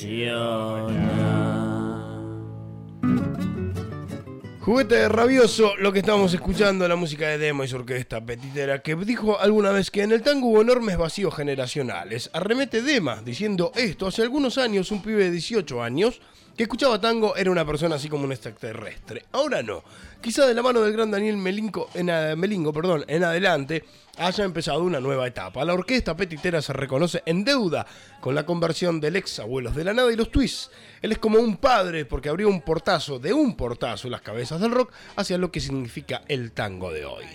Juguete 4.61 5.07
rabioso, 5.09 5.75
lo 5.77 5.93
que 5.93 5.99
estábamos 5.99 6.33
escuchando, 6.33 6.87
la 6.87 6.95
música 6.95 7.27
de 7.27 7.37
Demo 7.37 7.63
y 7.63 7.67
su 7.67 7.75
orquesta 7.75 8.25
petitera, 8.25 8.81
que 8.81 8.95
dijo 8.95 9.39
alguna 9.39 9.71
vez 9.71 9.91
que 9.91 10.01
en 10.01 10.11
el 10.11 10.23
tango 10.23 10.47
hubo 10.47 10.61
enormes 10.63 10.97
vacíos 10.97 11.35
generacionales. 11.35 12.31
Arremete 12.33 12.81
Dema 12.81 13.21
diciendo 13.23 13.71
esto 13.75 14.07
hace 14.07 14.23
algunos 14.23 14.57
años, 14.57 14.89
un 14.91 15.03
pibe 15.03 15.25
de 15.25 15.31
18 15.31 15.83
años 15.83 16.19
que 16.55 16.63
escuchaba 16.63 16.99
tango 16.99 17.35
era 17.35 17.51
una 17.51 17.65
persona 17.65 17.95
así 17.95 18.07
como 18.09 18.23
un 18.23 18.31
extraterrestre. 18.31 19.25
Ahora 19.33 19.61
no. 19.61 19.83
Quizá 20.21 20.47
de 20.47 20.53
la 20.53 20.63
mano 20.63 20.81
del 20.81 20.93
gran 20.93 21.11
Daniel 21.11 21.37
Melingo, 21.37 21.89
en, 21.93 22.09
adelante 22.09 23.83
haya 24.17 24.43
empezado 24.43 24.83
una 24.83 24.99
nueva 24.99 25.27
etapa. 25.27 25.65
La 25.65 25.73
orquesta 25.73 26.15
petitera 26.15 26.61
se 26.61 26.73
reconoce 26.73 27.21
en 27.25 27.43
deuda 27.43 27.85
con 28.21 28.33
la 28.33 28.45
conversión 28.45 28.99
del 28.99 29.17
ex 29.17 29.39
Abuelos 29.39 29.75
de 29.75 29.83
la 29.83 29.93
Nada 29.93 30.11
y 30.11 30.15
los 30.15 30.31
Twists. 30.31 30.71
Él 31.01 31.11
es 31.11 31.17
como 31.19 31.39
un 31.39 31.57
padre 31.57 32.05
porque 32.05 32.29
abrió 32.29 32.49
un 32.49 32.61
portazo 32.61 33.19
de 33.19 33.33
un 33.33 33.55
portazo 33.55 34.09
las 34.09 34.21
cabezas 34.21 34.61
del 34.61 34.71
rock 34.71 34.91
hacia 35.15 35.37
lo 35.37 35.51
que 35.51 35.59
significa 35.59 36.23
el 36.27 36.53
tango 36.53 36.91
de 36.91 37.05
hoy. 37.05 37.25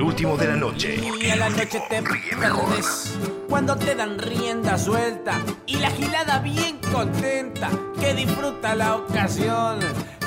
El 0.00 0.06
último 0.06 0.34
de 0.38 0.46
la 0.46 0.56
noche. 0.56 0.98
Y 1.20 1.28
a 1.28 1.36
la 1.36 1.50
noche 1.50 1.78
te 1.90 2.02
perdes 2.02 3.18
cuando 3.50 3.76
te 3.76 3.94
dan 3.94 4.18
rienda 4.18 4.78
suelta 4.78 5.34
y 5.66 5.76
la 5.76 5.90
gilada 5.90 6.38
bien 6.38 6.78
contenta 6.90 7.68
que 8.00 8.14
disfruta 8.14 8.74
la 8.74 8.96
ocasión. 8.96 9.78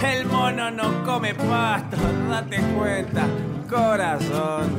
El 0.04 0.28
mono 0.28 0.70
no 0.70 1.04
come 1.04 1.34
pasto, 1.34 1.98
date 2.30 2.62
cuenta, 2.78 3.26
corazón. 3.68 4.70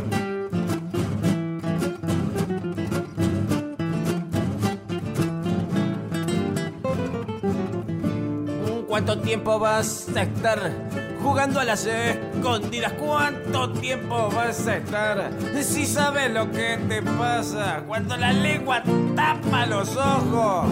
¿Cuánto 8.86 9.18
tiempo 9.18 9.58
vas 9.58 10.06
a 10.14 10.22
estar 10.22 11.03
jugando 11.24 11.58
a 11.58 11.64
las 11.64 11.86
escondidas? 11.86 12.92
¿Cuánto 12.92 13.72
tiempo 13.72 14.30
vas 14.30 14.66
a 14.66 14.76
estar? 14.76 15.30
Si 15.62 15.86
sabes 15.86 16.30
lo 16.30 16.50
que 16.52 16.78
te 16.86 17.00
pasa 17.02 17.82
cuando 17.86 18.16
la 18.16 18.32
lengua 18.32 18.82
tapa 19.16 19.64
los 19.64 19.96
ojos, 19.96 20.66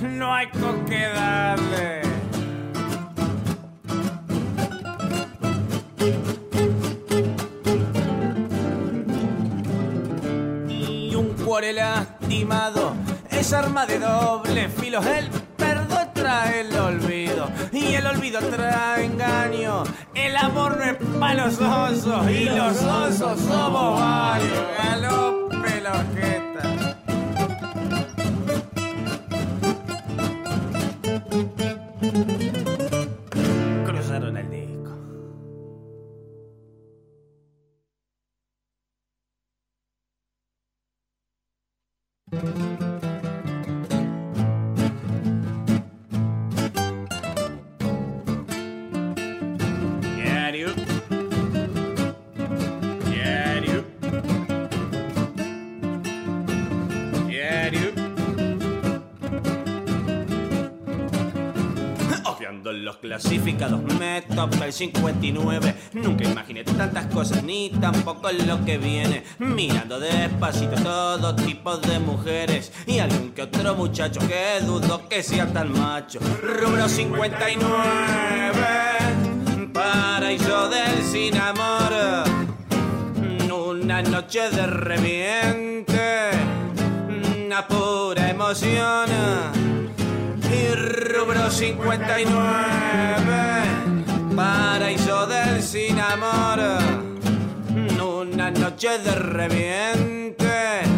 no 0.00 0.32
hay 0.32 0.48
con 0.50 0.84
qué 0.86 1.08
darle. 1.08 2.02
Y 10.68 11.14
un 11.16 11.34
cuore 11.44 11.72
lastimado 11.72 12.94
es 13.28 13.52
arma 13.52 13.86
de 13.86 13.98
doble 13.98 14.68
filo. 14.68 15.00
El 15.02 15.28
trae 16.20 16.60
el 16.60 16.76
olvido 16.76 17.50
y 17.72 17.94
el 17.94 18.06
olvido 18.06 18.40
trae 18.40 19.06
engaño. 19.06 19.84
El 20.14 20.36
amor 20.36 20.76
no 20.76 20.84
es 20.84 20.96
para 21.18 21.46
los 21.46 21.58
osos 21.60 22.30
y 22.30 22.44
los 22.44 22.82
osos 22.82 23.40
somos 23.40 24.00
varios. 24.00 24.64
Galope 24.78 25.80
la 25.80 25.92
orquesta. 25.92 26.79
Clasificados 63.20 63.82
me 63.98 64.22
toca 64.22 64.64
el 64.64 64.72
59 64.72 65.74
Nunca 65.92 66.24
imaginé 66.24 66.64
tantas 66.64 67.06
cosas 67.06 67.42
ni 67.42 67.70
tampoco 67.70 68.30
lo 68.32 68.64
que 68.64 68.78
viene. 68.78 69.24
Mirando 69.38 70.00
despacito 70.00 70.76
todo 70.82 71.34
tipo 71.34 71.76
de 71.76 71.98
mujeres. 71.98 72.72
Y 72.86 72.98
algún 72.98 73.32
que 73.32 73.42
otro 73.42 73.74
muchacho 73.74 74.20
que 74.20 74.60
dudo 74.64 75.08
que 75.08 75.22
sea 75.22 75.46
tan 75.52 75.72
macho. 75.72 76.18
Rubro 76.42 76.88
59 76.88 77.66
Paraíso 79.72 80.68
del 80.68 81.02
sin 81.04 81.36
amor. 81.36 81.90
Una 83.70 84.02
noche 84.02 84.50
de 84.50 84.66
reviente 84.66 86.30
Una 87.46 87.66
pura 87.66 88.30
emoción 88.30 89.59
rubro 90.92 91.50
59 91.50 92.30
Paraíso 94.34 95.26
del 95.26 95.62
sin 95.62 95.98
amor. 95.98 96.58
Una 98.02 98.50
noche 98.50 98.98
de 98.98 99.14
reviente 99.14 100.89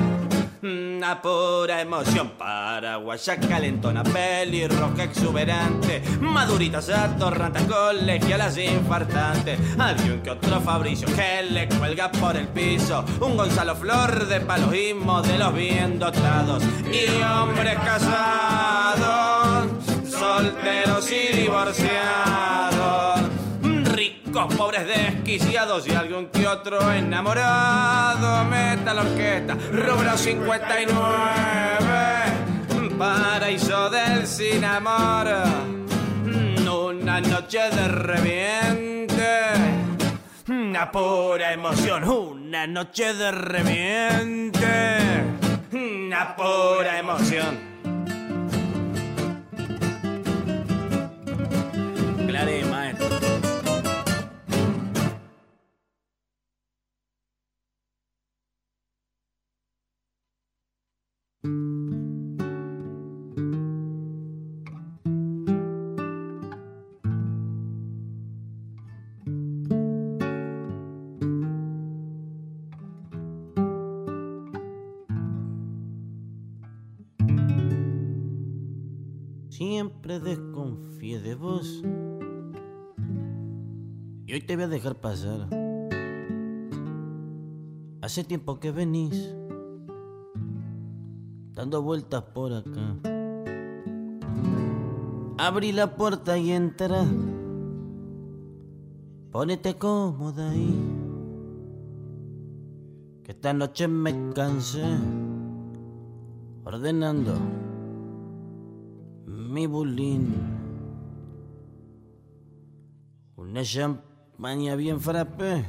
Una 0.62 1.20
pura 1.20 1.80
emoción 1.80 2.34
Paraguaya 2.38 3.36
calentona 3.40 4.04
Pelirroja 4.04 5.02
exuberante 5.02 6.00
Maduritas 6.20 6.88
atorrantes 6.88 7.64
Colegialas 7.64 8.56
infartantes. 8.58 9.58
Alguien 9.76 10.22
que 10.22 10.30
otro 10.30 10.60
Fabricio 10.60 11.08
Que 11.16 11.42
le 11.42 11.68
cuelga 11.68 12.12
por 12.12 12.36
el 12.36 12.46
piso. 12.46 13.04
Un 13.20 13.36
Gonzalo 13.36 13.74
Flor 13.74 14.28
de 14.28 14.40
palos 14.40 14.72
Y 14.72 14.94
modelos 14.94 15.52
bien 15.52 15.98
dotados. 15.98 16.62
Y 16.92 17.20
hombres 17.22 17.74
casados 17.80 19.66
Solteros 20.08 21.10
y 21.10 21.38
divorciados 21.38 22.81
Ricos, 24.32 24.54
pobres, 24.54 24.86
desquiciados 24.86 25.86
y 25.86 25.90
algún 25.90 26.28
que 26.28 26.48
otro 26.48 26.90
enamorado. 26.90 28.46
Meta 28.46 28.94
la 28.94 29.02
orquesta, 29.02 29.58
rubro 29.70 30.16
59, 30.16 30.94
paraíso 32.98 33.90
del 33.90 34.26
sin 34.26 34.64
amor. 34.64 35.26
Una 36.24 37.20
noche 37.20 37.58
de 37.58 37.88
reviente, 37.88 39.52
una 40.48 40.90
pura 40.90 41.52
emoción. 41.52 42.08
Una 42.08 42.66
noche 42.66 43.12
de 43.12 43.32
reviente, 43.32 44.98
una 45.72 46.34
pura 46.34 46.98
emoción. 46.98 47.58
Claré, 52.26 52.64
maestro. 52.64 53.31
Siempre 80.02 80.30
desconfié 80.30 81.20
de 81.20 81.36
vos. 81.36 81.80
Y 84.26 84.32
hoy 84.32 84.40
te 84.40 84.56
voy 84.56 84.64
a 84.64 84.68
dejar 84.68 84.96
pasar. 84.96 85.48
Hace 88.00 88.24
tiempo 88.24 88.58
que 88.58 88.72
venís 88.72 89.32
dando 91.54 91.82
vueltas 91.82 92.24
por 92.34 92.52
acá. 92.52 92.96
Abrí 95.38 95.70
la 95.70 95.94
puerta 95.94 96.36
y 96.36 96.50
entra. 96.50 97.04
Ponete 99.30 99.78
cómoda 99.78 100.50
ahí. 100.50 100.82
Que 103.22 103.30
esta 103.30 103.52
noche 103.52 103.86
me 103.86 104.32
cansé 104.32 104.82
ordenando 106.64 107.34
mi 109.52 109.66
bulín. 109.66 110.32
Una 113.36 113.62
champaña 113.62 114.76
bien 114.76 114.98
frappé 114.98 115.64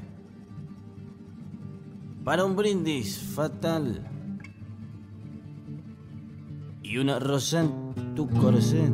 para 2.24 2.46
un 2.46 2.56
brindis 2.56 3.20
fatal. 3.20 4.10
Y 6.82 6.98
una 6.98 7.20
rosa 7.20 7.62
en 7.62 8.16
tu 8.16 8.30
corazón 8.30 8.94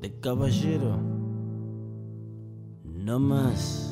de 0.00 0.18
caballero. 0.18 0.98
No 2.84 3.20
más. 3.20 3.87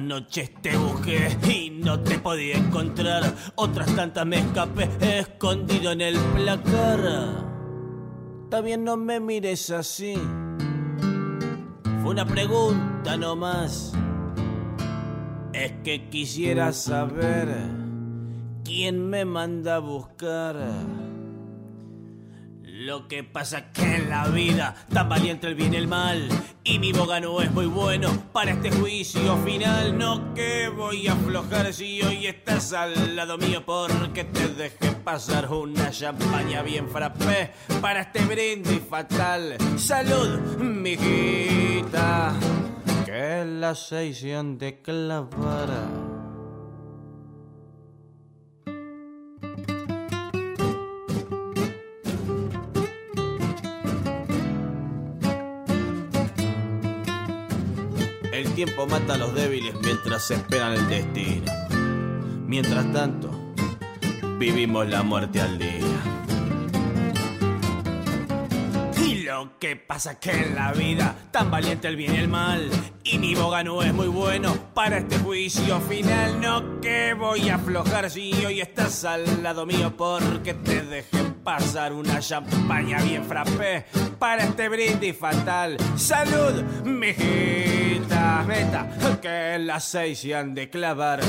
Noches 0.00 0.50
te 0.62 0.76
busqué 0.76 1.36
y 1.48 1.70
no 1.70 2.00
te 2.00 2.18
podía 2.18 2.56
encontrar. 2.56 3.22
Otras 3.54 3.94
tantas 3.94 4.26
me 4.26 4.38
escapé 4.38 4.88
escondido 5.18 5.92
en 5.92 6.00
el 6.00 6.16
placar. 6.34 7.46
Bien, 8.62 8.84
no 8.84 8.96
me 8.96 9.20
mires 9.20 9.70
así. 9.70 10.14
Fue 12.02 12.10
una 12.10 12.24
pregunta 12.24 13.16
nomás. 13.16 13.92
Es 15.52 15.72
que 15.84 16.08
quisiera 16.08 16.72
saber 16.72 17.48
quién 18.64 19.08
me 19.08 19.24
manda 19.24 19.76
a 19.76 19.80
buscar. 19.80 20.56
Lo 22.86 23.08
que 23.08 23.24
pasa 23.24 23.72
que 23.72 23.96
en 23.96 24.10
la 24.10 24.28
vida 24.28 24.76
tan 24.94 25.08
valiente 25.08 25.48
el 25.48 25.56
bien 25.56 25.74
y 25.74 25.76
el 25.76 25.88
mal 25.88 26.28
y 26.62 26.78
mi 26.78 26.92
boga 26.92 27.18
no 27.18 27.42
es 27.42 27.50
muy 27.50 27.66
bueno 27.66 28.16
para 28.32 28.52
este 28.52 28.70
juicio 28.70 29.36
final. 29.38 29.98
No 29.98 30.32
que 30.34 30.68
voy 30.68 31.08
a 31.08 31.14
aflojar 31.14 31.74
si 31.74 32.00
hoy 32.02 32.28
estás 32.28 32.72
al 32.72 33.16
lado 33.16 33.38
mío 33.38 33.66
porque 33.66 34.22
te 34.22 34.46
dejé 34.50 34.92
pasar 35.02 35.52
una 35.52 35.90
champaña 35.90 36.62
bien 36.62 36.88
frappé 36.88 37.50
para 37.80 38.02
este 38.02 38.24
brindis 38.24 38.82
fatal. 38.88 39.56
Salud, 39.76 40.38
mijita, 40.58 42.34
que 43.04 43.44
la 43.44 43.74
seis 43.74 44.20
se 44.20 44.36
han 44.36 44.58
de 44.58 44.80
clavar. 44.80 46.05
Tiempo 58.66 58.86
mata 58.86 59.14
a 59.14 59.18
los 59.18 59.32
débiles 59.32 59.74
mientras 59.80 60.30
esperan 60.30 60.72
el 60.72 60.88
destino. 60.88 61.52
Mientras 62.46 62.92
tanto, 62.92 63.30
vivimos 64.38 64.88
la 64.88 65.02
muerte 65.02 65.40
al 65.40 65.58
día. 65.58 66.15
Que 69.60 69.76
pasa 69.76 70.18
que 70.18 70.30
en 70.30 70.54
la 70.54 70.72
vida 70.72 71.14
tan 71.30 71.50
valiente 71.50 71.88
el 71.88 71.96
bien 71.96 72.14
y 72.14 72.18
el 72.18 72.28
mal. 72.28 72.70
Y 73.04 73.18
mi 73.18 73.34
boga 73.34 73.62
no 73.62 73.82
es 73.82 73.92
muy 73.92 74.08
bueno 74.08 74.54
para 74.72 74.98
este 74.98 75.18
juicio 75.18 75.78
final. 75.80 76.40
No 76.40 76.80
que 76.80 77.12
voy 77.12 77.50
a 77.50 77.56
aflojar 77.56 78.10
si 78.10 78.32
hoy 78.46 78.62
estás 78.62 79.04
al 79.04 79.42
lado 79.42 79.66
mío 79.66 79.94
porque 79.94 80.54
te 80.54 80.80
dejé 80.80 81.18
pasar 81.44 81.92
una 81.92 82.20
champaña 82.20 83.02
bien 83.02 83.24
frappé 83.24 83.84
para 84.18 84.44
este 84.44 84.70
brindis 84.70 85.16
fatal. 85.16 85.76
Salud, 85.96 86.62
mijita, 86.84 88.42
meta, 88.48 88.88
que 89.20 89.58
las 89.58 89.84
seis 89.84 90.18
se 90.20 90.34
han 90.34 90.54
de 90.54 90.70
clavar. 90.70 91.20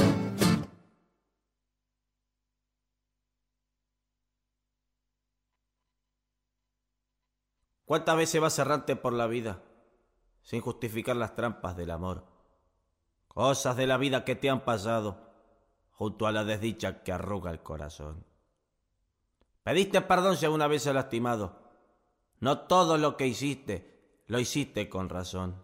¿Cuántas 7.87 8.17
veces 8.17 8.41
vas 8.41 8.59
errante 8.59 8.97
por 8.97 9.13
la 9.13 9.27
vida 9.27 9.63
sin 10.41 10.59
justificar 10.59 11.15
las 11.15 11.35
trampas 11.35 11.77
del 11.77 11.91
amor? 11.91 12.25
Cosas 13.29 13.77
de 13.77 13.87
la 13.87 13.95
vida 13.95 14.25
que 14.25 14.35
te 14.35 14.49
han 14.49 14.65
pasado 14.65 15.31
junto 15.91 16.27
a 16.27 16.33
la 16.33 16.43
desdicha 16.43 17.01
que 17.01 17.13
arruga 17.13 17.49
el 17.49 17.63
corazón. 17.63 18.25
Pediste 19.63 20.01
perdón 20.01 20.35
si 20.35 20.43
alguna 20.43 20.67
vez 20.67 20.85
he 20.85 20.93
lastimado. 20.93 21.61
No 22.41 22.59
todo 22.67 22.97
lo 22.97 23.15
que 23.15 23.25
hiciste 23.25 24.21
lo 24.27 24.37
hiciste 24.37 24.89
con 24.89 25.07
razón. 25.07 25.55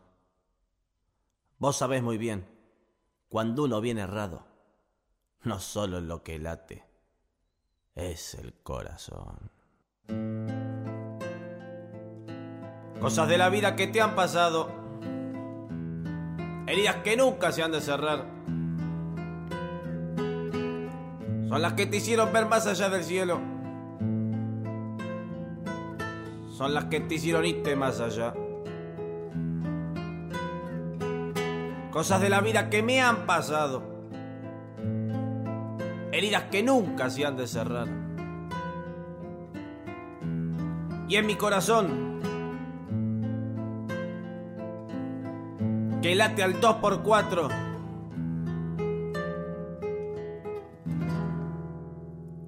Vos 1.57 1.76
sabés 1.76 2.01
muy 2.03 2.17
bien, 2.17 2.47
cuando 3.28 3.65
uno 3.65 3.82
viene 3.82 3.99
errado, 3.99 4.47
no 5.41 5.59
solo 5.59 5.99
lo 5.99 6.24
que 6.24 6.39
late, 6.39 6.86
es 7.95 8.36
el 8.36 8.53
corazón. 8.63 9.51
Cosas 13.04 13.28
de 13.28 13.38
la 13.38 13.49
vida 13.49 13.76
que 13.76 13.88
te 13.88 13.99
han 13.99 14.16
pasado. 14.16 14.70
Heridas 16.66 16.95
que 17.04 17.18
nunca 17.18 17.51
se 17.51 17.62
han 17.62 17.74
de 17.74 17.82
cerrar. 17.82 18.24
Son 21.49 21.62
las 21.62 21.74
que 21.74 21.86
te 21.86 21.97
hicieron 21.97 22.32
ver 22.32 22.45
más 22.45 22.66
allá 22.66 22.88
del 22.88 23.04
cielo. 23.04 23.41
Son 26.49 26.74
las 26.74 26.86
que 26.86 27.01
te 27.01 27.16
hicieron 27.16 27.45
irte 27.45 27.76
más 27.76 27.99
allá. 27.99 28.34
Cosas 31.91 32.22
de 32.22 32.30
la 32.30 32.39
vida 32.39 32.70
que 32.70 32.82
me 32.84 33.01
han 33.01 33.26
pasado. 33.26 33.84
Heridas 36.14 36.43
que 36.43 36.64
nunca 36.64 37.10
se 37.10 37.26
han 37.26 37.36
de 37.36 37.47
cerrar. 37.47 37.89
Y 41.10 41.18
en 41.18 41.26
mi 41.26 41.36
corazón 41.36 42.12
que 46.04 46.16
late 46.16 46.43
al 46.43 46.60
2x4. 46.60 47.47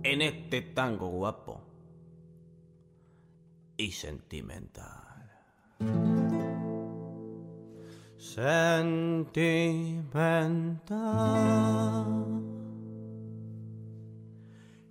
En 0.04 0.22
este 0.22 0.62
tango 0.62 1.08
guapo 1.08 1.62
y 3.78 3.92
sentimental. 3.92 5.32
Sentimental. 8.18 9.16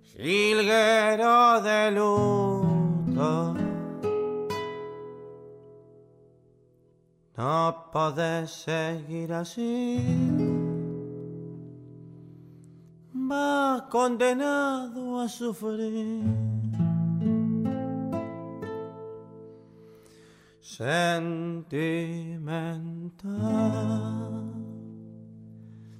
Jilguero 0.01 1.61
de 1.61 1.91
luto. 1.91 3.74
No 7.37 7.89
podés 7.91 8.49
seguir 8.63 9.33
así. 9.33 9.99
Va 13.13 13.87
condenado 13.91 15.19
a 15.19 15.27
sufrir. 15.27 16.23
Sentimental. 20.61 21.75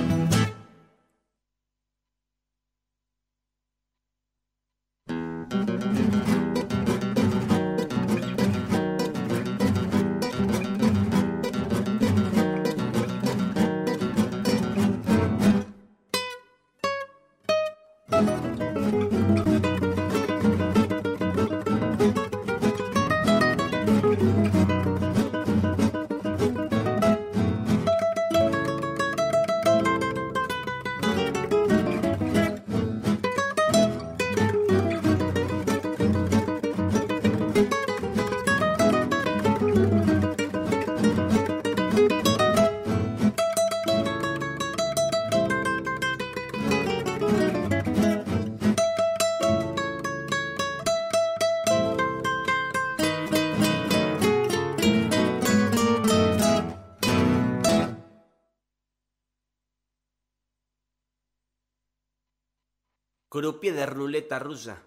Croupier 63.37 63.75
de 63.75 63.85
ruleta 63.85 64.39
rusa, 64.39 64.81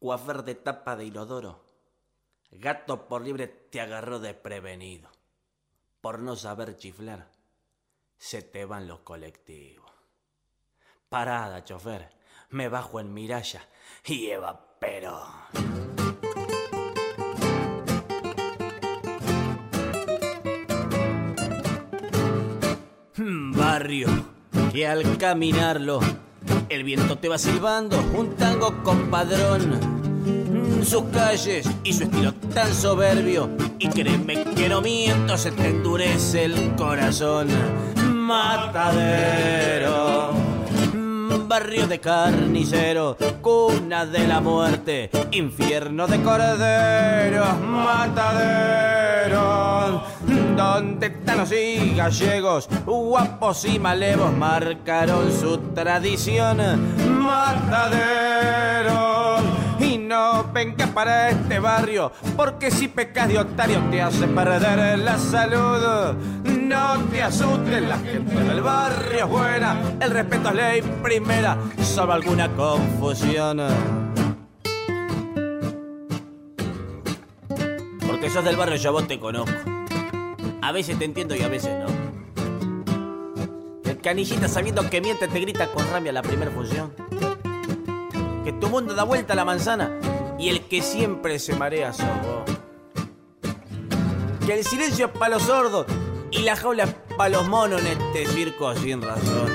coafer 0.00 0.42
de 0.42 0.54
tapa 0.54 0.96
de 0.96 1.04
inodoro, 1.04 1.66
gato 2.50 3.06
por 3.08 3.20
libre 3.20 3.46
te 3.46 3.82
agarró 3.82 4.20
desprevenido. 4.20 5.10
Por 6.00 6.18
no 6.20 6.34
saber 6.34 6.78
chiflar, 6.78 7.28
se 8.16 8.40
te 8.40 8.64
van 8.64 8.88
los 8.88 9.00
colectivos. 9.00 9.90
Parada, 11.10 11.62
chofer. 11.62 12.08
Me 12.48 12.70
bajo 12.70 13.00
en 13.00 13.12
Miraya 13.12 13.68
y 14.02 14.30
evapero. 14.30 15.26
Mm, 23.16 23.52
Barrio 23.58 24.08
que 24.72 24.86
al 24.86 25.18
caminarlo 25.18 26.00
el 26.68 26.84
viento 26.84 27.16
te 27.16 27.28
va 27.28 27.38
silbando 27.38 27.98
un 28.14 28.34
tango 28.36 28.82
compadrón. 28.82 29.78
Mm, 30.24 30.82
Sus 30.84 31.04
calles 31.12 31.68
y 31.84 31.92
su 31.92 32.04
estilo 32.04 32.32
tan 32.54 32.72
soberbio 32.74 33.50
y 33.78 33.88
créeme 33.88 34.44
que 34.44 34.68
no 34.68 34.80
miento 34.80 35.36
se 35.36 35.50
te 35.52 35.68
endurece 35.68 36.44
el 36.44 36.74
corazón. 36.76 37.48
Matadero. 38.28 40.32
Mm, 40.92 41.48
Barrio 41.48 41.86
de 41.86 41.98
carnicero, 41.98 43.16
cuna 43.40 44.04
de 44.04 44.28
la 44.28 44.40
muerte, 44.40 45.10
infierno 45.32 46.06
de 46.06 46.22
corderos, 46.22 47.48
mataderos, 48.78 50.02
donde 50.58 51.10
tanos 51.10 51.52
y 51.52 51.94
gallegos, 51.94 52.68
guapos 52.84 53.64
y 53.64 53.78
malevos 53.78 54.32
marcaron 54.32 55.30
su 55.32 55.56
tradición, 55.72 56.58
mataderos. 57.22 58.08
Y 59.78 59.98
no 59.98 60.50
vengas 60.52 60.90
para 60.90 61.28
este 61.30 61.60
barrio, 61.60 62.10
porque 62.36 62.72
si 62.72 62.88
pecas 62.88 63.28
de 63.28 63.38
otario 63.38 63.80
te 63.88 64.02
hace 64.02 64.26
perder 64.26 64.98
la 64.98 65.16
salud. 65.16 66.16
No 66.44 66.98
te 67.12 67.22
asustes, 67.22 67.80
la 67.82 67.98
gente 67.98 68.34
del 68.34 68.60
barrio 68.60 69.24
es 69.24 69.28
buena, 69.28 69.76
el 70.00 70.10
respeto 70.10 70.48
es 70.48 70.54
ley 70.56 70.82
primera, 71.04 71.56
salvo 71.80 72.14
alguna 72.14 72.48
confusión. 72.48 73.62
Porque 78.04 78.28
sos 78.28 78.44
del 78.44 78.56
barrio, 78.56 78.74
yo 78.74 78.90
vos 78.90 79.06
te 79.06 79.20
conozco. 79.20 79.77
A 80.60 80.72
veces 80.72 80.98
te 80.98 81.04
entiendo 81.04 81.34
y 81.36 81.42
a 81.42 81.48
veces 81.48 81.70
no. 81.78 81.86
El 83.88 83.98
canillita 84.00 84.48
sabiendo 84.48 84.88
que 84.90 85.00
miente 85.00 85.28
te 85.28 85.40
grita 85.40 85.68
con 85.68 85.88
rabia 85.90 86.12
la 86.12 86.22
primera 86.22 86.50
función. 86.50 86.92
Que 88.44 88.52
tu 88.52 88.68
mundo 88.68 88.94
da 88.94 89.04
vuelta 89.04 89.32
a 89.34 89.36
la 89.36 89.44
manzana 89.44 89.98
y 90.38 90.48
el 90.48 90.62
que 90.62 90.82
siempre 90.82 91.38
se 91.38 91.54
marea 91.54 91.92
sos 91.92 92.06
vos. 92.06 92.44
Que 94.46 94.54
el 94.54 94.64
silencio 94.64 95.06
es 95.06 95.12
para 95.12 95.34
los 95.34 95.42
sordos 95.42 95.86
y 96.30 96.40
la 96.40 96.56
jaula 96.56 96.84
es 96.84 96.94
para 97.16 97.30
los 97.30 97.46
monos 97.48 97.80
en 97.80 97.86
este 97.86 98.26
circo 98.26 98.74
sin 98.74 99.02
razón. 99.02 99.50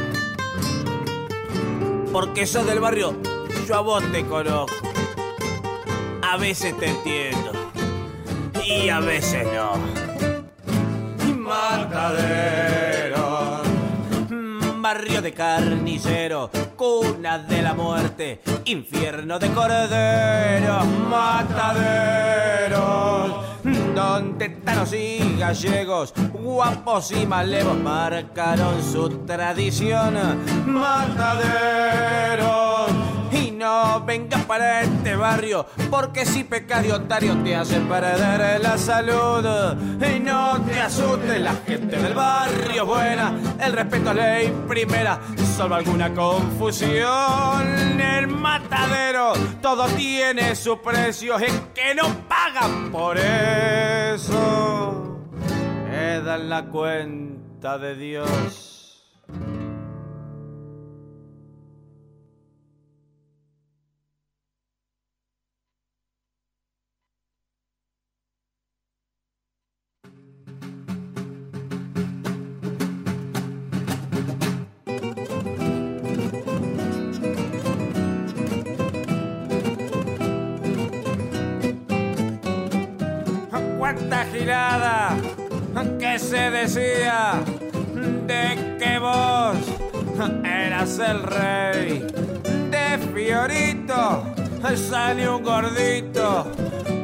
Porque 2.11 2.45
sos 2.45 2.65
del 2.65 2.79
barrio, 2.79 3.15
yo 3.67 3.75
a 3.75 3.81
vos 3.81 4.03
te 4.11 4.25
conozco. 4.25 4.75
A 6.21 6.37
veces 6.37 6.77
te 6.77 6.87
entiendo 6.87 7.51
y 8.65 8.89
a 8.89 8.99
veces 8.99 9.45
no. 9.53 10.02
Matadero. 11.43 13.25
Mm, 14.29 14.81
Barrio 14.81 15.21
de 15.21 15.33
carnicero, 15.33 16.49
cuna 16.77 17.37
de 17.37 17.61
la 17.61 17.73
muerte, 17.73 18.41
infierno 18.63 19.37
de 19.39 19.49
corderos, 19.49 20.85
mataderos, 21.09 22.71
donde 23.93 24.49
tanos 24.49 24.93
y 24.93 25.35
gallegos, 25.37 26.13
guapos 26.31 27.11
y 27.11 27.25
malevos 27.25 27.77
marcaron 27.77 28.81
su 28.81 29.09
tradición, 29.25 30.15
mataderos. 30.65 32.62
No 33.63 34.05
para 34.45 34.81
este 34.81 35.15
barrio, 35.15 35.65
porque 35.89 36.25
si 36.25 36.43
pecas 36.43 36.83
de 36.83 36.91
otario 36.91 37.37
te 37.43 37.55
hace 37.55 37.79
perder 37.79 38.59
la 38.59 38.77
salud. 38.77 39.45
Y 40.01 40.19
no 40.19 40.59
te 40.63 40.81
asustes, 40.81 41.39
la 41.39 41.53
gente 41.65 41.95
del 41.95 42.13
barrio 42.13 42.81
es 42.81 42.85
buena, 42.85 43.33
el 43.61 43.71
respeto 43.71 44.09
es 44.09 44.15
ley 44.17 44.53
primera, 44.67 45.17
solo 45.55 45.75
alguna 45.75 46.13
confusión. 46.13 48.01
El 48.01 48.27
matadero, 48.27 49.31
todo 49.61 49.85
tiene 49.95 50.57
su 50.57 50.81
precio, 50.81 51.39
es 51.39 51.53
que 51.73 51.95
no 51.95 52.03
pagan 52.27 52.91
por 52.91 53.17
eso. 53.17 55.21
Que 55.89 56.21
dan 56.21 56.49
la 56.49 56.65
cuenta 56.65 57.77
de 57.77 57.95
Dios. 57.95 58.73
Eras 90.99 91.09
el 91.09 91.23
rey. 91.23 92.07
De 92.69 92.97
Fiorito 93.13 94.23
salió 94.75 95.37
un 95.37 95.43
gordito 95.43 96.51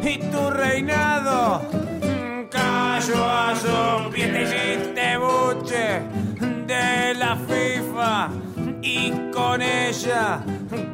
y 0.03 0.17
tu 0.17 0.49
reinado 0.49 1.61
cayó 2.51 3.25
a 3.25 3.55
su 3.55 4.09
pie. 4.11 4.91
Te 4.95 5.17
buche 5.17 6.01
de 6.67 7.13
la 7.15 7.35
FIFA 7.35 8.29
y 8.81 9.11
con 9.31 9.61
ella 9.61 10.43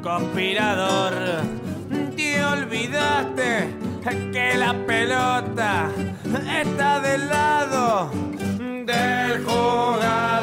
conspirador. 0.01 1.13
Te 2.15 2.43
olvidaste 2.43 3.69
que 4.31 4.57
la 4.57 4.73
pelota 4.85 5.89
está 6.61 6.99
del 6.99 7.27
lado 7.27 8.11
del 8.85 9.43
jugador. 9.43 10.35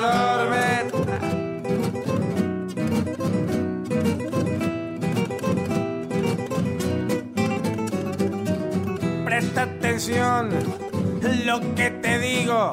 Lo 11.45 11.61
que 11.75 11.91
te 11.91 12.19
digo, 12.19 12.73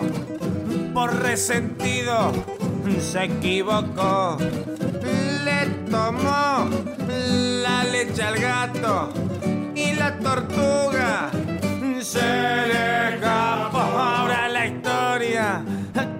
por 0.94 1.14
resentido 1.22 2.32
se 3.02 3.26
equivocó. 3.26 4.38
Le 5.44 5.66
tomó 5.92 6.70
la 7.10 7.84
leche 7.84 8.24
al 8.24 8.40
gato 8.40 9.12
y 9.76 9.96
la 9.96 10.18
tortuga 10.20 11.30
se 12.00 12.22
le 12.22 13.16
escapó. 13.16 13.80
Ahora 13.80 14.48
la 14.48 14.68
historia 14.68 15.62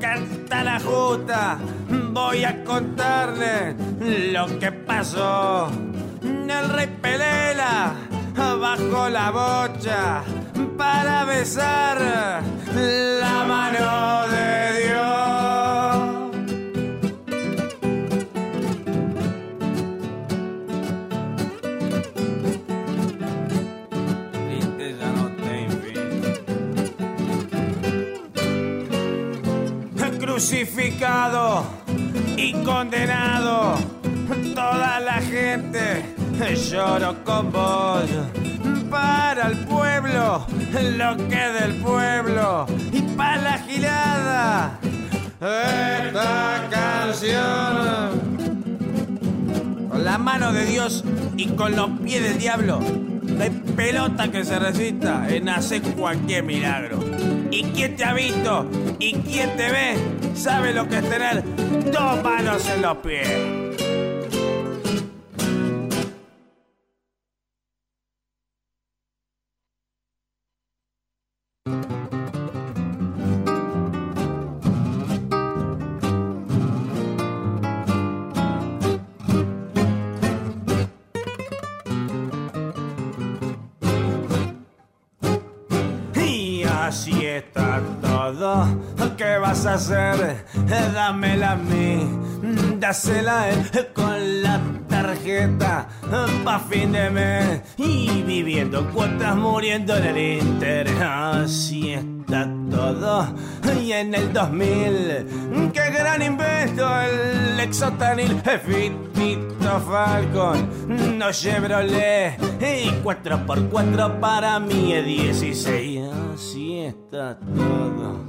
canta 0.02 0.64
la 0.66 0.82
justa. 0.82 1.60
Voy 2.12 2.44
a 2.44 2.62
contarle 2.66 3.74
lo 4.34 4.60
que 4.60 4.74
pasó. 4.74 5.70
El 6.22 6.70
rey 6.70 6.88
Pelela 7.02 7.94
bajó 8.36 9.08
la 9.08 9.32
bocha 9.32 10.24
para 10.78 11.26
besar 11.26 11.98
la 13.22 13.44
mano 13.46 14.28
de 14.28 14.84
Dios. 14.84 15.10
Tem 25.44 25.70
fin. 25.82 26.00
Crucificado 30.20 31.64
y 32.38 32.54
condenado, 32.64 33.78
toda 34.56 35.00
la 35.00 35.22
gente 35.22 36.20
lloro 36.70 37.16
con 37.24 37.52
vos. 37.52 38.10
Para 38.90 39.48
el 39.48 39.58
pueblo, 39.66 40.46
lo 40.98 41.18
que 41.28 41.36
del 41.36 41.76
pueblo, 41.76 42.66
y 42.92 43.02
para 43.02 43.42
la 43.42 43.58
gilada, 43.60 44.80
esta 45.40 46.68
canción. 46.70 48.40
Con 49.90 50.04
la 50.04 50.18
mano 50.18 50.52
de 50.54 50.66
Dios 50.66 51.04
y 51.38 51.48
con 51.50 51.76
los 51.76 51.92
pies 52.00 52.24
del 52.24 52.40
diablo, 52.40 52.80
no 52.80 53.44
hay 53.44 53.52
pelota 53.76 54.32
que 54.32 54.44
se 54.44 54.58
resista 54.58 55.28
en 55.30 55.50
hacer 55.50 55.82
cualquier 55.82 56.44
milagro. 56.44 57.00
¿Y 57.52 57.64
quién 57.66 57.96
te 57.96 58.06
ha 58.06 58.14
visto? 58.14 58.70
¿Y 59.00 59.14
quién 59.14 59.56
te 59.56 59.72
ve? 59.72 59.98
Sabe 60.36 60.74
lo 60.74 60.88
que 60.88 60.98
es 60.98 61.10
tener 61.10 61.44
dos 61.92 62.24
manos 62.24 62.68
en 62.68 62.82
los 62.82 62.98
pies. 62.98 63.89
¿Qué 89.18 89.38
vas 89.38 89.66
a 89.66 89.74
hacer? 89.74 90.46
Dámela 90.94 91.52
a 91.52 91.56
mí. 91.58 92.08
Dásela 92.80 93.42
a 93.42 93.50
él 93.50 93.70
con 93.94 94.42
la 94.42 94.62
tarjeta 94.88 95.90
pa' 96.46 96.60
fin 96.60 96.94
de 96.94 97.10
mes. 97.10 97.62
Y 97.76 98.24
viviendo 98.24 98.90
cuotas, 98.92 99.36
muriendo 99.36 99.98
en 99.98 100.06
el 100.06 100.18
interés. 100.42 101.02
Así 101.02 101.92
está 101.92 102.50
todo. 102.72 103.28
Y 103.82 103.92
en 103.92 104.16
el 104.16 104.32
2000, 104.32 105.72
qué 105.74 105.92
gran 105.92 106.22
invento 106.22 106.88
el 107.02 107.60
exotanil. 107.60 108.42
Fitito 108.66 109.82
Falcon, 109.82 111.18
no 111.18 111.30
Chevrolet. 111.34 112.40
Y 112.62 112.90
4x4 113.04 114.20
para 114.22 114.60
mí 114.62 114.94
es 114.94 115.06
16. 115.06 116.02
Así 116.34 116.80
está 116.80 117.38
todo. 117.38 118.29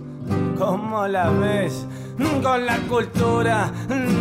¿Cómo 0.61 1.07
la 1.09 1.31
ves? 1.31 1.87
Con 2.43 2.67
la 2.67 2.77
cultura 2.81 3.73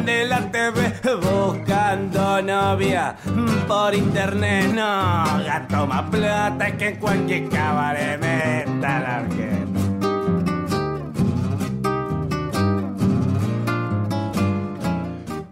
de 0.06 0.24
la 0.24 0.49
TV 0.49 0.94
buscando 1.22 2.41
novia 2.41 3.14
por 3.68 3.94
internet. 3.94 4.72
No, 4.74 5.24
gato 5.45 5.86
más 5.86 6.10
plata 6.10 6.78
que 6.78 6.88
en 6.88 6.95
cualquier 6.95 7.49
cabaret 7.49 8.22
meta 8.22 8.99
la 9.02 9.22
orquesta. 9.22 9.69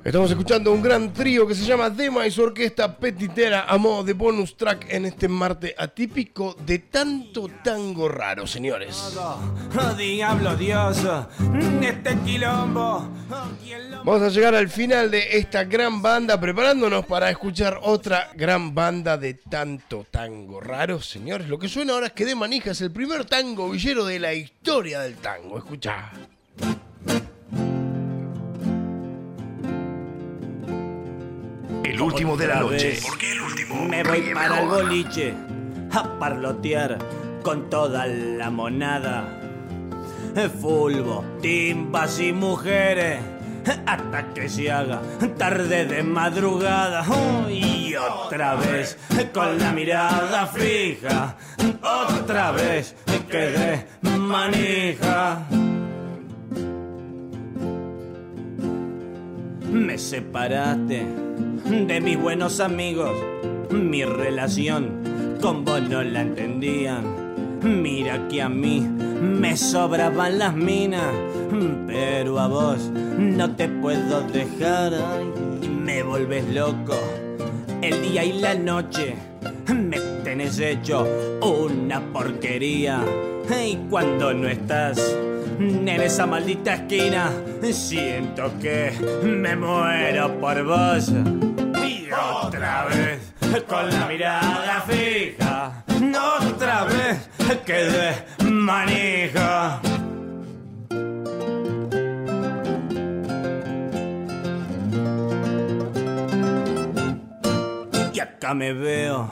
Estamos 0.07 0.31
escuchando 0.31 0.71
un 0.71 0.81
gran 0.81 1.11
trío 1.11 1.45
que 1.45 1.53
se 1.53 1.65
llama 1.65 1.89
Dema 1.89 2.25
y 2.25 2.31
su 2.31 2.41
orquesta 2.41 2.95
petitera 2.95 3.65
a 3.67 3.77
modo 3.77 4.05
de 4.05 4.13
bonus 4.13 4.55
track 4.55 4.85
en 4.87 5.03
este 5.03 5.27
martes 5.27 5.75
atípico 5.77 6.55
de 6.65 6.79
tanto 6.79 7.49
tango 7.61 8.07
raro, 8.07 8.47
señores. 8.47 9.17
Diablo 9.97 10.55
Dios, 10.55 10.99
este 11.81 12.17
quilombo. 12.19 13.05
Vamos 14.05 14.21
a 14.21 14.29
llegar 14.29 14.55
al 14.55 14.69
final 14.69 15.11
de 15.11 15.37
esta 15.37 15.65
gran 15.65 16.01
banda 16.01 16.39
preparándonos 16.39 17.05
para 17.05 17.29
escuchar 17.29 17.77
otra 17.81 18.29
gran 18.33 18.73
banda 18.73 19.17
de 19.17 19.33
tanto 19.33 20.07
tango 20.09 20.61
raro, 20.61 21.01
señores. 21.01 21.49
Lo 21.49 21.59
que 21.59 21.67
suena 21.67 21.91
ahora 21.91 22.07
es 22.07 22.13
que 22.13 22.23
De 22.23 22.33
Manija 22.33 22.71
es 22.71 22.79
el 22.79 22.91
primer 22.91 23.25
tango 23.25 23.71
villero 23.71 24.05
de 24.05 24.19
la 24.19 24.33
historia 24.33 25.01
del 25.01 25.15
tango. 25.17 25.57
Escucha. 25.57 26.13
El 31.87 32.01
último 32.01 32.35
de 32.35 32.47
la 32.47 32.59
noche. 32.59 32.89
vez 32.89 33.01
¿Por 33.01 33.17
qué 33.17 33.31
el 33.31 33.41
último? 33.41 33.85
Me 33.85 34.03
voy 34.03 34.19
Ríe 34.19 34.33
para 34.33 34.61
el 34.61 34.67
boliche 34.67 35.33
a 35.93 36.19
parlotear 36.19 36.97
con 37.41 37.69
toda 37.69 38.05
la 38.05 38.49
monada. 38.49 39.39
Fulbo, 40.59 41.23
timbas 41.41 42.19
y 42.19 42.33
mujeres. 42.33 43.19
Hasta 43.85 44.33
que 44.33 44.49
se 44.49 44.69
haga 44.69 45.01
tarde 45.37 45.85
de 45.85 46.03
madrugada. 46.03 47.05
Y 47.49 47.95
otra 47.95 48.55
vez 48.55 48.97
con 49.33 49.57
la 49.57 49.71
mirada 49.71 50.45
fija. 50.47 51.37
Otra 51.81 52.51
vez 52.51 52.97
quedé 53.29 53.87
manija. 54.01 55.47
Me 59.71 59.97
separaste 59.97 61.26
de 61.69 61.99
mis 62.01 62.17
buenos 62.19 62.59
amigos. 62.59 63.11
Mi 63.69 64.03
relación 64.05 65.37
con 65.41 65.65
vos 65.65 65.81
no 65.81 66.01
la 66.01 66.21
entendían. 66.21 67.03
Mira 67.61 68.27
que 68.29 68.41
a 68.41 68.49
mí 68.49 68.79
me 68.79 69.57
sobraban 69.57 70.39
las 70.39 70.55
minas, 70.55 71.11
pero 71.85 72.39
a 72.39 72.47
vos 72.47 72.89
no 73.17 73.55
te 73.55 73.67
puedo 73.67 74.21
dejar. 74.21 74.93
Ay, 74.93 75.69
me 75.69 76.03
volves 76.03 76.47
loco 76.53 76.95
el 77.81 78.01
día 78.01 78.23
y 78.23 78.39
la 78.39 78.53
noche. 78.55 79.15
Me 79.73 79.99
tenés 80.23 80.59
hecho 80.59 81.05
una 81.41 81.99
porquería. 82.13 83.03
Y 83.49 83.75
cuando 83.89 84.33
no 84.33 84.47
estás 84.47 85.15
en 85.59 85.87
esa 85.87 86.25
maldita 86.25 86.75
esquina, 86.75 87.31
siento 87.71 88.51
que 88.61 88.91
me 89.23 89.55
muero 89.55 90.39
por 90.39 90.63
vos. 90.63 91.11
Otra 92.43 92.85
vez 92.85 93.33
con 93.67 93.89
la 93.89 94.07
mirada 94.07 94.81
fija, 94.87 95.83
otra 96.45 96.83
vez 96.85 97.29
quedé 97.65 98.25
manija. 98.43 99.81
Y 108.13 108.19
acá 108.19 108.53
me 108.53 108.73
veo 108.73 109.29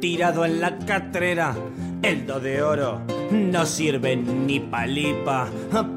tirado 0.00 0.44
en 0.44 0.60
la 0.60 0.76
catrera. 0.78 1.54
El 2.02 2.26
do 2.26 2.40
de 2.40 2.62
oro 2.62 3.02
no 3.30 3.66
sirve 3.66 4.16
ni 4.16 4.58
palipa, 4.58 5.48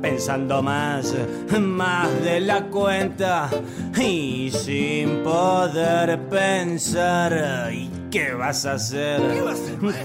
pensando 0.02 0.62
más, 0.62 1.16
más 1.60 2.24
de 2.24 2.42
la 2.42 2.66
cuenta 2.66 3.50
y 3.98 4.52
sin 4.52 5.24
poder 5.24 6.20
pensar. 6.30 7.72
¿Y 7.72 7.90
qué 8.12 8.34
vas 8.34 8.66
a 8.66 8.74
hacer? 8.74 9.22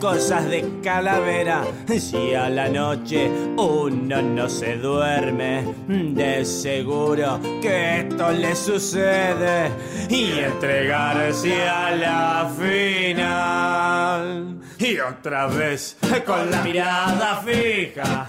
Cosas 0.00 0.48
de 0.48 0.80
calavera, 0.82 1.64
si 1.98 2.32
a 2.32 2.48
la 2.48 2.68
noche 2.68 3.28
uno 3.56 4.22
no 4.22 4.48
se 4.48 4.76
duerme, 4.76 5.64
de 5.88 6.44
seguro 6.44 7.40
que 7.60 8.00
esto 8.00 8.30
le 8.30 8.54
sucede 8.54 9.70
y 10.08 10.38
entregarse 10.38 11.68
a 11.68 11.90
la 11.90 12.50
final. 12.56 14.58
Y 14.78 15.00
otra 15.00 15.48
vez 15.48 15.87
con 16.26 16.50
la 16.50 16.62
mirada 16.62 17.42
fija, 17.44 18.26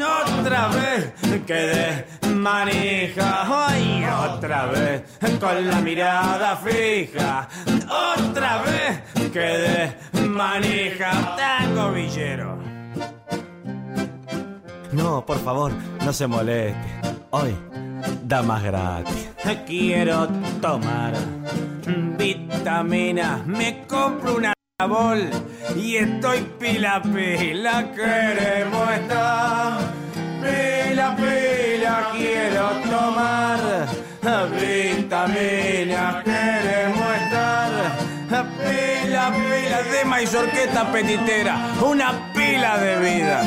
otra 0.00 0.68
vez 0.68 1.12
quedé 1.46 2.06
manija. 2.34 3.68
Ay, 3.68 4.04
otra 4.04 4.66
vez 4.66 5.02
con 5.40 5.68
la 5.68 5.80
mirada 5.80 6.56
fija, 6.56 7.48
otra 8.16 8.62
vez 8.62 9.30
quedé 9.32 9.96
manija. 10.28 11.36
Tango 11.36 11.92
villero. 11.92 12.58
No, 14.92 15.24
por 15.24 15.38
favor, 15.38 15.72
no 16.04 16.12
se 16.12 16.26
moleste. 16.26 17.00
Hoy 17.30 17.54
da 18.24 18.42
más 18.42 18.62
gratis. 18.62 19.28
Quiero 19.66 20.28
tomar 20.60 21.14
vitaminas. 22.18 23.46
Me 23.46 23.86
compro 23.86 24.36
una 24.36 24.52
y 25.76 25.96
estoy 25.96 26.40
pila 26.58 27.02
pila. 27.02 27.92
Queremos 27.94 28.90
estar 28.92 29.92
pila 30.40 31.16
pila. 31.16 32.08
Quiero 32.16 32.70
tomar 32.88 33.88
vitaminas. 34.58 36.24
Queremos 36.24 37.14
estar 37.14 38.48
pila 38.56 39.32
pila 39.32 39.82
de 39.82 40.04
maíz 40.06 40.34
orquesta 40.34 40.90
petitera. 40.90 41.74
Una 41.84 42.32
pila 42.32 42.78
de 42.78 42.98
vida. 43.00 43.44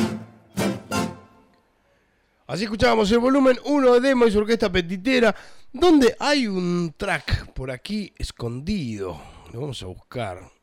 Así 2.46 2.62
escuchábamos 2.62 3.10
el 3.10 3.18
volumen 3.18 3.58
1 3.64 3.98
de 3.98 4.14
orquesta 4.36 4.70
petitera, 4.70 5.34
donde 5.72 6.14
hay 6.20 6.46
un 6.46 6.94
track 6.96 7.52
por 7.54 7.72
aquí 7.72 8.12
escondido. 8.18 9.20
Lo 9.52 9.62
vamos 9.62 9.82
a 9.82 9.86
buscar. 9.86 10.53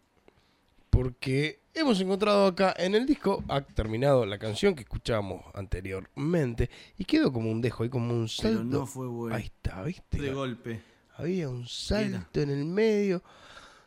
Porque 0.92 1.62
hemos 1.74 2.00
encontrado 2.00 2.46
acá 2.46 2.76
en 2.78 2.94
el 2.94 3.08
disco, 3.08 3.44
ha 3.48 3.62
terminado 3.62 4.26
la 4.26 4.38
canción 4.38 4.76
que 4.76 4.84
escuchábamos 4.84 5.44
anteriormente, 5.56 6.70
y 6.98 7.06
quedó 7.06 7.34
como 7.34 7.50
un 7.50 7.62
dejo, 7.62 7.84
ahí 7.84 7.90
como 7.90 8.14
un 8.14 8.30
salto. 8.30 8.60
Pero 8.60 8.64
no 8.64 8.86
fue 8.86 9.08
bueno. 9.08 9.36
Ahí 9.36 9.46
está, 9.46 9.82
¿viste? 9.82 10.22
De 10.22 10.32
golpe. 10.32 10.82
Había 11.16 11.50
un 11.50 11.68
salto 11.68 12.42
en 12.42 12.52
el 12.52 12.66
medio. 12.66 13.24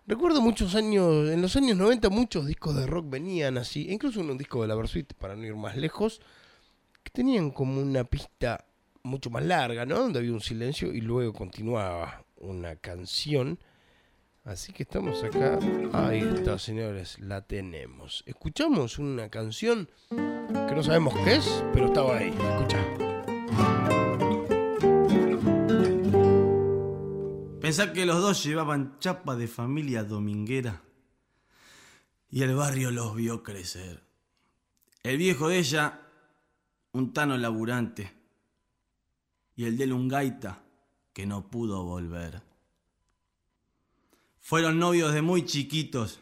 Recuerdo 0.07 0.41
muchos 0.41 0.75
años, 0.75 1.31
en 1.31 1.41
los 1.41 1.55
años 1.57 1.77
90 1.77 2.09
muchos 2.11 2.47
discos 2.47 2.75
de 2.75 2.87
rock 2.87 3.09
venían 3.09 3.59
así, 3.59 3.87
incluso 3.91 4.21
un 4.21 4.37
disco 4.37 4.63
de 4.63 4.69
la 4.69 4.75
Versuit, 4.75 5.15
para 5.15 5.37
no 5.37 5.45
ir 5.45 5.55
más 5.55 5.77
lejos, 5.77 6.21
que 7.03 7.11
tenían 7.11 7.51
como 7.51 7.81
una 7.81 8.05
pista 8.05 8.65
mucho 9.03 9.31
más 9.31 9.45
larga, 9.45 9.87
¿no? 9.87 9.99
Donde 9.99 10.19
había 10.19 10.33
un 10.33 10.41
silencio 10.41 10.93
y 10.93 11.01
luego 11.01 11.33
continuaba 11.35 12.25
una 12.37 12.77
canción. 12.77 13.59
Así 14.45 14.75
que 14.75 14.83
estamos 14.83 15.25
acá. 15.25 15.59
Ahí 15.95 16.21
está, 16.21 16.59
señores, 16.59 17.19
la 17.19 17.41
tenemos. 17.47 18.23
Escuchamos 18.27 18.99
una 18.99 19.31
canción 19.31 19.89
que 20.11 20.75
no 20.75 20.83
sabemos 20.83 21.15
qué 21.25 21.37
es, 21.37 21.65
pero 21.73 21.87
estaba 21.87 22.19
ahí. 22.19 22.29
Escucha. 22.29 22.79
Pensá 27.59 27.95
que 27.95 28.05
los 28.05 28.21
dos 28.21 28.45
llevaban 28.45 28.99
chapa 28.99 29.35
de 29.35 29.49
familia 29.49 30.05
dominguera 30.05 30.83
y 32.29 32.43
el 32.43 32.55
barrio 32.55 32.91
los 32.91 33.16
vio 33.16 33.43
crecer. 33.43 34.03
El 35.03 35.16
viejo 35.16 35.49
de 35.49 35.59
ella, 35.59 36.03
un 36.93 37.15
tano 37.15 37.39
laburante. 37.39 38.12
Y 39.57 39.65
el 39.65 39.79
de 39.79 39.85
él 39.85 39.95
un 39.95 40.09
gaita 40.09 40.62
que 41.15 41.25
no 41.25 41.49
pudo 41.49 41.83
volver. 41.85 42.54
Fueron 44.45 44.79
novios 44.79 45.15
de 45.15 45.23
muy 45.23 45.47
chiquitos, 45.47 46.21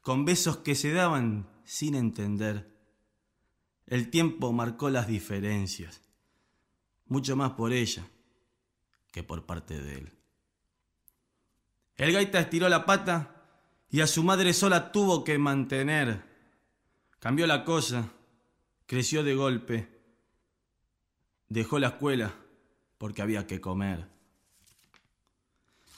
con 0.00 0.24
besos 0.24 0.58
que 0.58 0.76
se 0.76 0.92
daban 0.92 1.48
sin 1.64 1.96
entender. 1.96 2.72
El 3.88 4.08
tiempo 4.08 4.52
marcó 4.52 4.88
las 4.88 5.08
diferencias, 5.08 6.00
mucho 7.06 7.34
más 7.34 7.54
por 7.54 7.72
ella 7.72 8.06
que 9.10 9.24
por 9.24 9.46
parte 9.46 9.82
de 9.82 9.94
él. 9.98 10.12
El 11.96 12.12
gaita 12.12 12.38
estiró 12.38 12.68
la 12.68 12.86
pata 12.86 13.34
y 13.90 14.00
a 14.00 14.06
su 14.06 14.22
madre 14.22 14.52
sola 14.52 14.92
tuvo 14.92 15.24
que 15.24 15.36
mantener. 15.36 16.22
Cambió 17.18 17.48
la 17.48 17.64
cosa, 17.64 18.12
creció 18.86 19.24
de 19.24 19.34
golpe, 19.34 19.88
dejó 21.48 21.80
la 21.80 21.88
escuela 21.88 22.32
porque 22.96 23.22
había 23.22 23.44
que 23.48 23.60
comer. 23.60 24.06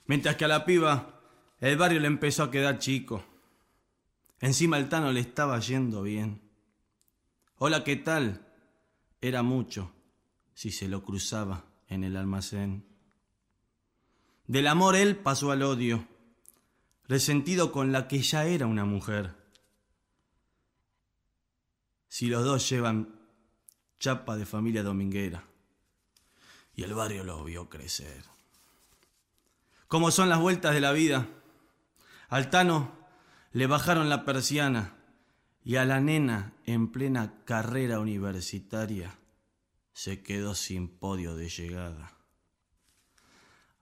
Mientras 0.06 0.36
que 0.36 0.46
a 0.46 0.48
la 0.48 0.64
piba 0.64 1.17
el 1.60 1.76
barrio 1.76 2.00
le 2.00 2.06
empezó 2.06 2.44
a 2.44 2.50
quedar 2.50 2.78
chico. 2.78 3.24
Encima 4.40 4.78
el 4.78 4.88
Tano 4.88 5.12
le 5.12 5.20
estaba 5.20 5.58
yendo 5.58 6.02
bien. 6.02 6.40
Hola, 7.56 7.82
¿qué 7.82 7.96
tal? 7.96 8.46
Era 9.20 9.42
mucho 9.42 9.92
si 10.54 10.70
se 10.70 10.88
lo 10.88 11.02
cruzaba 11.02 11.64
en 11.88 12.04
el 12.04 12.16
almacén. 12.16 12.84
Del 14.46 14.66
amor 14.68 14.96
él 14.96 15.16
pasó 15.16 15.50
al 15.50 15.62
odio, 15.62 16.06
resentido 17.08 17.72
con 17.72 17.90
la 17.92 18.06
que 18.06 18.20
ya 18.20 18.44
era 18.44 18.66
una 18.66 18.84
mujer. 18.84 19.34
Si 22.08 22.26
los 22.28 22.44
dos 22.44 22.68
llevan 22.68 23.18
chapa 23.98 24.36
de 24.36 24.46
familia 24.46 24.82
dominguera 24.82 25.44
y 26.74 26.84
el 26.84 26.94
barrio 26.94 27.24
lo 27.24 27.42
vio 27.42 27.68
crecer. 27.68 28.24
Como 29.88 30.10
son 30.10 30.28
las 30.28 30.38
vueltas 30.38 30.74
de 30.74 30.80
la 30.80 30.92
vida. 30.92 31.28
Al 32.28 32.50
Tano 32.50 32.92
le 33.52 33.66
bajaron 33.66 34.08
la 34.08 34.24
persiana 34.24 34.94
y 35.64 35.76
a 35.76 35.84
la 35.84 36.00
nena 36.00 36.52
en 36.64 36.92
plena 36.92 37.42
carrera 37.44 38.00
universitaria 38.00 39.18
se 39.92 40.22
quedó 40.22 40.54
sin 40.54 40.88
podio 40.88 41.34
de 41.36 41.48
llegada. 41.48 42.12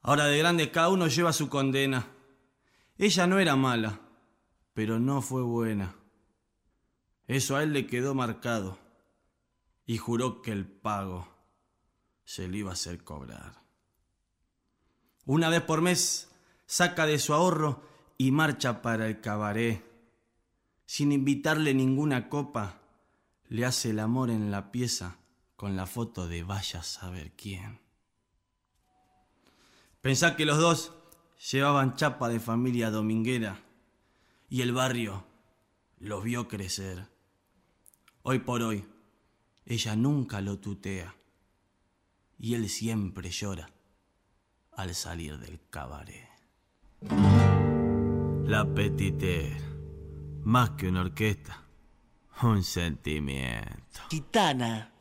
Ahora 0.00 0.26
de 0.26 0.38
grande 0.38 0.70
cada 0.70 0.88
uno 0.88 1.08
lleva 1.08 1.32
su 1.32 1.48
condena. 1.48 2.06
Ella 2.96 3.26
no 3.26 3.40
era 3.40 3.56
mala, 3.56 4.00
pero 4.72 5.00
no 5.00 5.20
fue 5.20 5.42
buena. 5.42 5.96
Eso 7.26 7.56
a 7.56 7.64
él 7.64 7.72
le 7.72 7.88
quedó 7.88 8.14
marcado 8.14 8.78
y 9.84 9.98
juró 9.98 10.40
que 10.42 10.52
el 10.52 10.66
pago 10.66 11.28
se 12.24 12.46
le 12.46 12.58
iba 12.58 12.70
a 12.70 12.74
hacer 12.74 13.02
cobrar. 13.02 13.62
Una 15.24 15.48
vez 15.48 15.62
por 15.62 15.82
mes 15.82 16.30
saca 16.66 17.06
de 17.06 17.18
su 17.18 17.34
ahorro 17.34 17.82
y 18.18 18.30
marcha 18.30 18.82
para 18.82 19.06
el 19.06 19.20
cabaret. 19.20 19.84
Sin 20.86 21.12
invitarle 21.12 21.74
ninguna 21.74 22.28
copa, 22.28 22.80
le 23.48 23.64
hace 23.64 23.90
el 23.90 23.98
amor 23.98 24.30
en 24.30 24.50
la 24.50 24.70
pieza 24.70 25.18
con 25.56 25.76
la 25.76 25.86
foto 25.86 26.28
de 26.28 26.42
vaya 26.42 26.80
a 26.80 26.84
saber 26.84 27.32
quién. 27.32 27.80
Pensá 30.00 30.36
que 30.36 30.44
los 30.44 30.58
dos 30.58 30.92
llevaban 31.50 31.96
chapa 31.96 32.28
de 32.28 32.40
familia 32.40 32.90
dominguera 32.90 33.60
y 34.48 34.62
el 34.62 34.72
barrio 34.72 35.24
los 35.98 36.22
vio 36.22 36.46
crecer. 36.46 37.08
Hoy 38.22 38.40
por 38.40 38.62
hoy, 38.62 38.84
ella 39.64 39.96
nunca 39.96 40.40
lo 40.40 40.58
tutea 40.58 41.14
y 42.38 42.54
él 42.54 42.68
siempre 42.68 43.30
llora 43.30 43.70
al 44.72 44.94
salir 44.94 45.38
del 45.38 45.58
cabaret. 45.70 46.28
La 48.46 48.64
petite, 48.64 49.56
más 50.44 50.70
que 50.70 50.86
una 50.86 51.00
orquesta, 51.00 51.64
un 52.42 52.62
sentimiento. 52.62 54.02
Gitana 54.08 54.92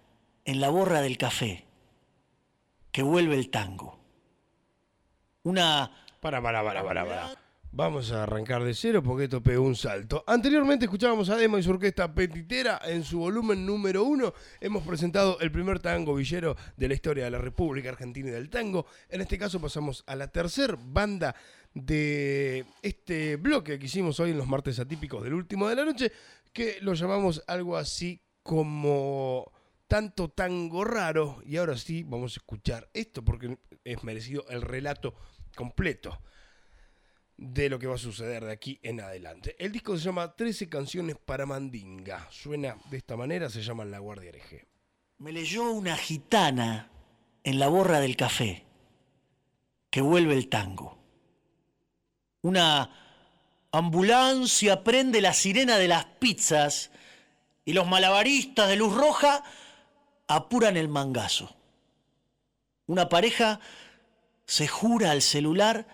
en 0.44 0.60
la 0.60 0.70
borra 0.70 1.02
del 1.02 1.20
café, 1.20 1.64
que 2.92 3.04
vuelve 3.04 3.36
el 3.36 3.52
tango. 3.52 4.00
Una... 5.44 5.92
Para, 6.20 6.42
para, 6.42 6.64
para, 6.64 6.84
para, 6.84 7.06
para. 7.06 7.46
Vamos 7.72 8.12
a 8.14 8.24
arrancar 8.24 8.64
de 8.64 8.74
cero 8.74 9.04
porque 9.04 9.26
esto 9.26 9.44
pegó 9.44 9.64
un 9.64 9.76
salto. 9.76 10.24
Anteriormente 10.26 10.86
escuchábamos 10.86 11.30
a 11.30 11.36
Demo 11.36 11.58
y 11.58 11.64
su 11.64 11.72
orquesta 11.72 12.16
Petitera 12.16 12.80
en 12.86 13.04
su 13.04 13.20
volumen 13.20 13.66
número 13.66 14.06
uno. 14.06 14.34
Hemos 14.62 14.82
presentado 14.82 15.38
el 15.42 15.52
primer 15.52 15.80
tango 15.80 16.16
villero 16.16 16.56
de 16.78 16.88
la 16.88 16.94
historia 16.94 17.26
de 17.26 17.32
la 17.32 17.38
República 17.38 17.90
Argentina 17.90 18.30
y 18.30 18.32
del 18.32 18.50
tango. 18.50 18.86
En 19.10 19.20
este 19.20 19.38
caso 19.38 19.60
pasamos 19.60 20.06
a 20.08 20.16
la 20.16 20.30
tercer 20.30 20.78
banda 20.78 21.36
de 21.76 22.66
este 22.82 23.36
bloque 23.36 23.78
que 23.78 23.86
hicimos 23.86 24.20
hoy 24.20 24.32
en 24.32 24.38
los 24.38 24.48
martes 24.48 24.80
atípicos 24.80 25.24
del 25.24 25.34
último 25.34 25.68
de 25.68 25.76
la 25.76 25.86
noche, 25.86 26.12
que 26.52 26.78
lo 26.82 26.94
llamamos 26.94 27.44
algo 27.48 27.78
así 27.78 28.22
como 28.42 29.52
tanto 29.88 30.30
tango 30.30 30.86
raro. 30.86 31.42
Y 31.46 31.58
ahora 31.58 31.78
sí 31.78 32.04
vamos 32.04 32.34
a 32.34 32.40
escuchar 32.40 32.90
esto 32.94 33.24
porque 33.24 33.60
es 33.84 34.04
merecido 34.04 34.46
el 34.50 34.62
relato 34.62 35.14
completo 35.56 36.20
de 37.38 37.70
lo 37.70 37.78
que 37.78 37.88
va 37.88 37.96
a 37.96 38.00
suceder 38.00 38.46
de 38.46 38.54
aquí 38.54 38.80
en 38.82 39.02
adelante. 39.02 39.58
El 39.60 39.74
disco 39.74 39.98
se 39.98 40.06
llama 40.06 40.34
13 40.34 40.70
canciones 40.70 41.18
para 41.18 41.46
Mandinga. 41.46 42.26
Suena 42.32 42.78
de 42.90 42.98
esta 42.98 43.18
manera, 43.18 43.50
se 43.50 43.62
llama 43.62 43.84
La 43.84 44.00
Guardia 44.00 44.30
Hereje. 44.30 44.68
Me 45.18 45.34
leyó 45.34 45.70
una 45.72 45.98
gitana 45.98 46.90
en 47.44 47.60
la 47.60 47.68
borra 47.68 48.00
del 48.00 48.16
café, 48.16 48.66
que 49.90 50.02
vuelve 50.02 50.34
el 50.34 50.48
tango. 50.48 51.05
Una 52.46 52.92
ambulancia 53.72 54.84
prende 54.84 55.20
la 55.20 55.34
sirena 55.34 55.80
de 55.80 55.88
las 55.88 56.06
pizzas 56.06 56.92
y 57.66 57.74
los 57.74 57.88
malabaristas 57.88 58.70
de 58.70 58.76
luz 58.76 58.94
roja 58.94 59.44
apuran 60.28 60.78
el 60.78 60.88
mangazo. 60.88 61.56
Una 62.86 63.10
pareja 63.10 63.60
se 64.46 64.68
jura 64.68 65.10
al 65.10 65.24
celular 65.24 65.88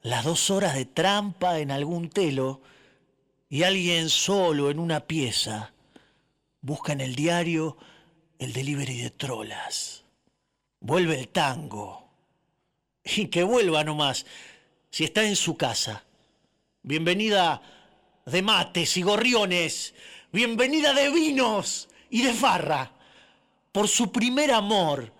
las 0.00 0.24
dos 0.24 0.48
horas 0.48 0.74
de 0.74 0.86
trampa 0.86 1.58
en 1.58 1.70
algún 1.70 2.08
telo 2.08 2.62
y 3.50 3.64
alguien 3.64 4.08
solo 4.08 4.70
en 4.70 4.78
una 4.78 5.00
pieza 5.00 5.74
busca 6.62 6.94
en 6.94 7.02
el 7.02 7.14
diario 7.14 7.76
el 8.38 8.54
delivery 8.54 9.02
de 9.02 9.10
trolas. 9.10 10.04
Vuelve 10.80 11.20
el 11.20 11.28
tango. 11.28 12.08
Y 13.04 13.26
que 13.26 13.42
vuelva 13.42 13.82
nomás, 13.82 14.26
si 14.92 15.04
está 15.04 15.24
en 15.24 15.36
su 15.36 15.56
casa. 15.56 16.04
Bienvenida 16.82 17.62
de 18.26 18.42
mates 18.42 18.96
y 18.98 19.02
gorriones. 19.02 19.94
Bienvenida 20.30 20.92
de 20.92 21.10
vinos 21.10 21.88
y 22.10 22.22
de 22.22 22.34
farra. 22.34 22.92
Por 23.72 23.88
su 23.88 24.12
primer 24.12 24.52
amor, 24.52 25.10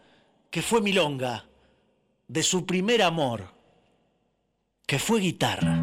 que 0.51 0.61
fue 0.61 0.83
milonga 0.83 1.47
de 2.29 2.43
su 2.43 2.67
primer 2.67 3.03
amor, 3.03 3.51
que 4.87 4.99
fue 4.99 5.21
guitarra. 5.21 5.82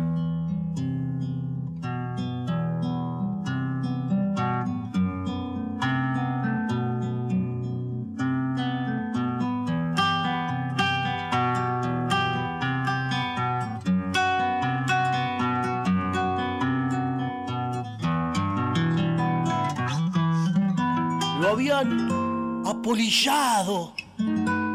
Habían 22.89 23.09
apolillado 23.39 23.93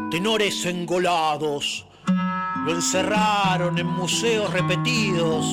tenores 0.09 0.65
engolados. 0.65 1.85
Lo 2.65 2.71
encerraron 2.71 3.77
en 3.77 3.87
museos 3.87 4.51
repetidos, 4.51 5.45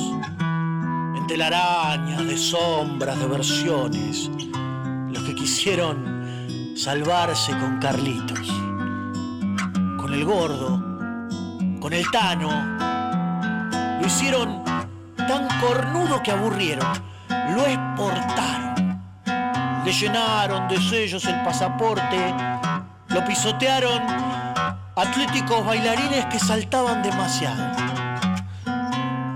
en 1.17 1.27
telarañas 1.27 2.27
de 2.27 2.37
sombras, 2.37 3.19
de 3.19 3.27
versiones, 3.27 4.31
los 5.11 5.23
que 5.25 5.35
quisieron 5.35 6.77
salvarse 6.77 7.53
con 7.53 7.79
Carlitos, 7.79 8.49
con 10.01 10.15
el 10.15 10.25
gordo, 10.25 10.83
con 11.81 11.93
el 11.93 12.11
Tano. 12.11 12.51
Lo 14.01 14.07
hicieron 14.07 14.65
tan 15.17 15.49
cornudo 15.61 16.23
que 16.23 16.31
aburrieron, 16.31 16.87
lo 17.29 17.67
exportaron, 17.67 19.03
le 19.85 19.93
llenaron 19.93 20.69
de 20.69 20.81
sellos 20.81 21.25
el 21.27 21.43
pasaporte, 21.43 22.52
lo 23.13 23.25
pisotearon 23.25 24.03
atléticos 24.97 25.65
bailarines 25.65 26.25
que 26.27 26.39
saltaban 26.39 27.03
demasiado. 27.03 27.63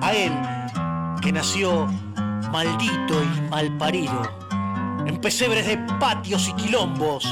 A 0.03 0.13
él, 0.13 0.33
que 1.21 1.33
nació 1.33 1.87
maldito 2.51 3.23
y 3.23 3.41
malparido, 3.51 4.23
en 5.07 5.21
pesebres 5.21 5.67
de 5.67 5.79
patios 5.99 6.49
y 6.49 6.53
quilombos, 6.55 7.25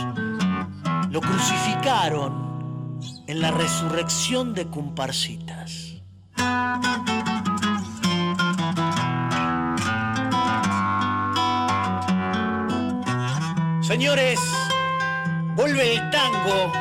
lo 1.10 1.20
crucificaron 1.20 2.98
en 3.26 3.40
la 3.40 3.50
resurrección 3.50 4.54
de 4.54 4.66
Cumparcitas. 4.66 5.94
Señores, 13.82 14.40
vuelve 15.56 15.94
el 15.94 16.10
tango, 16.10 16.72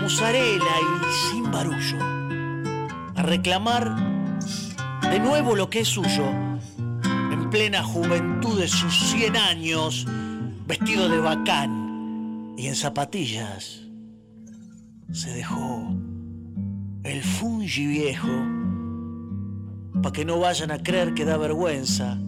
musarela 0.00 0.64
y 0.80 1.30
sin 1.30 1.50
barullo, 1.50 1.98
a 3.14 3.22
reclamar 3.22 3.94
de 5.10 5.20
nuevo 5.20 5.54
lo 5.54 5.68
que 5.68 5.80
es 5.80 5.88
suyo, 5.88 6.26
en 7.06 7.50
plena 7.50 7.82
juventud 7.82 8.58
de 8.58 8.68
sus 8.68 9.10
100 9.10 9.36
años, 9.36 10.06
vestido 10.66 11.08
de 11.08 11.18
bacán 11.18 12.54
y 12.56 12.66
en 12.66 12.74
zapatillas, 12.74 13.82
se 15.12 15.30
dejó 15.34 15.94
el 17.04 17.22
fungi 17.22 17.86
viejo, 17.86 18.28
para 20.02 20.12
que 20.12 20.24
no 20.24 20.40
vayan 20.40 20.70
a 20.70 20.82
creer 20.82 21.14
que 21.14 21.24
da 21.24 21.36
vergüenza. 21.36 22.18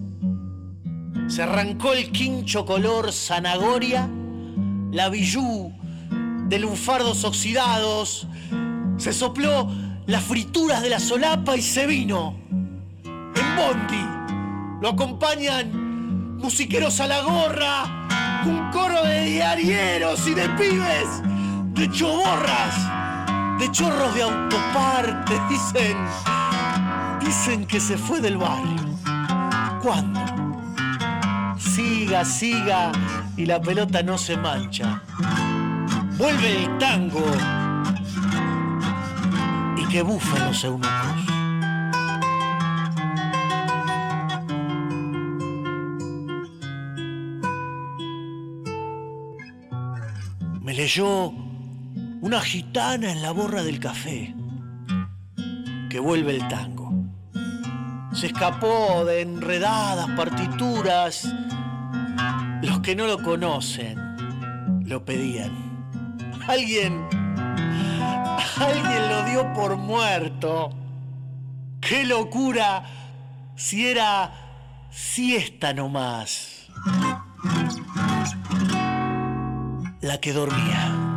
Se 1.26 1.42
arrancó 1.42 1.92
el 1.92 2.10
quincho 2.10 2.64
color 2.64 3.12
zanahoria, 3.12 4.08
la 4.90 5.09
billú 5.09 5.73
de 6.48 6.59
lunfardos 6.59 7.24
oxidados, 7.24 8.27
se 8.97 9.12
sopló 9.12 9.70
las 10.06 10.24
frituras 10.24 10.82
de 10.82 10.90
la 10.90 10.98
solapa 10.98 11.56
y 11.56 11.62
se 11.62 11.86
vino. 11.86 12.35
En 13.05 13.56
Bondi 13.56 14.81
lo 14.81 14.89
acompañan 14.90 16.36
musiqueros 16.39 17.01
a 17.01 17.06
la 17.06 17.20
gorra, 17.23 18.43
un 18.47 18.70
coro 18.70 19.05
de 19.05 19.24
diarieros 19.24 20.27
y 20.27 20.35
de 20.35 20.48
pibes, 20.51 21.23
de 21.74 21.90
choborras, 21.90 23.59
de 23.59 23.70
chorros 23.70 24.15
de 24.15 24.23
autoparte, 24.23 25.35
dicen, 25.51 25.97
dicen 27.20 27.66
que 27.66 27.81
se 27.81 27.98
fue 27.98 28.20
del 28.20 28.39
barrio. 28.39 28.89
¿Cuándo? 29.82 30.20
Siga, 31.59 32.24
siga 32.24 32.93
y 33.39 33.47
la 33.47 33.60
pelota 33.62 34.02
no 34.02 34.19
se 34.19 34.36
mancha. 34.36 35.01
Vuelve 36.19 36.65
el 36.65 36.78
tango 36.78 37.24
y 39.77 39.86
que 39.86 40.02
bufen 40.02 40.44
los 40.44 40.65
eunucos. 40.65 40.90
Me 50.60 50.74
leyó 50.74 51.32
una 52.20 52.40
gitana 52.40 53.12
en 53.12 53.23
la 53.23 53.31
borra 53.31 53.62
del 53.62 53.78
café 53.78 54.35
que 55.89 56.01
vuelve 56.01 56.35
el 56.35 56.48
tango. 56.48 56.93
Se 58.12 58.27
escapó 58.27 59.05
de 59.05 59.20
enredadas 59.20 60.10
partituras. 60.16 61.32
Que 62.89 62.97
no 62.97 63.06
lo 63.06 63.23
conocen 63.23 63.98
lo 64.86 65.05
pedían. 65.05 65.52
Alguien, 66.48 67.06
alguien 68.56 69.09
lo 69.10 69.24
dio 69.24 69.52
por 69.52 69.77
muerto. 69.77 70.70
¡Qué 71.82 72.05
locura! 72.06 72.86
Si 73.56 73.86
era 73.86 74.32
siesta 74.90 75.74
nomás. 75.74 76.70
La 80.01 80.19
que 80.19 80.32
dormía. 80.32 81.07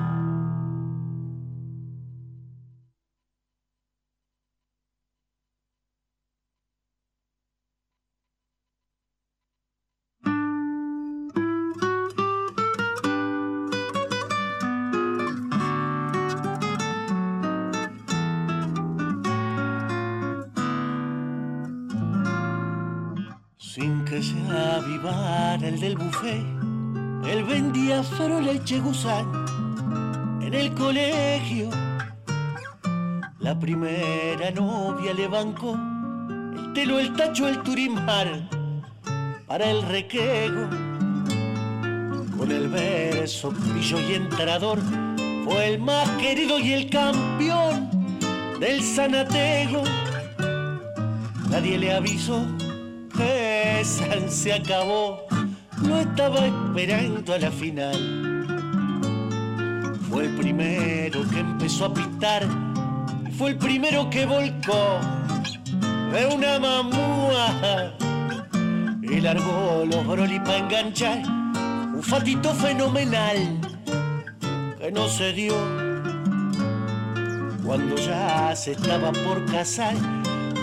Leche 28.82 28.88
gusán 28.88 30.42
en 30.42 30.54
el 30.54 30.74
colegio. 30.74 31.70
La 33.40 33.58
primera 33.60 34.52
novia 34.52 35.14
le 35.14 35.28
bancó 35.28 35.78
el 36.56 36.74
telo, 36.74 37.00
el 37.00 37.14
tacho, 37.14 37.48
el 37.48 37.62
turimar 37.64 38.28
para 39.48 39.70
el 39.70 39.82
requego. 39.84 40.68
Con 42.38 42.52
el 42.52 42.70
verso 42.70 43.52
pillo 43.52 44.00
y 44.00 44.14
entrador 44.16 44.80
fue 45.46 45.68
el 45.68 45.80
más 45.80 46.10
querido 46.12 46.60
y 46.60 46.74
el 46.74 46.90
campeón 46.90 47.90
del 48.60 48.82
sanatego. 48.82 49.84
Nadie 51.50 51.78
le 51.78 51.94
avisó 51.94 52.46
que 53.16 53.82
San 53.84 54.32
se 54.32 54.54
acabó, 54.54 55.26
no 55.82 56.00
estaba 56.00 56.46
esperando 56.46 57.34
a 57.34 57.40
la 57.40 57.52
final. 57.52 58.21
Fue 60.12 60.26
el 60.26 60.36
primero 60.36 61.28
que 61.30 61.40
empezó 61.40 61.86
a 61.86 61.94
pitar, 61.94 62.46
y 63.26 63.32
fue 63.32 63.52
el 63.52 63.58
primero 63.58 64.10
que 64.10 64.26
volcó 64.26 65.00
de 66.12 66.26
una 66.36 66.60
mamúa 66.60 67.94
y 69.02 69.22
largó 69.22 69.86
los 69.86 70.06
brolis 70.06 70.42
para 70.42 70.58
enganchar 70.58 71.20
un 71.96 72.04
fatito 72.04 72.54
fenomenal 72.56 73.38
que 74.78 74.92
no 74.92 75.08
se 75.08 75.32
dio 75.32 75.56
cuando 77.66 77.96
ya 77.96 78.54
se 78.54 78.74
estaba 78.74 79.14
por 79.14 79.46
casar 79.46 79.96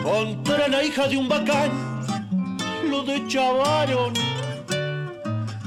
contra 0.02 0.68
la 0.68 0.84
hija 0.84 1.08
de 1.08 1.16
un 1.16 1.26
bacán 1.26 1.70
lo 2.90 3.02
deschavaron. 3.02 4.12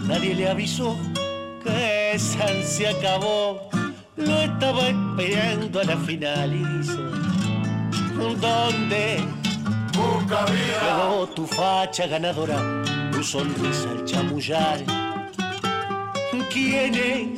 Nadie 0.07 0.35
le 0.35 0.49
avisó 0.49 0.95
que 1.63 2.00
San 2.19 2.63
se 2.63 2.87
acabó. 2.87 3.69
Lo 4.17 4.41
estaba 4.41 4.89
esperando 4.89 5.79
a 5.79 5.83
la 5.83 5.97
final 5.97 6.53
y 6.53 6.65
dice: 6.77 6.97
¿Dónde? 8.39 9.23
Vida. 9.91 10.79
Quedó 10.79 11.27
tu 11.27 11.45
facha 11.45 12.07
ganadora, 12.07 12.57
tu 13.11 13.23
sonrisa 13.23 13.91
al 13.91 14.05
chamullar. 14.05 14.79
¿Quiénes? 16.51 17.37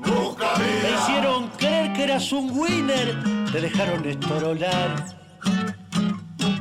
Busca 0.00 0.54
Te 0.54 0.94
hicieron 0.94 1.48
creer 1.58 1.92
que 1.92 2.04
eras 2.04 2.32
un 2.32 2.50
winner, 2.56 3.16
te 3.50 3.60
dejaron 3.60 4.06
estorolar. 4.06 5.06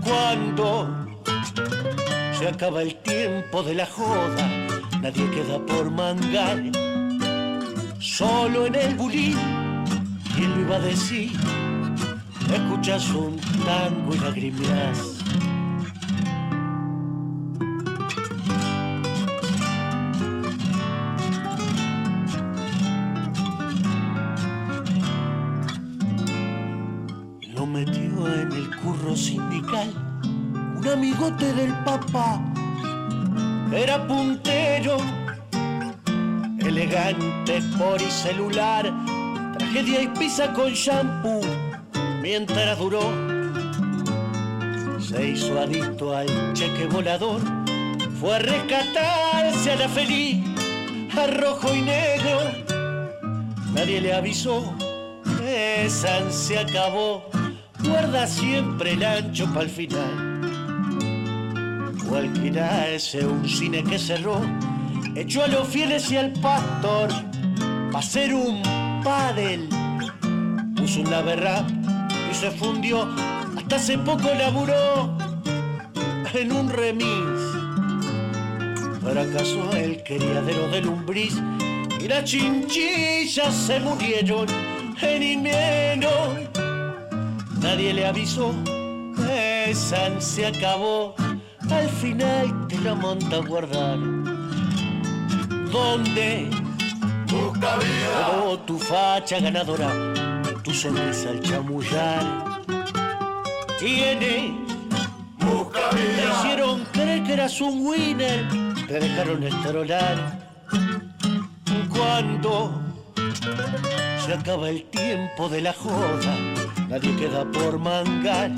Cuando 0.04 1.08
se 2.38 2.48
acaba 2.48 2.82
el 2.82 2.96
tiempo 2.96 3.64
de 3.64 3.76
la 3.76 3.86
joda, 3.86 4.48
nadie 5.02 5.30
queda 5.30 5.60
por 5.66 5.92
mangar. 5.92 6.91
Solo 8.02 8.66
en 8.66 8.74
el 8.74 8.96
bulín, 8.96 9.38
¿quién 10.36 10.50
lo 10.56 10.62
iba 10.62 10.78
a 10.78 10.80
decir? 10.80 11.32
Escuchas 12.52 13.08
un 13.12 13.40
tango 13.64 14.16
y 14.16 14.18
lagrimeas. 14.18 15.20
Lo 27.54 27.68
metió 27.68 28.34
en 28.34 28.52
el 28.52 28.78
curro 28.78 29.16
sindical 29.16 29.94
un 30.76 30.88
amigote 30.88 31.54
del 31.54 31.72
papá. 31.84 32.42
Era 33.72 34.08
puntero, 34.08 34.98
elegante 36.72 37.62
por 37.78 38.02
y 38.02 38.10
celular, 38.10 38.92
tragedia 39.58 40.04
y 40.04 40.08
pizza 40.08 40.54
con 40.54 40.72
shampoo. 40.72 41.42
Mientras 42.22 42.80
duró, 42.80 43.02
se 45.00 45.30
hizo 45.30 45.60
adicto 45.60 46.16
al 46.16 46.28
cheque 46.54 46.88
volador, 46.88 47.42
fue 48.20 48.36
a 48.36 48.40
rescatarse 48.40 49.72
a 49.72 49.76
la 49.76 49.90
feliz, 49.90 50.46
a 51.18 51.28
rojo 51.28 51.74
y 51.76 51.82
negro. 51.82 52.40
Nadie 53.74 54.00
le 54.00 54.14
avisó, 54.14 54.74
esa 55.46 56.32
se 56.32 56.58
acabó, 56.58 57.30
guarda 57.84 58.28
siempre 58.28 58.94
el 58.94 59.04
ancho 59.04 59.46
para 59.48 59.64
el 59.64 59.70
final. 59.70 60.40
Cualquiera 62.08 62.88
ese 62.90 63.26
un 63.26 63.48
cine 63.48 63.84
que 63.84 63.98
cerró 63.98 64.42
echó 65.16 65.44
a 65.44 65.48
los 65.48 65.68
fieles 65.68 66.12
y 66.12 66.18
al 66.18 66.32
pastor 66.34 67.10
pa' 67.92 68.00
hacer 68.00 68.34
un 68.34 68.62
pádel. 69.04 69.68
Puso 70.76 71.02
un 71.02 71.12
laberrap 71.12 71.70
y 72.32 72.34
se 72.34 72.52
fundió. 72.52 73.08
Hasta 73.58 73.76
hace 73.76 73.98
poco 73.98 74.30
laburó 74.38 75.18
en 76.34 76.52
un 76.52 76.70
remis. 76.70 77.42
Fracasó 79.02 79.72
el 79.76 80.04
criadero 80.04 80.68
de 80.70 80.82
lumbriz 80.82 81.36
y 82.00 82.08
las 82.08 82.24
chinchillas 82.24 83.54
se 83.54 83.80
murieron 83.80 84.48
en 85.02 85.24
invierno. 85.24 86.10
Nadie 87.62 87.94
le 87.94 88.06
avisó, 88.06 88.54
esa 89.68 90.20
se 90.20 90.48
acabó. 90.48 91.16
Al 91.70 91.90
final 91.90 92.68
te 92.68 92.78
la 92.80 92.96
manda 92.96 93.38
a 93.38 93.42
guardar. 93.42 94.31
¿Dónde? 95.72 96.50
Busca 97.28 97.78
vida. 97.78 98.44
Oh, 98.44 98.60
tu 98.60 98.78
facha 98.78 99.40
ganadora, 99.40 99.90
tu 100.64 100.74
sonrisa 100.74 101.30
al 101.30 101.42
chamullar. 101.42 102.62
Tiene. 103.80 104.54
Busca 105.40 105.90
Te 105.92 106.26
hicieron 106.30 106.84
creer 106.92 107.24
que 107.24 107.34
eras 107.34 107.62
un 107.62 107.86
winner, 107.88 108.48
te 108.86 109.00
dejaron 109.00 109.44
estrolar. 109.44 110.18
Cuando 111.90 112.82
se 114.26 114.34
acaba 114.34 114.70
el 114.70 114.84
tiempo 114.90 115.48
de 115.48 115.62
la 115.62 115.74
joda, 115.74 116.36
nadie 116.90 117.16
queda 117.16 117.46
por 117.46 117.80
mangar. 117.80 118.52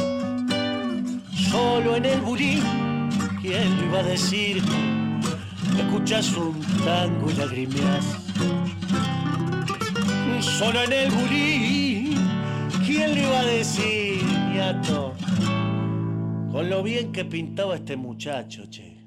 Solo 1.52 1.96
en 1.96 2.06
el 2.06 2.22
bulín, 2.22 2.64
¿quién 3.40 3.78
lo 3.78 3.86
iba 3.86 4.00
a 4.00 4.04
decir? 4.04 4.64
Escuchas 5.78 6.32
un 6.38 6.60
tango 6.84 7.30
y 7.30 7.34
lagrimeas. 7.34 8.06
Solo 10.40 10.84
en 10.84 10.94
el 10.94 11.12
bulín, 11.12 12.16
¿quién 12.86 13.14
le 13.16 13.22
iba 13.22 13.40
a 13.40 13.46
decir, 13.46 14.24
ñato? 14.54 15.14
Con 16.52 16.70
lo 16.70 16.84
bien 16.84 17.12
que 17.12 17.26
pintaba 17.26 17.76
este 17.76 17.96
muchacho, 17.96 18.66
che. 18.70 18.98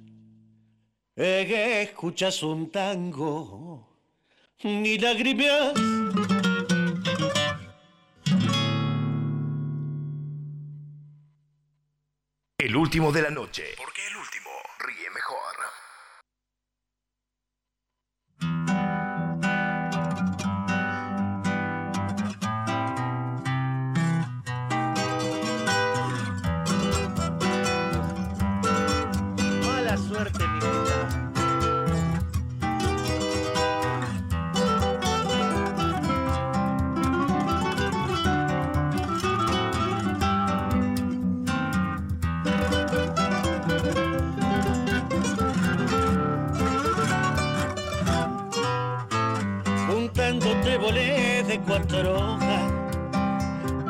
Eh, 1.15 1.45
que 1.49 1.83
escuchas 1.83 2.43
un 2.43 2.71
tango 2.71 3.89
ni 4.65 4.99
lagrimeas. 4.99 5.75
El 12.59 12.75
último 12.75 13.13
de 13.13 13.23
la 13.23 13.31
noche. 13.31 13.65
Porque 13.77 14.01
el 14.09 14.17
último 14.17 14.26
cuatro 51.67 52.15
hojas, 52.15 52.73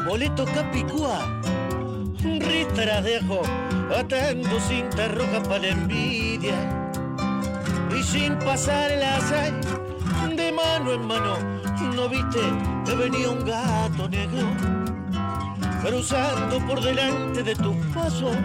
boleto 0.07 0.47
capicúa, 0.47 1.40
ristra 2.23 3.03
dejo, 3.03 3.43
atando 3.94 4.59
cinta 4.61 5.09
roja 5.09 5.43
para 5.43 5.59
la 5.59 5.69
envidia, 5.69 6.55
y 7.94 8.03
sin 8.03 8.39
pasar 8.39 8.90
el 8.93 9.03
azar, 9.03 9.53
de 10.35 10.53
mano 10.53 10.93
en 10.93 11.07
mano, 11.07 11.36
no 11.94 12.09
viste 12.09 12.40
que 12.86 12.94
venía 12.94 13.31
un 13.31 13.44
gato 13.44 14.09
negro, 14.09 14.47
cruzando 15.82 16.59
por 16.66 16.81
delante 16.81 17.43
de 17.43 17.55
tus 17.55 17.77
pasos, 17.94 18.36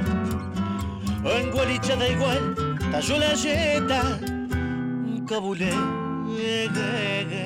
en 1.23 1.51
gualichada 1.51 2.07
igual, 2.09 2.55
cayó 2.91 3.17
la 3.17 3.33
yeta, 3.33 4.19
cabulé, 5.27 5.71
guerrera. 6.27 7.40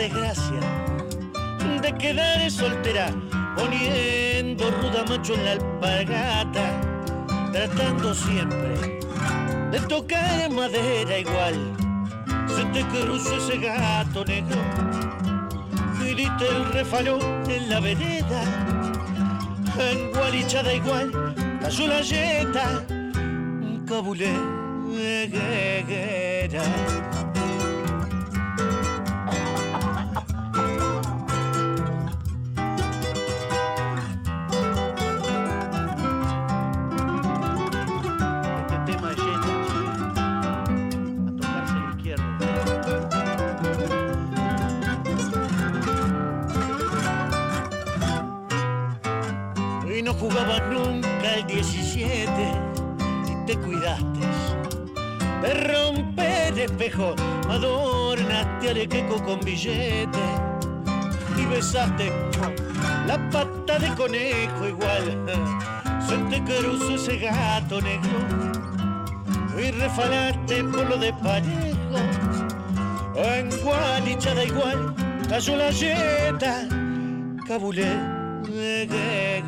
Desgracia 0.00 0.60
de 1.82 1.92
quedar 1.98 2.50
soltera 2.50 3.12
poniendo 3.54 4.70
ruda 4.70 5.04
macho 5.06 5.34
en 5.34 5.44
la 5.44 5.52
alpargata 5.52 6.80
tratando 7.52 8.14
siempre 8.14 8.98
de 9.70 9.80
tocar 9.88 10.50
madera 10.50 11.18
igual 11.18 11.54
se 12.48 12.64
te 12.72 12.82
cruzó 12.88 13.36
ese 13.36 13.58
gato 13.58 14.24
negro 14.24 14.56
diste 16.16 16.48
el 16.48 16.72
refalón 16.72 17.20
en 17.50 17.68
la 17.68 17.80
vereda 17.80 18.42
en 19.78 20.12
gualichada 20.12 20.72
igual 20.72 21.34
cayó 21.60 21.86
la 21.86 22.00
yeta 22.00 22.86
cabulé 23.86 24.32
guerrera. 25.28 27.19
Adornaste 58.70 58.80
al 58.80 58.88
queco 58.88 59.22
con 59.24 59.40
billete 59.40 60.18
y 61.36 61.44
besaste 61.46 62.12
la 63.06 63.18
pata 63.30 63.78
de 63.78 63.88
conejo 63.94 64.68
igual. 64.68 65.26
Se 66.06 66.16
te 66.16 66.42
cruzó 66.44 66.94
ese 66.94 67.18
gato 67.18 67.80
negro 67.80 68.10
y 69.58 69.70
refalaste 69.72 70.64
por 70.64 70.88
lo 70.88 70.96
de 70.96 71.12
parejo. 71.14 71.98
En 73.16 73.50
gualichada 73.62 74.44
igual 74.44 74.94
cayó 75.28 75.56
la 75.56 75.70
yeta, 75.70 76.66
cabulé 77.46 77.96
guerrera. 78.86 79.46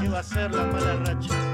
¿Qué 0.00 0.08
va 0.08 0.18
a 0.18 0.22
ser 0.22 0.54
la 0.54 0.64
mala 0.64 0.96
racha? 1.04 1.53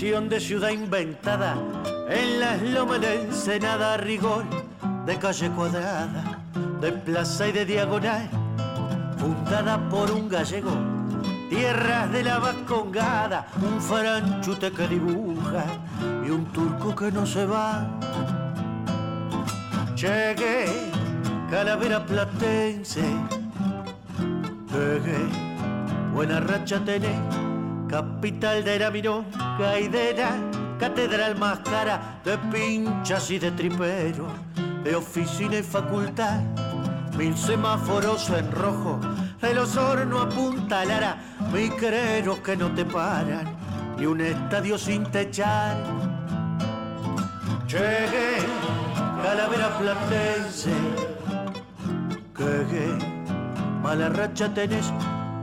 De 0.00 0.40
ciudad 0.40 0.70
inventada 0.70 1.54
en 2.08 2.40
las 2.40 2.60
lomas 2.62 3.00
de 3.00 3.22
Ensenada, 3.22 3.98
rigor 3.98 4.42
de 5.06 5.16
calle 5.16 5.48
cuadrada, 5.50 6.40
de 6.80 6.90
plaza 6.90 7.46
y 7.48 7.52
de 7.52 7.66
diagonal, 7.66 8.28
fundada 9.18 9.78
por 9.90 10.10
un 10.10 10.28
gallego, 10.28 10.72
tierras 11.50 12.10
de 12.10 12.24
la 12.24 12.38
vascongada, 12.38 13.46
un 13.60 13.80
faranchute 13.80 14.72
que 14.72 14.88
dibuja 14.88 15.64
y 16.26 16.30
un 16.30 16.46
turco 16.46 16.96
que 16.96 17.12
no 17.12 17.24
se 17.24 17.46
va. 17.46 17.86
Llegué, 19.94 20.64
calavera 21.48 22.04
platense, 22.04 23.04
llegué, 24.72 25.18
buena 26.12 26.40
racha 26.40 26.80
tenés, 26.80 27.20
capital 27.92 28.64
de 28.64 28.78
de 28.78 30.14
la 30.16 30.32
catedral 30.78 31.36
más 31.36 31.58
cara 31.58 32.20
de 32.24 32.38
pinchas 32.50 33.30
y 33.30 33.38
de 33.38 33.50
tripero, 33.50 34.28
de 34.82 34.96
oficina 34.96 35.58
y 35.58 35.62
facultad, 35.62 36.40
mil 37.18 37.36
semáforos 37.36 38.30
en 38.30 38.50
rojo, 38.50 38.98
de 39.42 39.52
los 39.52 39.76
hornos 39.76 40.24
a 40.24 40.28
punta 40.30 40.86
lara, 40.86 41.18
micreros 41.52 42.38
que 42.38 42.56
no 42.56 42.72
te 42.74 42.86
paran, 42.86 43.54
y 43.98 44.06
un 44.06 44.22
estadio 44.22 44.78
sin 44.78 45.04
techar. 45.04 45.76
Llegué, 47.68 48.38
calavera 49.22 49.68
platense, 49.78 50.72
llegué, 52.38 52.88
mala 53.82 54.08
racha 54.08 54.48
tenés, 54.54 54.90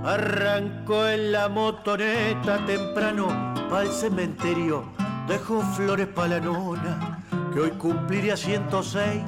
arrancó 0.03 1.07
en 1.07 1.31
la 1.31 1.49
motoneta 1.49 2.65
temprano 2.65 3.27
pa'l 3.69 3.91
cementerio, 3.91 4.83
dejó 5.27 5.61
flores 5.61 6.07
pa' 6.07 6.27
la 6.27 6.39
nona, 6.39 7.23
que 7.53 7.59
hoy 7.59 7.71
cumpliría 7.71 8.35
106, 8.35 9.21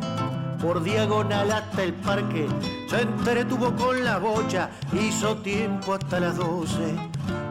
por 0.62 0.84
diagonal 0.84 1.52
hasta 1.52 1.84
el 1.84 1.94
parque, 1.94 2.48
se 2.88 3.02
entretuvo 3.02 3.76
con 3.76 4.04
la 4.04 4.18
bocha, 4.18 4.70
hizo 4.94 5.38
tiempo 5.38 5.94
hasta 5.94 6.20
las 6.20 6.38
12, 6.38 6.96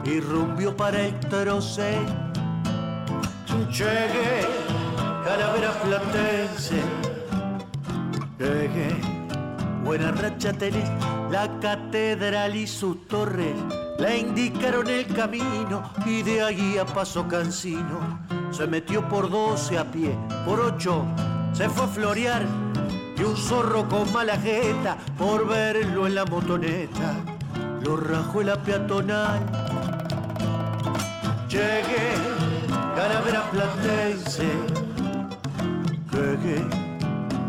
y 0.05 0.21
rumbió 0.21 0.77
para 0.77 1.01
el 1.01 1.19
troce. 1.21 1.99
Llegué, 3.71 4.47
calavera 5.25 5.71
platense, 5.83 6.83
llegué, 8.39 9.10
buena 9.85 10.13
racha 10.13 10.53
tenés, 10.53 10.89
la 11.31 11.49
catedral 11.61 12.57
y 12.57 12.67
sus 12.67 13.07
torres 13.09 13.55
le 13.99 14.19
indicaron 14.19 14.89
el 14.89 15.07
camino 15.07 15.83
y 16.07 16.23
de 16.23 16.43
allí 16.43 16.79
a 16.79 16.85
paso 16.85 17.27
cansino 17.29 18.21
se 18.51 18.67
metió 18.67 19.09
por 19.09 19.31
12 19.31 19.79
a 19.79 19.91
pie, 19.91 20.17
por 20.45 20.61
8 20.61 21.05
se 21.53 21.69
fue 21.69 21.85
a 21.85 21.89
florear 21.89 22.43
y 23.17 23.23
un 23.23 23.37
zorro 23.37 23.89
con 23.89 24.13
mala 24.13 24.37
jeta 24.37 24.97
por 25.19 25.47
verlo 25.47 26.07
en 26.07 26.15
la 26.15 26.25
motoneta 26.25 27.15
lo 27.83 27.97
rajó 27.97 28.43
la 28.43 28.57
peatonal. 28.57 29.41
Llegué, 31.49 32.13
calavera 32.95 33.51
platense, 33.51 34.49
llegué, 36.13 36.65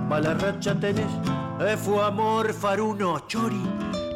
mala 0.10 0.34
racha 0.34 0.74
tenés, 0.80 1.12
fue 1.78 2.04
amor 2.04 2.54
faruno 2.54 3.20
chori 3.28 3.62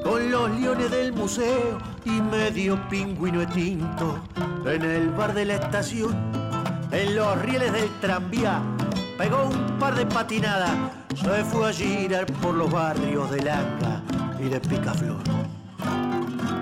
con 0.03 0.31
los 0.31 0.49
leones 0.59 0.89
del 0.89 1.13
museo 1.13 1.77
y 2.03 2.09
medio 2.09 2.77
pingüino 2.89 3.39
de 3.41 3.47
tinto 3.47 4.19
en 4.65 4.83
el 4.83 5.09
bar 5.11 5.33
de 5.33 5.45
la 5.45 5.55
estación, 5.55 6.15
en 6.91 7.15
los 7.15 7.39
rieles 7.43 7.71
del 7.71 7.89
tranvía, 8.01 8.61
pegó 9.17 9.43
un 9.43 9.77
par 9.79 9.93
de 9.93 10.07
patinadas, 10.07 10.75
se 11.15 11.43
fue 11.43 11.69
a 11.69 11.73
girar 11.73 12.25
por 12.41 12.55
los 12.55 12.71
barrios 12.71 13.29
de 13.29 13.43
Langa 13.43 14.01
y 14.39 14.49
de 14.49 14.59
Picaflor. 14.59 15.21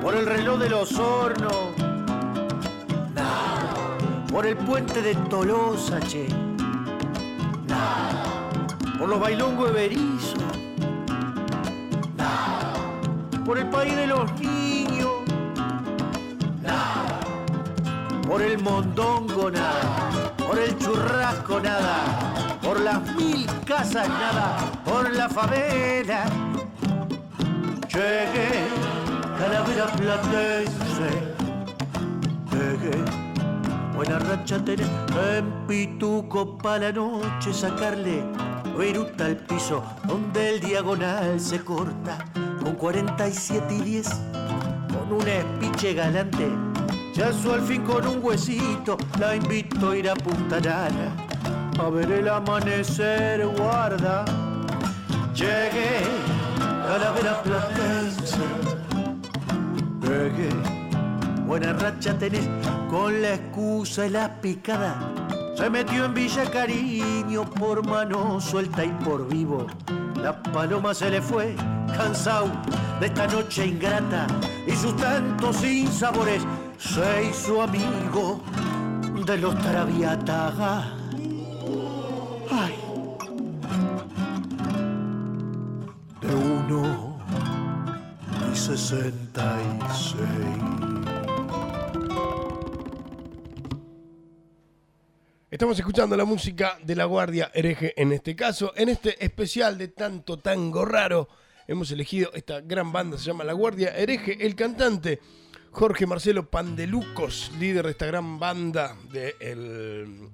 Por 0.02 0.16
el 0.16 0.26
reloj 0.26 0.60
de 0.60 0.70
los 0.70 1.00
hornos. 1.00 1.56
Por 4.30 4.46
el 4.46 4.58
puente 4.58 5.02
de 5.02 5.16
Tolosa, 5.16 6.00
che. 6.02 6.28
Por 9.00 9.08
los 9.08 9.20
bailongos 9.20 9.74
de 9.74 9.74
Por 13.46 13.58
el 13.58 13.70
país 13.70 13.96
de 13.96 14.08
los 14.08 14.32
niños, 14.40 15.12
nada. 16.62 17.20
Por 18.28 18.42
el 18.42 18.58
mondongo, 18.62 19.52
nada. 19.52 20.34
Por 20.38 20.58
el 20.60 20.78
churrasco, 20.78 21.60
nada. 21.60 22.58
Por 22.62 22.80
las 22.80 23.02
mil 23.16 23.46
casas, 23.66 24.08
nada. 24.08 24.58
Por 24.86 25.12
la 25.14 25.28
favela. 25.28 26.26
Llegué, 27.94 28.68
calavera 29.38 29.86
platense. 29.88 31.12
Llegué, 32.52 33.04
buena 33.96 34.20
racha 34.20 34.64
tenés. 34.64 34.88
En 35.36 35.68
pituco 35.68 36.58
pa' 36.58 36.80
la 36.80 36.92
noche 36.92 37.54
sacarle 37.54 38.24
viruta 38.78 39.26
al 39.26 39.38
piso 39.38 39.84
donde 40.08 40.56
el 40.56 40.60
diagonal 40.60 41.40
se 41.40 41.60
corta 41.64 42.26
con 42.62 42.76
47 42.76 43.74
y 43.74 43.82
10 43.82 44.10
con 44.88 45.14
un 45.14 45.28
espiche 45.28 45.94
galante. 45.94 46.50
Ya 47.14 47.32
su 47.32 47.52
al 47.52 47.62
fin 47.62 47.84
con 47.84 48.08
un 48.08 48.24
huesito 48.24 48.98
la 49.20 49.36
invito 49.36 49.92
a 49.92 49.98
ir 49.98 50.10
a 50.10 50.16
Punta 50.16 50.60
Lara 50.60 51.12
a 51.80 51.90
ver 51.90 52.12
el 52.12 52.30
amanecer 52.30 53.46
guarda. 53.48 54.26
Llegué 55.34 56.02
calavera 56.88 57.42
platense. 57.44 58.38
Llegué 60.02 60.50
buena 61.46 61.74
racha 61.74 62.18
tenés 62.18 62.48
con 62.90 63.22
la 63.22 63.36
excusa 63.36 64.08
y 64.08 64.10
la 64.10 64.42
picada 64.42 65.13
se 65.56 65.70
metió 65.70 66.06
en 66.06 66.14
Villa 66.14 66.50
Cariño 66.50 67.46
por 67.46 67.86
mano 67.88 68.40
suelta 68.42 68.84
y 68.84 68.90
por 69.04 69.28
vivo. 69.28 69.68
La 70.22 70.42
paloma 70.42 70.94
se 70.94 71.10
le 71.10 71.22
fue, 71.22 71.56
cansado 71.96 72.50
de 73.00 73.08
esta 73.08 73.28
noche 73.28 73.68
ingrata 73.68 74.28
y 74.66 74.72
sus 74.72 74.96
tantos 74.96 75.58
sinsabores 75.58 76.44
se 76.78 77.30
hizo 77.30 77.62
amigo 77.62 78.42
de 79.26 79.38
los 79.38 79.58
traviatas. 79.60 80.54
Ay, 82.52 82.76
de 86.22 86.36
uno 86.36 87.18
y 88.52 88.56
sesenta 88.56 89.58
y 89.62 89.94
seis. 89.94 91.03
Estamos 95.54 95.78
escuchando 95.78 96.18
la 96.18 96.26
música 96.26 96.80
de 96.84 96.96
la 96.96 97.06
Guardia 97.06 97.52
Hereje 97.54 97.94
en 98.02 98.12
este 98.12 98.36
caso. 98.36 98.74
En 98.76 98.90
este 98.90 99.24
especial 99.24 99.78
de 99.78 99.88
tanto 99.88 100.40
tango 100.40 100.84
raro, 100.84 101.30
hemos 101.68 101.92
elegido 101.92 102.32
esta 102.34 102.62
gran 102.62 102.92
banda, 102.92 103.20
se 103.20 103.26
llama 103.26 103.44
La 103.44 103.54
Guardia 103.54 103.96
Hereje. 103.96 104.44
El 104.44 104.56
cantante 104.56 105.20
Jorge 105.70 106.08
Marcelo 106.08 106.50
Pandelucos, 106.50 107.52
líder 107.60 107.86
de 107.86 107.92
esta 107.92 108.08
gran 108.08 108.40
banda. 108.40 108.98
De. 109.12 109.36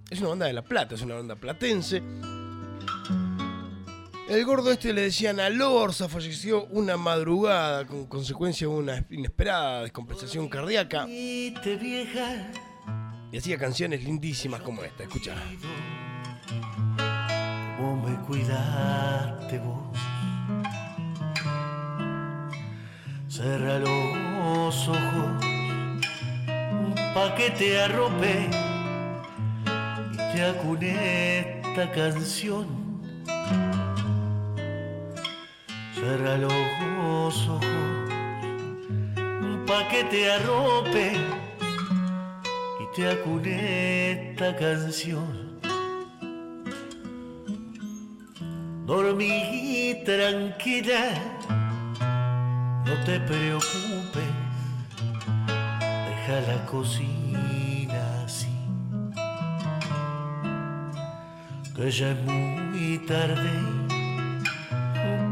Es 0.09 0.21
una 0.21 0.29
banda 0.29 0.45
de 0.45 0.53
La 0.53 0.61
Plata, 0.61 0.95
es 0.95 1.01
una 1.01 1.15
banda 1.15 1.35
platense. 1.35 2.01
El 4.29 4.45
gordo 4.45 4.71
este 4.71 4.93
le 4.93 5.01
decían 5.01 5.41
a 5.41 5.49
Lorza, 5.49 6.07
falleció 6.07 6.63
una 6.67 6.95
madrugada 6.95 7.85
con 7.85 8.05
consecuencia 8.05 8.69
de 8.69 8.73
una 8.73 9.05
inesperada 9.09 9.81
descompensación 9.81 10.47
cardíaca. 10.47 11.07
Y 11.09 11.53
hacía 13.37 13.57
canciones 13.57 14.03
lindísimas 14.03 14.61
como 14.61 14.83
esta, 14.83 15.03
escucha. 15.03 15.35
Cómo 17.77 18.07
me 18.07 18.15
cuidaste 18.25 19.59
vos. 19.59 19.97
Cerra 23.27 23.79
los 23.79 24.87
ojos 24.87 25.45
pa' 27.13 27.35
que 27.35 27.51
te 27.51 27.79
arrope 27.79 28.49
y 30.13 30.17
te 30.17 30.43
acuné 30.43 31.61
esta 31.61 31.91
canción. 31.91 32.67
Cerra 35.93 36.37
los 36.37 36.53
ojos 37.47 37.65
pa' 39.67 39.87
que 39.87 40.03
te 40.05 40.31
arrope 40.31 41.13
y 41.15 41.48
te 43.03 44.11
esta 44.11 44.55
canción. 44.55 45.59
Dormí 48.85 50.01
tranquila, 50.05 51.13
no 52.85 53.03
te 53.05 53.19
preocupes, 53.19 54.31
deja 55.77 56.41
la 56.47 56.65
cocina 56.65 58.23
así. 58.25 58.49
que 61.75 61.91
ya 61.91 62.11
es 62.11 62.21
muy 62.25 62.97
tarde. 63.07 63.51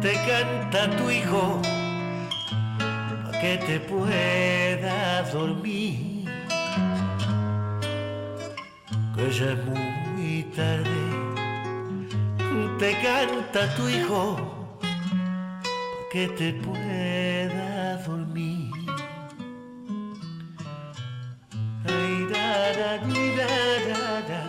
Te 0.02 0.14
canta 0.14 0.96
tu 0.96 1.10
hijo 1.10 1.62
para 2.78 3.40
que 3.42 3.58
te 3.58 3.80
puedas 3.82 5.34
dormir. 5.34 6.08
Que 9.18 9.32
ya 9.32 9.52
es 9.52 9.66
muy 9.66 10.44
tarde. 10.56 11.02
Te 12.78 12.92
canta 13.02 13.76
tu 13.76 13.90
hijo 13.90 14.38
que 16.12 16.28
te 16.28 16.54
puedas 16.54 18.06
dormir. 18.06 18.72
Ay, 21.86 22.28
da, 22.32 22.74
da, 22.80 22.92
da, 23.40 23.54
da, 23.88 24.22
da. 24.30 24.44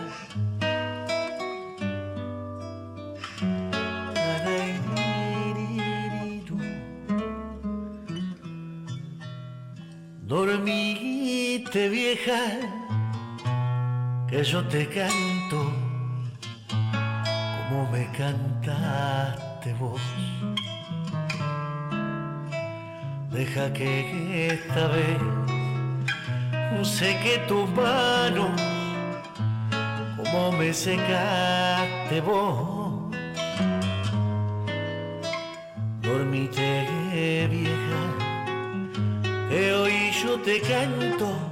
Dormite 10.27 11.89
vieja, 11.89 12.41
que 14.29 14.43
yo 14.43 14.63
te 14.67 14.87
canto 14.87 15.73
como 17.69 17.89
me 17.91 18.07
cantaste 18.11 19.73
vos. 19.73 20.01
Deja 23.31 23.73
que 23.73 24.47
esta 24.47 24.87
vez 24.87 25.17
seque 26.83 27.39
tus 27.47 27.69
manos 27.71 28.51
como 30.17 30.51
me 30.51 30.73
secaste 30.73 32.21
vos. 32.21 33.11
Dormite 36.01 37.47
vieja, 37.49 38.01
que 39.49 39.73
hoy 39.73 40.11
yo 40.23 40.39
te 40.41 40.61
canto 40.61 41.48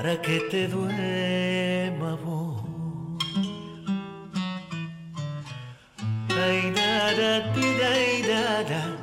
para 0.00 0.16
que 0.22 0.40
te 0.50 0.66
duerma 0.66 2.16
vos. 2.24 2.62
Ay, 6.42 6.72
da, 6.72 7.52
ti, 7.52 7.68
da. 8.70 8.99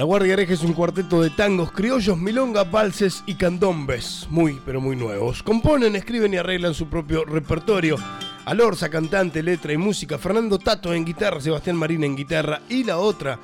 La 0.00 0.06
Guardia 0.06 0.32
Hereje 0.32 0.54
es 0.54 0.62
un 0.62 0.72
cuarteto 0.72 1.20
de 1.20 1.28
tangos 1.28 1.72
criollos, 1.72 2.16
milonga, 2.16 2.64
valses 2.64 3.22
y 3.26 3.34
candombes, 3.34 4.26
muy 4.30 4.58
pero 4.64 4.80
muy 4.80 4.96
nuevos. 4.96 5.42
Componen, 5.42 5.94
escriben 5.94 6.32
y 6.32 6.38
arreglan 6.38 6.72
su 6.72 6.88
propio 6.88 7.26
repertorio. 7.26 7.96
Alorza, 8.46 8.88
cantante, 8.88 9.42
letra 9.42 9.74
y 9.74 9.76
música. 9.76 10.16
Fernando 10.16 10.58
Tato 10.58 10.94
en 10.94 11.04
guitarra, 11.04 11.42
Sebastián 11.42 11.76
Marín 11.76 12.02
en 12.02 12.16
guitarra 12.16 12.62
y 12.70 12.82
la 12.84 12.96
otra, 12.96 13.38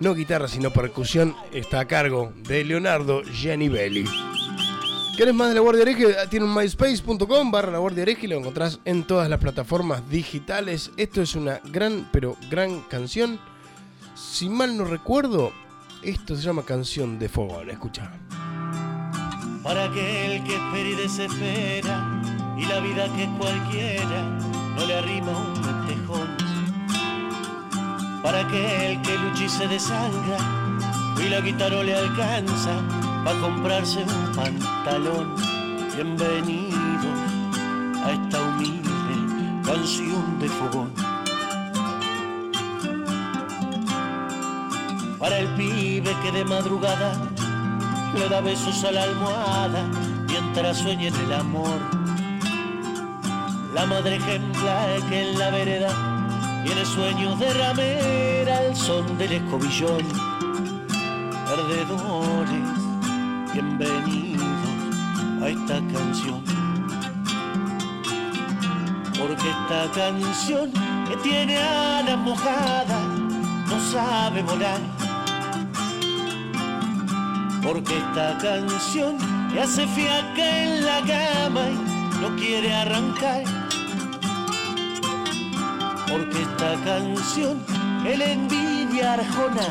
no 0.00 0.12
guitarra 0.12 0.48
sino 0.48 0.72
percusión, 0.72 1.36
está 1.52 1.78
a 1.78 1.86
cargo 1.86 2.32
de 2.48 2.64
Leonardo 2.64 3.22
Gianibelli. 3.22 4.06
¿Querés 5.16 5.34
más 5.34 5.50
de 5.50 5.54
La 5.54 5.60
Guardia 5.60 5.82
Hereje? 5.82 6.16
Tiene 6.28 6.46
un 6.46 6.54
myspace.com 6.56 7.52
barra 7.52 7.70
La 7.70 7.78
Guardia 7.78 8.02
Hereje 8.02 8.26
y 8.26 8.30
lo 8.30 8.38
encontrás 8.38 8.80
en 8.84 9.04
todas 9.04 9.30
las 9.30 9.38
plataformas 9.38 10.10
digitales. 10.10 10.90
Esto 10.96 11.22
es 11.22 11.36
una 11.36 11.60
gran, 11.62 12.08
pero 12.10 12.36
gran 12.50 12.80
canción. 12.80 13.38
Si 14.16 14.48
mal 14.48 14.76
no 14.76 14.84
recuerdo, 14.84 15.52
esto 16.10 16.36
se 16.36 16.42
llama 16.42 16.62
Canción 16.62 17.18
de 17.18 17.28
Fogón. 17.28 17.68
Escucha. 17.68 18.12
Para 19.62 19.86
aquel 19.86 20.44
que 20.44 20.54
espera 20.54 20.88
y 20.88 20.94
desespera 20.94 22.22
y 22.56 22.64
la 22.64 22.78
vida 22.78 23.12
que 23.14 23.24
es 23.24 23.30
cualquiera 23.30 24.22
no 24.76 24.86
le 24.86 24.94
arrima 24.94 25.32
un 25.32 25.60
mantejón. 25.60 26.36
Para 28.22 28.46
aquel 28.46 29.02
que 29.02 29.18
lucha 29.18 29.44
y 29.44 29.48
se 29.48 29.66
desangra 29.66 30.38
y 31.24 31.28
la 31.28 31.40
guitarra 31.40 31.82
le 31.82 31.96
alcanza 31.96 32.80
para 33.24 33.40
comprarse 33.40 34.04
un 34.04 34.36
pantalón. 34.36 35.34
Bienvenidos 35.96 36.76
a 38.04 38.12
esta 38.12 38.42
humilde 38.42 38.86
canción 39.64 40.38
de 40.38 40.48
fogón. 40.48 41.15
Para 45.18 45.38
el 45.38 45.48
pibe 45.54 46.14
que 46.22 46.30
de 46.30 46.44
madrugada 46.44 47.16
le 48.14 48.28
da 48.28 48.42
besos 48.42 48.84
a 48.84 48.92
la 48.92 49.02
almohada 49.04 49.82
mientras 50.28 50.76
sueña 50.78 51.08
en 51.08 51.14
el 51.14 51.32
amor. 51.32 51.80
La 53.74 53.86
madre 53.86 54.16
ejemplar 54.16 55.00
que 55.08 55.30
en 55.30 55.38
la 55.38 55.50
vereda 55.50 55.88
tiene 56.64 56.84
sueños 56.84 57.38
de 57.38 57.52
ramera 57.54 58.58
al 58.58 58.76
son 58.76 59.16
del 59.16 59.32
escobillón. 59.32 60.04
Perdedores, 61.46 62.78
bienvenidos 63.54 64.44
a 65.42 65.48
esta 65.48 65.74
canción. 65.94 66.42
Porque 69.18 69.48
esta 69.48 69.90
canción 69.94 70.70
que 71.08 71.16
tiene 71.22 71.56
alas 71.56 72.18
mojadas 72.18 73.08
no 73.66 73.80
sabe 73.80 74.42
volar 74.42 75.05
porque 77.66 77.98
esta 77.98 78.38
canción 78.38 79.18
te 79.52 79.60
hace 79.60 79.86
fiaca 79.88 80.62
en 80.62 80.84
la 80.84 81.00
cama 81.00 81.62
y 81.68 82.20
no 82.20 82.36
quiere 82.36 82.72
arrancar. 82.72 83.42
Porque 86.08 86.42
esta 86.42 86.76
canción 86.84 87.58
el 88.06 88.22
envidia 88.22 89.14
arjona, 89.14 89.66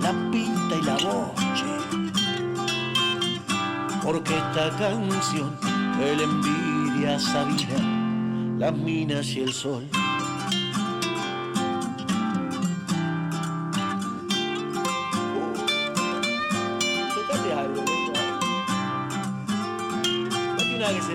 la 0.00 0.12
pinta 0.30 0.76
y 0.76 0.82
la 0.82 0.94
boche. 0.94 1.72
Porque 4.02 4.34
esta 4.38 4.70
canción 4.78 5.54
el 6.00 6.20
envidia 6.22 7.18
sabía 7.18 7.78
las 8.58 8.72
minas 8.72 9.26
y 9.26 9.40
el 9.40 9.52
sol. 9.52 9.84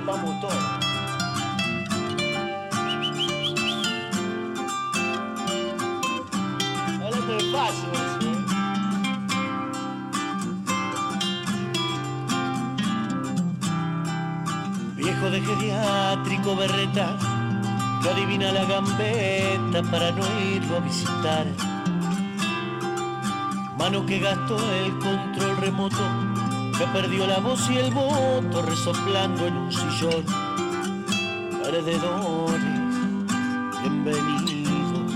Date 0.10 0.26
una 0.26 0.40
que 0.40 0.40
sepamos 0.40 0.42
todo. 0.42 0.52
Hablando 6.88 7.22
de 7.28 7.44
paso, 7.52 7.88
¿eh? 7.94 8.38
Viejo 14.96 15.30
de 15.30 15.42
geriátrico 15.42 16.56
berreta, 16.56 17.18
que 18.02 18.10
adivina 18.10 18.52
la 18.52 18.66
gambeta 18.66 19.84
para 19.92 20.12
no 20.12 20.24
irlo 20.40 20.78
a 20.78 20.80
visitar. 20.80 21.46
Mano 23.78 24.06
que 24.06 24.20
gastó 24.20 24.58
el 24.74 24.92
control 25.00 25.58
remoto, 25.58 26.04
que 26.80 26.88
perdió 26.88 27.28
la 27.28 27.40
voz 27.40 27.70
y 27.70 27.78
el 27.78 27.94
voto 27.94 28.62
resoplando 28.62 29.48
en 29.48 29.58
un 29.58 29.70
sillón. 29.70 30.24
Perdedores, 31.62 32.64
bienvenidos 33.82 35.14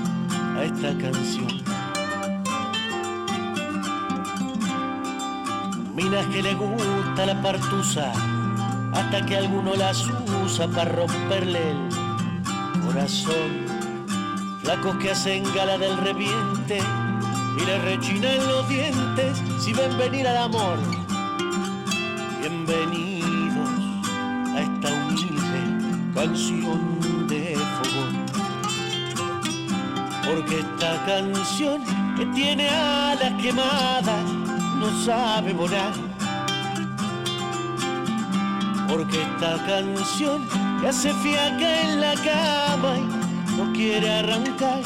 a 0.57 0.63
esta 0.65 0.89
canción. 0.97 1.47
Minas 5.95 6.25
que 6.25 6.43
le 6.43 6.53
gusta 6.53 7.25
la 7.27 7.41
partusa, 7.41 8.11
hasta 8.93 9.25
que 9.25 9.37
alguno 9.37 9.73
las 9.75 10.05
usa 10.43 10.67
para 10.67 10.91
romperle 10.91 11.61
el 11.71 12.81
corazón. 12.85 13.67
Flacos 14.63 14.97
que 14.97 15.11
hacen 15.11 15.45
gala 15.55 15.77
del 15.77 15.95
reviente 15.95 16.79
y 17.57 17.65
le 17.65 17.79
rechinan 17.79 18.45
los 18.49 18.67
dientes 18.67 19.41
si 19.59 19.71
ven 19.71 19.97
venir 19.97 20.27
al 20.27 20.37
amor. 20.39 21.02
Bienvenidos 22.73 23.69
a 24.55 24.61
esta 24.61 24.89
humilde 24.93 25.61
canción 26.15 27.27
de 27.27 27.55
fogón. 27.55 28.25
Porque 30.25 30.59
esta 30.59 31.05
canción 31.05 31.83
que 32.17 32.25
tiene 32.27 32.67
alas 32.69 33.33
quemadas 33.39 34.25
no 34.79 34.89
sabe 35.05 35.53
volar. 35.53 35.93
Porque 38.87 39.21
esta 39.21 39.63
canción 39.67 40.47
que 40.81 40.87
hace 40.87 41.13
fiaca 41.13 41.81
en 41.81 42.01
la 42.01 42.15
cama 42.15 42.97
y 42.97 43.55
no 43.55 43.71
quiere 43.73 44.09
arrancar. 44.09 44.81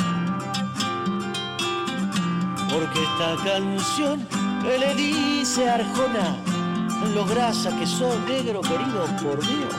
Porque 2.70 3.02
esta 3.02 3.36
canción 3.46 4.28
que 4.62 4.78
le 4.78 4.94
dice 4.96 5.70
a 5.70 5.78
Arjona, 6.98 7.16
lo 7.16 7.26
grasa 7.26 7.78
que 7.78 7.86
sos 7.86 8.20
negro 8.28 8.62
querido 8.62 9.06
por 9.22 9.40
Dios. 9.46 9.76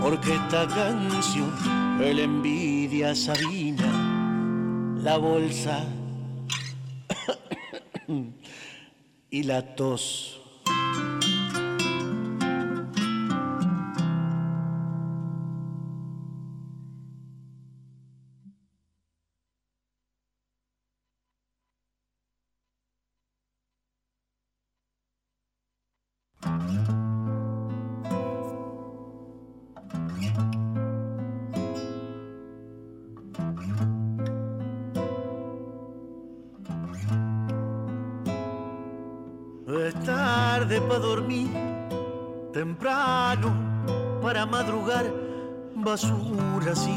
Porque 0.00 0.34
esta 0.34 0.66
canción 0.68 1.52
le 1.98 2.24
envidia 2.24 3.14
Sabina, 3.14 4.94
la 5.02 5.16
bolsa 5.16 5.84
y 9.30 9.42
la 9.42 9.74
tos. 9.74 10.45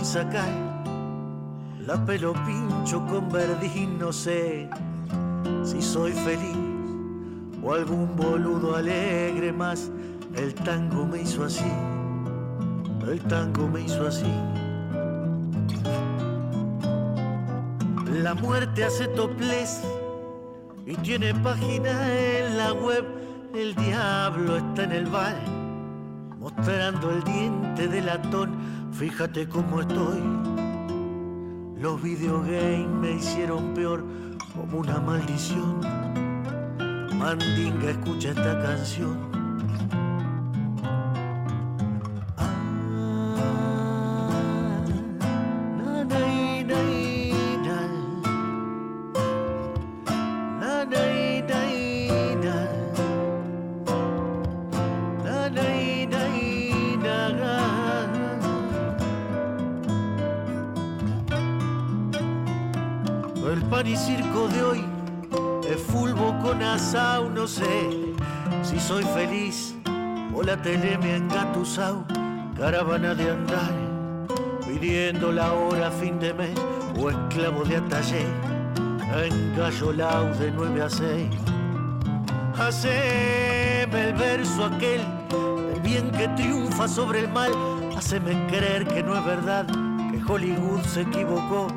Sacar. 0.09 0.49
La 1.85 2.03
pelo 2.03 2.33
pincho 2.45 3.05
con 3.05 3.29
verdín, 3.29 3.99
no 3.99 4.11
sé 4.11 4.67
si 5.63 5.83
soy 5.83 6.13
feliz 6.13 6.57
o 7.61 7.73
algún 7.73 8.15
boludo 8.15 8.75
alegre 8.75 9.53
más. 9.53 9.91
El 10.35 10.55
tango 10.55 11.05
me 11.05 11.21
hizo 11.21 11.43
así, 11.45 11.71
el 13.07 13.19
tango 13.21 13.67
me 13.67 13.81
hizo 13.81 14.07
así. 14.07 14.33
La 18.23 18.33
muerte 18.33 18.85
hace 18.85 19.07
toples 19.09 19.83
y 20.87 20.95
tiene 20.95 21.35
página 21.35 21.91
en 22.15 22.57
la 22.57 22.73
web. 22.73 23.05
El 23.53 23.75
diablo 23.75 24.57
está 24.57 24.85
en 24.85 24.91
el 24.91 25.05
bar, 25.05 25.35
mostrando 26.39 27.11
el 27.11 27.23
diente 27.23 27.87
de 27.87 28.01
latón. 28.01 28.51
Fíjate 28.93 29.47
cómo 29.47 29.81
estoy. 29.81 30.21
Los 31.79 32.01
videogames 32.01 32.87
me 32.87 33.11
hicieron 33.13 33.73
peor, 33.73 34.03
como 34.53 34.79
una 34.79 34.99
maldición. 34.99 35.79
Mandinga, 37.17 37.91
escucha 37.91 38.29
esta 38.29 38.59
canción. 38.61 39.38
O 70.59 70.63
la 70.63 70.63
tele 70.63 70.97
me 70.97 71.13
ha 71.13 71.17
engatusao, 71.17 72.05
caravana 72.57 73.15
de 73.15 73.31
andar, 73.31 73.71
pidiendo 74.65 75.31
la 75.31 75.53
hora 75.53 75.87
a 75.87 75.91
fin 75.91 76.19
de 76.19 76.33
mes 76.33 76.57
o 76.99 77.09
esclavo 77.09 77.63
de 77.63 77.77
atalle, 77.77 78.25
engallolao 79.25 80.25
de 80.37 80.51
9 80.51 80.81
a 80.81 80.89
6. 80.89 81.29
Haceme 82.57 84.09
el 84.09 84.13
verso 84.13 84.65
aquel, 84.65 85.01
el 85.73 85.79
bien 85.81 86.11
que 86.11 86.27
triunfa 86.29 86.87
sobre 86.87 87.19
el 87.19 87.29
mal, 87.29 87.51
haceme 87.97 88.47
creer 88.47 88.85
que 88.85 89.03
no 89.03 89.15
es 89.15 89.25
verdad, 89.25 89.65
que 90.11 90.21
Hollywood 90.27 90.81
se 90.83 91.01
equivocó, 91.01 91.67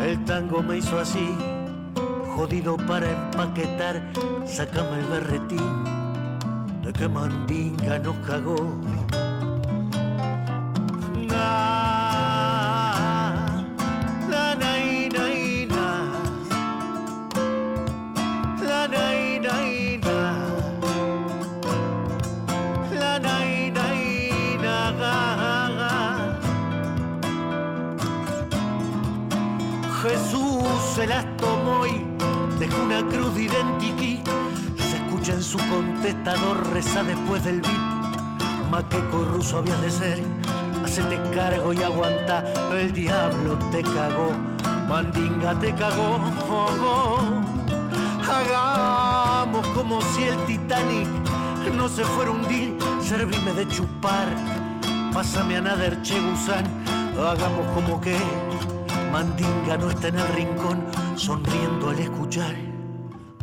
el 0.00 0.22
tango 0.24 0.62
me 0.62 0.78
hizo 0.78 0.98
así, 0.98 1.34
jodido 2.34 2.76
para 2.76 3.10
empaquetar, 3.10 4.02
sácame 4.46 5.00
el 5.00 5.06
berretín, 5.06 5.95
de 6.86 6.92
que 6.92 7.08
mandinga 7.08 7.98
nos 7.98 8.16
cagó. 8.18 9.25
Después 37.02 37.44
del 37.44 37.60
beat. 37.60 38.70
Maqueco 38.70 39.24
ruso 39.24 39.58
había 39.58 39.76
de 39.76 39.90
ser. 39.90 40.22
Hacete 40.84 41.20
cargo 41.34 41.72
y 41.72 41.82
aguanta, 41.82 42.44
el 42.72 42.92
diablo 42.92 43.58
te 43.70 43.82
cagó. 43.82 44.32
Mandinga 44.88 45.58
te 45.58 45.74
cagó. 45.74 46.18
Oh. 46.50 47.18
Hagamos 48.28 49.66
como 49.68 50.00
si 50.00 50.24
el 50.24 50.36
Titanic 50.46 51.08
no 51.74 51.88
se 51.88 52.04
fuera 52.04 52.30
a 52.30 52.34
hundir. 52.34 52.76
Servime 53.00 53.52
de 53.52 53.66
chupar. 53.68 54.28
Pásame 55.12 55.56
a 55.56 55.60
Nader 55.60 56.00
Che 56.02 56.18
Gusán. 56.20 56.64
Hagamos 57.18 57.66
como 57.74 58.00
que 58.00 58.16
Mandinga 59.12 59.76
no 59.78 59.90
está 59.90 60.08
en 60.08 60.18
el 60.18 60.28
rincón, 60.28 60.84
sonriendo 61.16 61.90
al 61.90 61.98
escuchar, 61.98 62.54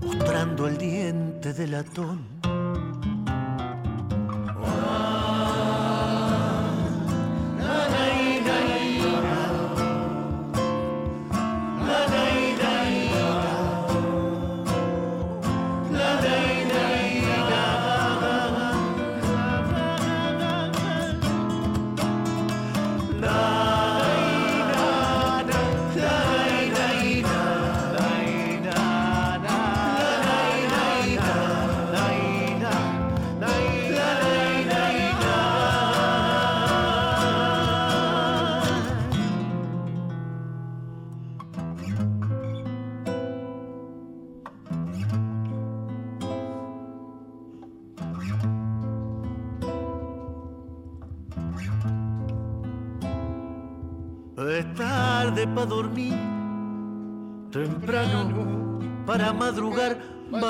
mostrando 0.02 0.68
el 0.68 0.78
diente 0.78 1.54
de 1.54 1.68
latón. 1.68 2.53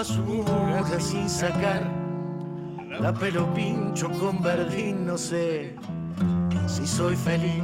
Basura 0.04 1.00
sin 1.00 1.30
sacar. 1.30 1.82
La 3.00 3.14
pelo 3.14 3.46
pincho 3.54 4.10
con 4.20 4.42
verdín, 4.42 5.06
no 5.06 5.18
sé 5.18 5.76
si 6.68 6.86
soy 6.86 7.16
feliz 7.16 7.64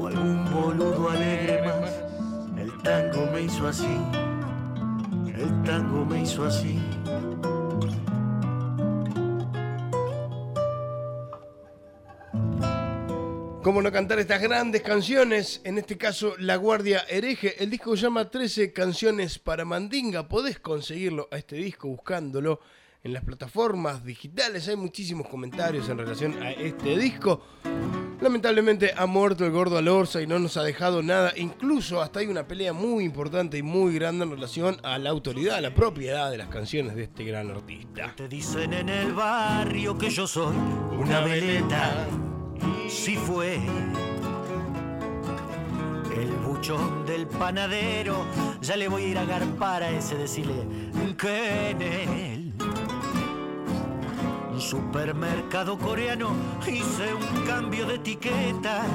o 0.00 0.08
algún 0.08 0.44
boludo 0.52 1.10
alegre 1.10 1.62
más. 1.62 1.92
tango 2.82 3.30
me 3.32 3.42
hizo 3.42 3.68
así, 3.68 3.96
el 5.36 5.62
tango 5.62 6.04
me 6.04 6.22
hizo 6.22 6.44
así. 6.44 6.80
¿Cómo 13.72 13.80
no 13.80 13.90
cantar 13.90 14.18
estas 14.18 14.42
grandes 14.42 14.82
canciones? 14.82 15.62
En 15.64 15.78
este 15.78 15.96
caso, 15.96 16.34
La 16.38 16.56
Guardia 16.56 17.06
Hereje. 17.08 17.54
El 17.58 17.70
disco 17.70 17.96
se 17.96 18.02
llama 18.02 18.30
13 18.30 18.70
canciones 18.70 19.38
para 19.38 19.64
Mandinga. 19.64 20.28
Podés 20.28 20.58
conseguirlo 20.58 21.26
a 21.30 21.38
este 21.38 21.56
disco 21.56 21.88
buscándolo 21.88 22.60
en 23.02 23.14
las 23.14 23.24
plataformas 23.24 24.04
digitales. 24.04 24.68
Hay 24.68 24.76
muchísimos 24.76 25.26
comentarios 25.26 25.88
en 25.88 25.96
relación 25.96 26.42
a 26.42 26.50
este 26.50 26.98
disco. 26.98 27.46
Lamentablemente 28.20 28.92
ha 28.94 29.06
muerto 29.06 29.46
el 29.46 29.52
gordo 29.52 29.78
Alorza 29.78 30.20
y 30.20 30.26
no 30.26 30.38
nos 30.38 30.58
ha 30.58 30.64
dejado 30.64 31.02
nada. 31.02 31.32
Incluso 31.34 32.02
hasta 32.02 32.20
hay 32.20 32.26
una 32.26 32.46
pelea 32.46 32.74
muy 32.74 33.04
importante 33.04 33.56
y 33.56 33.62
muy 33.62 33.94
grande 33.94 34.24
en 34.24 34.32
relación 34.32 34.76
a 34.82 34.98
la 34.98 35.08
autoridad, 35.08 35.56
a 35.56 35.62
la 35.62 35.72
propiedad 35.72 36.30
de 36.30 36.36
las 36.36 36.48
canciones 36.48 36.94
de 36.94 37.04
este 37.04 37.24
gran 37.24 37.50
artista. 37.50 38.12
Te 38.18 38.28
dicen 38.28 38.74
en 38.74 38.90
el 38.90 39.14
barrio 39.14 39.96
que 39.96 40.10
yo 40.10 40.26
soy 40.26 40.54
una 40.98 41.20
veleta. 41.22 42.06
Si 42.88 43.16
fue 43.16 43.60
el 46.16 46.30
buchón 46.44 47.04
del 47.06 47.26
panadero, 47.26 48.24
ya 48.60 48.76
le 48.76 48.88
voy 48.88 49.04
a 49.04 49.08
ir 49.08 49.18
a 49.18 49.22
agarpar 49.22 49.82
a 49.82 49.90
ese 49.90 50.16
decirle 50.16 50.66
que 51.16 51.70
en 51.70 52.54
un 54.52 54.60
supermercado 54.60 55.78
coreano 55.78 56.30
hice 56.66 57.14
un 57.14 57.44
cambio 57.44 57.86
de 57.86 57.94
etiquetas 57.96 58.86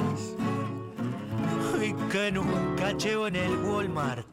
y 1.82 1.92
que 2.10 2.28
en 2.28 2.38
un 2.38 2.78
en 3.26 3.36
el 3.36 3.56
Walmart 3.58 4.26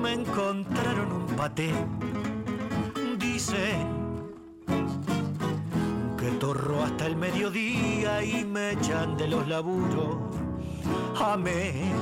me 0.00 0.12
encontraron 0.12 1.12
un 1.12 1.26
paté. 1.36 1.72
Dicen 3.18 4.07
que 6.18 6.30
torro 6.32 6.82
hasta 6.82 7.06
el 7.06 7.14
mediodía 7.16 8.24
y 8.24 8.44
me 8.44 8.72
echan 8.72 9.16
de 9.16 9.28
los 9.28 9.46
laburos. 9.46 10.16
Amén. 11.20 11.92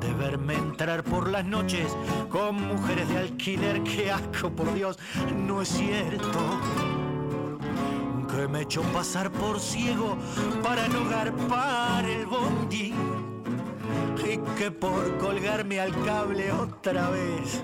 De 0.00 0.12
verme 0.14 0.54
entrar 0.54 1.04
por 1.04 1.28
las 1.28 1.44
noches 1.44 1.94
con 2.30 2.66
mujeres 2.66 3.08
de 3.10 3.18
alquiler, 3.18 3.82
que 3.82 4.10
asco, 4.10 4.50
por 4.50 4.72
Dios, 4.72 4.98
no 5.46 5.60
es 5.60 5.68
cierto. 5.68 6.38
Que 8.34 8.48
me 8.48 8.62
echó 8.62 8.82
pasar 8.82 9.30
por 9.30 9.60
ciego 9.60 10.16
para 10.62 10.88
no 10.88 11.06
garpar 11.08 12.04
el 12.06 12.24
bondi. 12.26 12.94
Y 14.28 14.38
que 14.58 14.70
por 14.70 15.16
colgarme 15.18 15.80
al 15.80 15.92
cable 16.04 16.52
otra 16.52 17.08
vez 17.10 17.62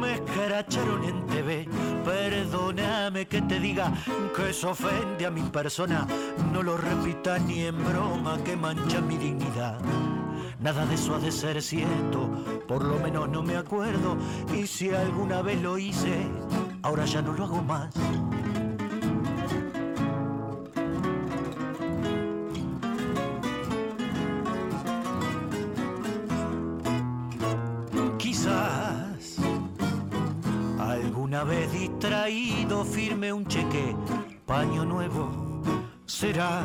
me 0.00 0.14
escaracharon 0.14 1.04
en 1.04 1.26
TV. 1.26 1.68
Perdóname 2.04 3.26
que 3.26 3.42
te 3.42 3.60
diga 3.60 3.92
que 4.34 4.50
eso 4.50 4.70
ofende 4.70 5.26
a 5.26 5.30
mi 5.30 5.42
persona. 5.42 6.06
No 6.52 6.62
lo 6.62 6.76
repita 6.76 7.38
ni 7.38 7.62
en 7.62 7.78
broma 7.84 8.42
que 8.42 8.56
mancha 8.56 9.00
mi 9.00 9.16
dignidad. 9.16 9.78
Nada 10.60 10.86
de 10.86 10.94
eso 10.94 11.16
ha 11.16 11.18
de 11.18 11.32
ser 11.32 11.60
cierto, 11.60 12.30
por 12.68 12.84
lo 12.84 12.98
menos 13.00 13.28
no 13.28 13.42
me 13.42 13.56
acuerdo. 13.56 14.16
Y 14.54 14.66
si 14.66 14.90
alguna 14.90 15.42
vez 15.42 15.60
lo 15.60 15.76
hice, 15.76 16.26
ahora 16.82 17.04
ya 17.04 17.20
no 17.20 17.32
lo 17.32 17.44
hago 17.44 17.62
más. 17.62 17.92
Alguna 31.42 31.44
vez 31.44 31.72
distraído 31.72 32.84
firme 32.84 33.32
un 33.32 33.44
cheque, 33.46 33.96
paño 34.46 34.84
nuevo, 34.84 35.28
será. 36.06 36.64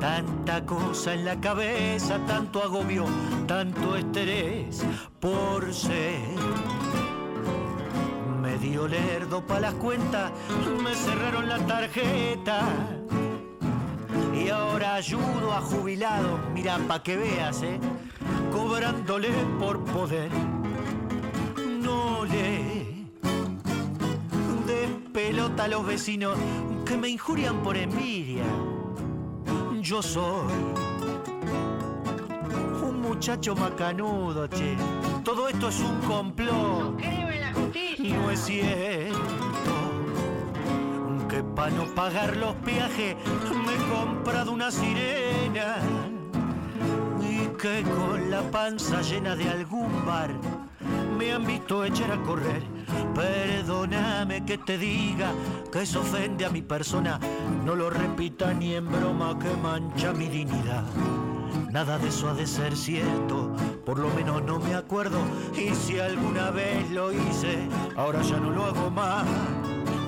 Tanta 0.00 0.66
cosa 0.66 1.14
en 1.14 1.24
la 1.24 1.40
cabeza, 1.40 2.18
tanto 2.26 2.62
agobio, 2.62 3.04
tanto 3.46 3.96
estrés 3.96 4.84
por 5.20 5.72
ser. 5.72 6.20
Me 8.40 8.58
dio 8.58 8.88
lerdo 8.88 9.46
pa' 9.46 9.60
las 9.60 9.74
cuentas, 9.74 10.32
me 10.82 10.94
cerraron 10.94 11.48
la 11.48 11.58
tarjeta. 11.58 12.68
Y 14.34 14.48
ahora 14.48 14.94
ayudo 14.94 15.52
a 15.52 15.60
jubilados, 15.60 16.40
mira 16.52 16.78
pa' 16.88 17.02
que 17.02 17.16
veas, 17.16 17.62
eh, 17.62 17.78
cobrándole 18.50 19.30
por 19.60 19.84
poder. 19.84 20.61
No 21.92 22.24
des 24.66 24.88
pelota 25.12 25.64
a 25.64 25.68
los 25.68 25.84
vecinos 25.86 26.36
que 26.86 26.96
me 26.96 27.08
injurian 27.08 27.62
por 27.62 27.76
envidia. 27.76 28.44
Yo 29.80 30.02
soy 30.02 30.52
un 32.82 33.00
muchacho 33.02 33.54
macanudo, 33.54 34.46
che. 34.48 34.76
Todo 35.24 35.48
esto 35.48 35.68
es 35.68 35.80
un 35.80 36.00
complot. 36.00 37.00
No 37.98 38.30
es 38.30 38.40
cierto 38.40 39.72
que 41.28 41.42
para 41.42 41.70
no 41.70 41.84
pagar 41.94 42.36
los 42.36 42.54
peajes 42.56 43.16
me 43.64 43.74
he 43.74 43.78
comprado 43.88 44.52
una 44.52 44.70
sirena 44.70 45.76
y 47.20 47.46
que 47.60 47.82
con 47.82 48.30
la 48.30 48.42
panza 48.50 49.02
llena 49.02 49.34
de 49.36 49.48
algún 49.48 49.90
bar 50.04 50.30
me 51.22 51.32
han 51.32 51.46
visto 51.46 51.84
echar 51.84 52.10
a 52.10 52.20
correr. 52.22 52.62
Perdóname 53.14 54.44
que 54.44 54.58
te 54.58 54.76
diga 54.76 55.32
que 55.70 55.82
eso 55.82 56.00
ofende 56.00 56.44
a 56.44 56.50
mi 56.50 56.62
persona, 56.62 57.20
no 57.64 57.76
lo 57.76 57.90
repita 57.90 58.52
ni 58.52 58.74
en 58.74 58.90
broma 58.90 59.38
que 59.38 59.54
mancha 59.62 60.12
mi 60.12 60.26
dignidad. 60.26 60.82
Nada 61.70 61.98
de 61.98 62.08
eso 62.08 62.28
ha 62.28 62.34
de 62.34 62.46
ser 62.46 62.76
cierto, 62.76 63.54
por 63.86 64.00
lo 64.00 64.08
menos 64.10 64.42
no 64.42 64.58
me 64.58 64.74
acuerdo. 64.74 65.20
Y 65.54 65.74
si 65.74 66.00
alguna 66.00 66.50
vez 66.50 66.90
lo 66.90 67.12
hice, 67.12 67.68
ahora 67.96 68.20
ya 68.22 68.38
no 68.38 68.50
lo 68.50 68.64
hago 68.64 68.90
más. 68.90 69.24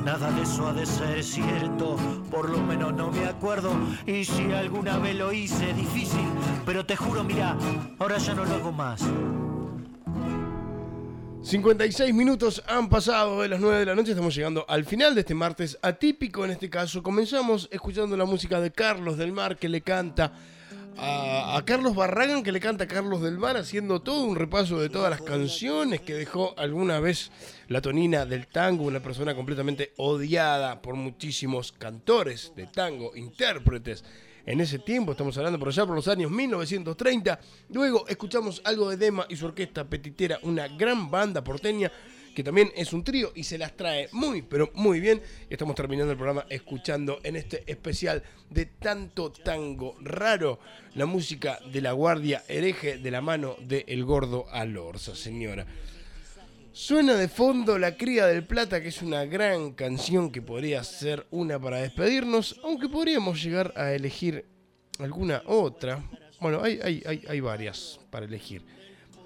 Nada 0.04 0.32
de 0.32 0.42
eso 0.42 0.66
ha 0.66 0.72
de 0.72 0.84
ser 0.84 1.22
cierto, 1.22 1.96
por 2.30 2.50
lo 2.50 2.58
menos 2.58 2.92
no 2.92 3.12
me 3.12 3.24
acuerdo. 3.26 3.70
Y 4.04 4.24
si 4.24 4.52
alguna 4.52 4.98
vez 4.98 5.14
lo 5.14 5.32
hice, 5.32 5.72
difícil, 5.74 6.28
pero 6.66 6.84
te 6.84 6.96
juro, 6.96 7.22
mira, 7.22 7.56
ahora 8.00 8.18
ya 8.18 8.34
no 8.34 8.44
lo 8.44 8.54
hago 8.54 8.72
más. 8.72 9.00
56 11.44 12.14
minutos 12.14 12.62
han 12.66 12.88
pasado 12.88 13.42
de 13.42 13.48
las 13.48 13.60
9 13.60 13.80
de 13.80 13.84
la 13.84 13.94
noche, 13.94 14.12
estamos 14.12 14.34
llegando 14.34 14.64
al 14.66 14.86
final 14.86 15.14
de 15.14 15.20
este 15.20 15.34
martes 15.34 15.78
atípico 15.82 16.42
en 16.42 16.52
este 16.52 16.70
caso. 16.70 17.02
Comenzamos 17.02 17.68
escuchando 17.70 18.16
la 18.16 18.24
música 18.24 18.62
de 18.62 18.72
Carlos 18.72 19.18
del 19.18 19.30
Mar 19.30 19.58
que 19.58 19.68
le 19.68 19.82
canta 19.82 20.32
a, 20.96 21.58
a 21.58 21.64
Carlos 21.66 21.94
Barragán, 21.94 22.42
que 22.42 22.50
le 22.50 22.60
canta 22.60 22.84
a 22.84 22.86
Carlos 22.86 23.20
del 23.20 23.36
Mar, 23.36 23.58
haciendo 23.58 24.00
todo 24.00 24.24
un 24.24 24.36
repaso 24.36 24.80
de 24.80 24.88
todas 24.88 25.10
las 25.10 25.20
canciones 25.20 26.00
que 26.00 26.14
dejó 26.14 26.54
alguna 26.56 26.98
vez 26.98 27.30
la 27.68 27.82
tonina 27.82 28.24
del 28.24 28.46
tango, 28.46 28.84
una 28.84 29.00
persona 29.00 29.34
completamente 29.34 29.92
odiada 29.98 30.80
por 30.80 30.94
muchísimos 30.94 31.72
cantores 31.72 32.52
de 32.56 32.68
tango, 32.68 33.14
intérpretes 33.14 34.02
en 34.46 34.60
ese 34.60 34.78
tiempo, 34.78 35.12
estamos 35.12 35.36
hablando 35.38 35.58
por 35.58 35.68
allá 35.68 35.86
por 35.86 35.94
los 35.94 36.08
años 36.08 36.30
1930. 36.30 37.40
Luego 37.70 38.06
escuchamos 38.08 38.60
algo 38.64 38.90
de 38.90 38.96
Dema 38.96 39.26
y 39.28 39.36
su 39.36 39.46
orquesta 39.46 39.84
petitera, 39.84 40.38
una 40.42 40.68
gran 40.68 41.10
banda 41.10 41.42
porteña 41.42 41.90
que 42.34 42.42
también 42.42 42.70
es 42.74 42.92
un 42.92 43.04
trío 43.04 43.32
y 43.34 43.44
se 43.44 43.56
las 43.56 43.76
trae 43.76 44.08
muy, 44.12 44.42
pero 44.42 44.70
muy 44.74 45.00
bien. 45.00 45.22
Y 45.48 45.54
estamos 45.54 45.76
terminando 45.76 46.10
el 46.10 46.18
programa 46.18 46.44
escuchando 46.50 47.20
en 47.22 47.36
este 47.36 47.62
especial 47.70 48.22
de 48.50 48.66
tanto 48.66 49.30
tango 49.30 49.96
raro 50.02 50.58
la 50.94 51.06
música 51.06 51.60
de 51.72 51.80
la 51.80 51.92
Guardia 51.92 52.42
Hereje 52.48 52.98
de 52.98 53.10
la 53.10 53.20
mano 53.20 53.56
de 53.60 53.84
El 53.86 54.04
Gordo 54.04 54.46
Alorza, 54.50 55.14
señora. 55.14 55.66
Suena 56.74 57.14
de 57.14 57.28
fondo 57.28 57.78
La 57.78 57.96
Cría 57.96 58.26
del 58.26 58.44
Plata, 58.44 58.82
que 58.82 58.88
es 58.88 59.00
una 59.00 59.24
gran 59.24 59.74
canción 59.74 60.32
que 60.32 60.42
podría 60.42 60.82
ser 60.82 61.24
una 61.30 61.56
para 61.60 61.76
despedirnos, 61.76 62.58
aunque 62.64 62.88
podríamos 62.88 63.40
llegar 63.40 63.72
a 63.76 63.92
elegir 63.92 64.44
alguna 64.98 65.40
otra. 65.46 66.02
Bueno, 66.40 66.60
hay, 66.64 66.80
hay, 66.82 67.00
hay, 67.06 67.22
hay 67.28 67.38
varias 67.38 68.00
para 68.10 68.26
elegir. 68.26 68.64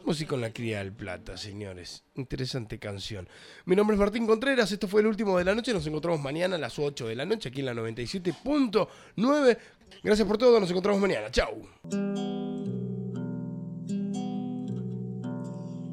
Vamos 0.01 0.21
a 0.21 0.23
ir 0.23 0.29
con 0.29 0.43
La 0.43 0.53
Cría 0.53 0.81
del 0.81 0.93
Plata, 0.93 1.39
señores. 1.39 2.05
Interesante 2.17 2.79
canción. 2.79 3.27
Mi 3.65 3.75
nombre 3.75 3.95
es 3.95 3.99
Martín 3.99 4.27
Contreras, 4.27 4.71
esto 4.71 4.87
fue 4.87 5.01
el 5.01 5.07
último 5.07 5.39
de 5.39 5.45
la 5.47 5.55
noche. 5.55 5.73
Nos 5.73 5.87
encontramos 5.87 6.21
mañana 6.21 6.57
a 6.57 6.59
las 6.59 6.79
8 6.79 7.09
de 7.09 7.17
la 7.17 7.25
noche 7.25 7.49
aquí 7.49 7.61
en 7.61 7.67
la 7.67 7.73
97.9. 7.73 9.59
Gracias 10.03 10.29
por 10.29 10.37
todo, 10.37 10.61
nos 10.61 10.69
encontramos 10.69 11.01
mañana. 11.01 11.31
Chau. 11.31 11.67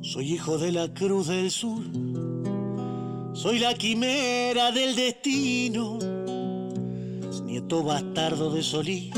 Soy 0.05 0.33
hijo 0.33 0.59
de 0.59 0.71
la 0.71 0.87
Cruz 0.93 1.29
del 1.29 1.49
Sur. 1.49 1.81
Soy 3.33 3.57
la 3.57 3.73
quimera 3.73 4.71
del 4.71 4.95
destino. 4.95 5.97
Nieto 7.43 7.83
bastardo 7.83 8.51
de 8.51 8.61
Solí, 8.61 9.09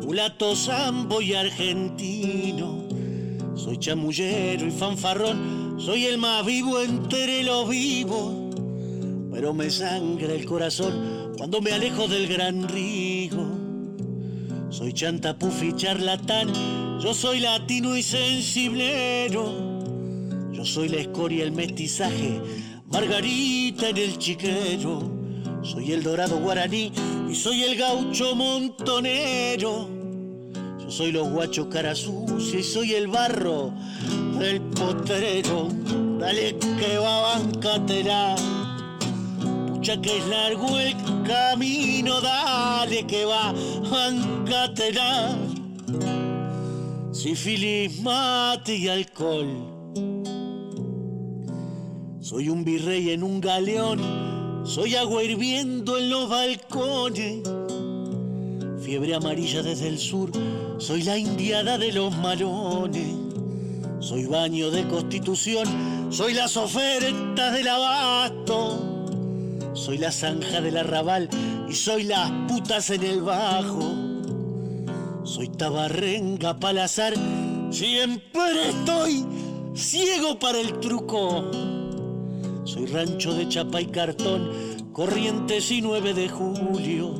mulato, 0.00 0.56
sambo 0.56 1.20
y 1.20 1.34
argentino. 1.34 2.88
Soy 3.54 3.76
chamullero 3.76 4.66
y 4.66 4.70
fanfarrón, 4.70 5.78
soy 5.78 6.06
el 6.06 6.16
más 6.16 6.46
vivo 6.46 6.80
entre 6.80 7.42
los 7.42 7.68
vivos. 7.68 8.56
Pero 9.30 9.52
me 9.52 9.68
sangra 9.68 10.32
el 10.32 10.46
corazón 10.46 11.34
cuando 11.36 11.60
me 11.60 11.72
alejo 11.72 12.08
del 12.08 12.26
gran 12.26 12.66
río. 12.66 13.46
Soy 14.70 14.94
chantapufi 14.94 15.74
charlatán, 15.74 16.48
yo 16.98 17.12
soy 17.12 17.40
latino 17.40 17.94
y 17.94 18.02
sensiblero. 18.02 19.69
Yo 20.60 20.66
soy 20.66 20.90
la 20.90 20.98
escoria, 20.98 21.44
el 21.44 21.52
mestizaje, 21.52 22.38
Margarita 22.92 23.88
en 23.88 23.96
el 23.96 24.18
chiquero. 24.18 25.00
Soy 25.62 25.92
el 25.92 26.02
dorado 26.02 26.36
guaraní 26.36 26.92
y 27.30 27.34
soy 27.34 27.62
el 27.62 27.78
gaucho 27.78 28.34
montonero. 28.36 29.88
Yo 30.78 30.90
soy 30.90 31.12
los 31.12 31.30
guachos 31.30 31.68
cara 31.68 31.94
sucia 31.94 32.60
y 32.60 32.62
soy 32.62 32.92
el 32.92 33.08
barro 33.08 33.72
del 34.38 34.60
potrero. 34.60 35.70
Dale 36.18 36.58
que 36.58 36.98
va, 36.98 37.22
bancatera. 37.22 38.36
Pucha 39.66 39.98
que 40.02 40.18
es 40.18 40.26
largo 40.26 40.78
el 40.78 40.94
camino, 41.26 42.20
dale 42.20 43.06
que 43.06 43.24
va, 43.24 43.54
bancatera. 43.90 45.38
Sífilis, 47.12 47.98
mate 48.02 48.76
y 48.76 48.88
alcohol. 48.88 49.69
Soy 52.30 52.48
un 52.48 52.64
virrey 52.64 53.10
en 53.10 53.24
un 53.24 53.40
galeón, 53.40 54.62
soy 54.64 54.94
agua 54.94 55.24
hirviendo 55.24 55.98
en 55.98 56.10
los 56.10 56.28
balcones. 56.28 57.42
Fiebre 58.80 59.16
amarilla 59.16 59.64
desde 59.64 59.88
el 59.88 59.98
sur, 59.98 60.30
soy 60.78 61.02
la 61.02 61.18
indiada 61.18 61.76
de 61.76 61.90
los 61.90 62.16
malones. 62.18 63.16
Soy 63.98 64.26
baño 64.26 64.70
de 64.70 64.86
constitución, 64.86 65.66
soy 66.12 66.34
las 66.34 66.56
ofertas 66.56 67.52
del 67.52 67.66
abasto. 67.66 68.78
Soy 69.74 69.98
la 69.98 70.12
zanja 70.12 70.60
del 70.60 70.76
arrabal 70.76 71.28
y 71.68 71.74
soy 71.74 72.04
las 72.04 72.30
putas 72.46 72.90
en 72.90 73.02
el 73.02 73.22
bajo. 73.22 73.92
Soy 75.24 75.48
tabarrenga 75.48 76.60
palazar, 76.60 77.12
siempre 77.72 78.68
estoy 78.68 79.26
ciego 79.74 80.38
para 80.38 80.60
el 80.60 80.78
truco. 80.78 81.79
Soy 82.72 82.86
rancho 82.86 83.34
de 83.34 83.48
chapa 83.48 83.80
y 83.80 83.86
cartón, 83.86 84.48
corrientes 84.92 85.72
y 85.72 85.82
9 85.82 86.14
de 86.14 86.28
julio. 86.28 87.14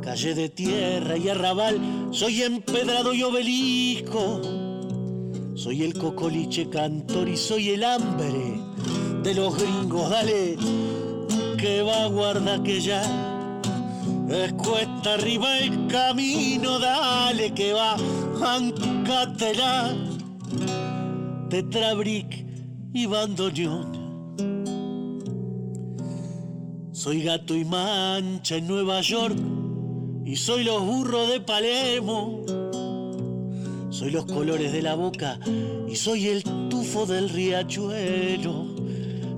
Calle 0.00 0.36
de 0.36 0.50
tierra 0.50 1.16
y 1.16 1.28
arrabal, 1.28 1.80
soy 2.12 2.42
empedrado 2.42 3.12
y 3.12 3.24
obelisco. 3.24 4.40
Soy 5.56 5.82
el 5.82 5.94
cocoliche 5.94 6.68
cantor 6.70 7.28
y 7.28 7.36
soy 7.36 7.70
el 7.70 7.82
hambre 7.82 8.60
de 9.24 9.34
los 9.34 9.58
gringos. 9.60 10.10
Dale, 10.10 10.56
que 11.56 11.82
va 11.82 12.06
guarda 12.06 12.62
que 12.62 12.80
ya 12.80 13.02
es 14.30 14.52
cuesta 14.52 15.14
arriba 15.14 15.58
el 15.58 15.88
camino. 15.88 16.78
Dale, 16.78 17.52
que 17.52 17.72
va, 17.72 17.96
ancatela. 18.40 19.92
Tetrabric 21.50 22.46
y 22.94 23.06
bandoneón. 23.06 23.97
Soy 26.98 27.22
gato 27.22 27.54
y 27.54 27.64
mancha 27.64 28.56
en 28.56 28.66
Nueva 28.66 29.00
York 29.02 29.36
y 30.24 30.34
soy 30.34 30.64
los 30.64 30.82
burros 30.84 31.28
de 31.28 31.40
Palermo. 31.40 32.42
Soy 33.88 34.10
los 34.10 34.24
colores 34.26 34.72
de 34.72 34.82
la 34.82 34.96
boca 34.96 35.38
y 35.88 35.94
soy 35.94 36.26
el 36.26 36.42
tufo 36.68 37.06
del 37.06 37.28
riachuelo. 37.28 38.74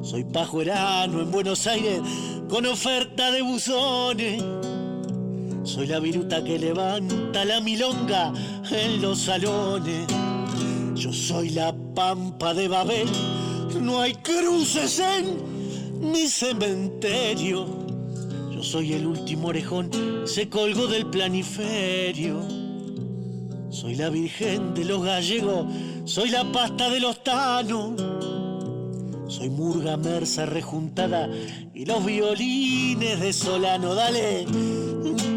Soy 0.00 0.24
pajuerano 0.24 1.20
en 1.20 1.30
Buenos 1.30 1.66
Aires 1.66 2.00
con 2.48 2.64
oferta 2.64 3.30
de 3.30 3.42
buzones. 3.42 4.42
Soy 5.62 5.86
la 5.86 6.00
viruta 6.00 6.42
que 6.42 6.58
levanta 6.58 7.44
la 7.44 7.60
milonga 7.60 8.32
en 8.70 9.02
los 9.02 9.18
salones. 9.18 10.06
Yo 10.94 11.12
soy 11.12 11.50
la 11.50 11.74
pampa 11.94 12.54
de 12.54 12.68
Babel. 12.68 13.08
No 13.78 14.00
hay 14.00 14.14
cruces 14.14 14.98
en 14.98 15.49
mi 16.01 16.27
cementerio. 16.28 17.66
Yo 18.51 18.62
soy 18.62 18.94
el 18.94 19.06
último 19.06 19.48
orejón, 19.48 19.90
se 20.24 20.48
colgó 20.48 20.86
del 20.86 21.06
planiferio. 21.06 22.40
Soy 23.70 23.94
la 23.94 24.09
virgen 24.09 24.74
de 24.74 24.85
los 24.85 25.05
gallegos, 25.05 25.66
soy 26.05 26.31
la 26.31 26.51
pasta 26.51 26.90
de 26.90 27.01
los 27.01 27.22
tanos. 27.22 27.93
Soy 29.28 29.48
murga 29.48 29.97
mersa 29.97 30.44
rejuntada 30.44 31.31
y 31.72 31.85
los 31.85 32.05
violines 32.05 33.20
de 33.20 33.32
Solano. 33.32 33.94
Dale, 33.94 34.44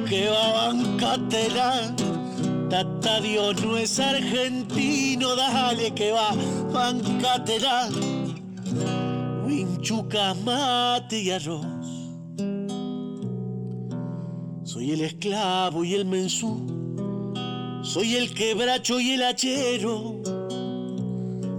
que 0.09 0.29
va 0.29 0.67
bancatela. 0.67 1.95
Tata 2.69 3.21
Dios 3.21 3.63
no 3.63 3.77
es 3.77 3.99
argentino, 3.99 5.35
dale 5.35 5.93
que 5.93 6.11
va 6.11 6.33
bancatela. 6.71 7.89
Vinchuca, 9.83 10.33
mate 10.33 11.19
y 11.19 11.29
arroz. 11.29 11.65
Soy 14.63 14.91
el 14.91 15.01
esclavo 15.01 15.83
y 15.83 15.93
el 15.95 16.05
mensú. 16.05 17.81
Soy 17.83 18.15
el 18.15 18.33
quebracho 18.33 19.01
y 19.01 19.11
el 19.11 19.23
hachero. 19.23 20.21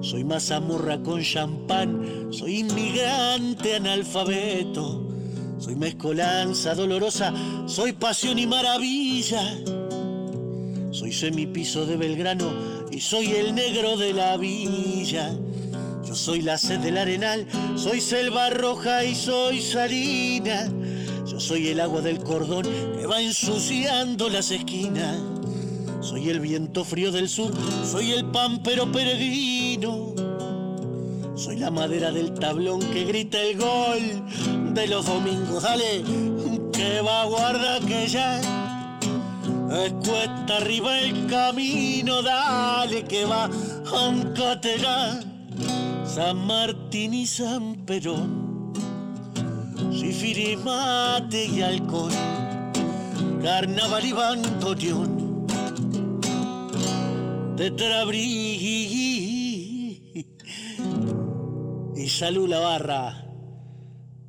Soy 0.01 0.25
mazamorra 0.25 1.03
con 1.03 1.21
champán. 1.21 2.29
Soy 2.31 2.61
inmigrante 2.61 3.77
analfabeto. 3.77 5.07
Soy 5.59 5.77
mezcolanza 5.77 6.75
dolorosa. 6.75 7.31
Soy 7.67 7.93
pasión 7.93 8.39
y 8.39 8.47
maravilla. 8.47 9.43
Soy 10.93 11.13
semipiso 11.13 11.85
de 11.85 11.99
Belgrano 11.99 12.51
y 12.91 13.01
soy 13.01 13.33
el 13.33 13.55
negro 13.55 13.99
de 13.99 14.15
la 14.15 14.39
villa. 14.39 15.31
Yo 16.07 16.15
soy 16.15 16.43
la 16.43 16.59
sed 16.59 16.81
del 16.81 16.99
arenal, 16.99 17.47
soy 17.77 18.01
selva 18.01 18.51
roja 18.51 19.05
y 19.05 19.15
soy 19.15 19.61
salina. 19.61 20.71
Yo 21.27 21.41
soy 21.41 21.69
el 21.69 21.81
agua 21.81 22.03
del 22.03 22.19
cordón 22.23 22.65
que 22.97 23.07
va 23.07 23.21
ensuciando 23.21 24.29
las 24.29 24.51
esquinas. 24.51 25.19
Soy 26.01 26.29
el 26.29 26.41
viento 26.41 26.85
frío 26.85 27.11
del 27.11 27.29
sur, 27.29 27.53
soy 27.85 28.13
el 28.13 28.27
pampero 28.27 28.93
peregrino. 28.93 30.15
Soy 31.35 31.57
la 31.57 31.71
madera 31.71 32.13
del 32.13 32.35
tablón 32.35 32.81
que 32.81 33.05
grita 33.05 33.41
el 33.41 33.59
gol 33.59 34.75
de 34.75 34.87
los 34.87 35.07
domingos. 35.07 35.63
Dale, 35.63 36.05
que 36.73 37.01
va 37.01 37.25
guarda 37.25 37.81
que 37.81 38.07
ya 38.07 38.39
es 39.85 39.93
cuesta 40.07 40.59
arriba 40.59 41.01
el 41.01 41.27
camino. 41.27 42.23
Dale, 42.23 43.05
que 43.05 43.25
va, 43.25 43.51
ancatela. 43.93 45.34
San 46.15 46.47
Martín 46.47 47.13
y 47.13 47.27
San 47.27 47.85
Perón, 47.85 48.73
mate 50.65 51.47
y 51.47 51.61
alcohol, 51.61 52.13
carnaval 53.43 54.05
y 54.05 54.13
bandoneón, 54.13 55.45
tetrabrí 57.57 58.23
y 61.97 62.09
salud 62.09 62.49
la 62.49 62.61
barra, 62.61 63.27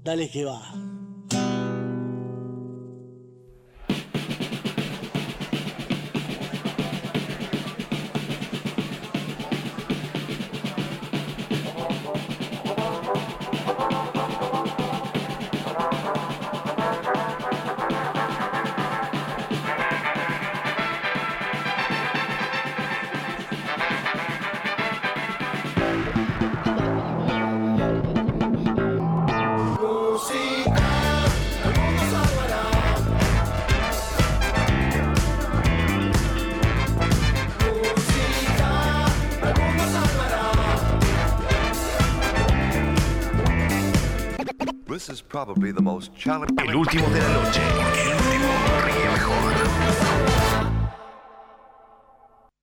dale 0.03 0.27
que 0.31 0.43
va. 0.43 0.94
El 46.57 46.76
último 46.76 47.07
de 47.09 47.19
la 47.19 47.30
noche. 47.30 48.14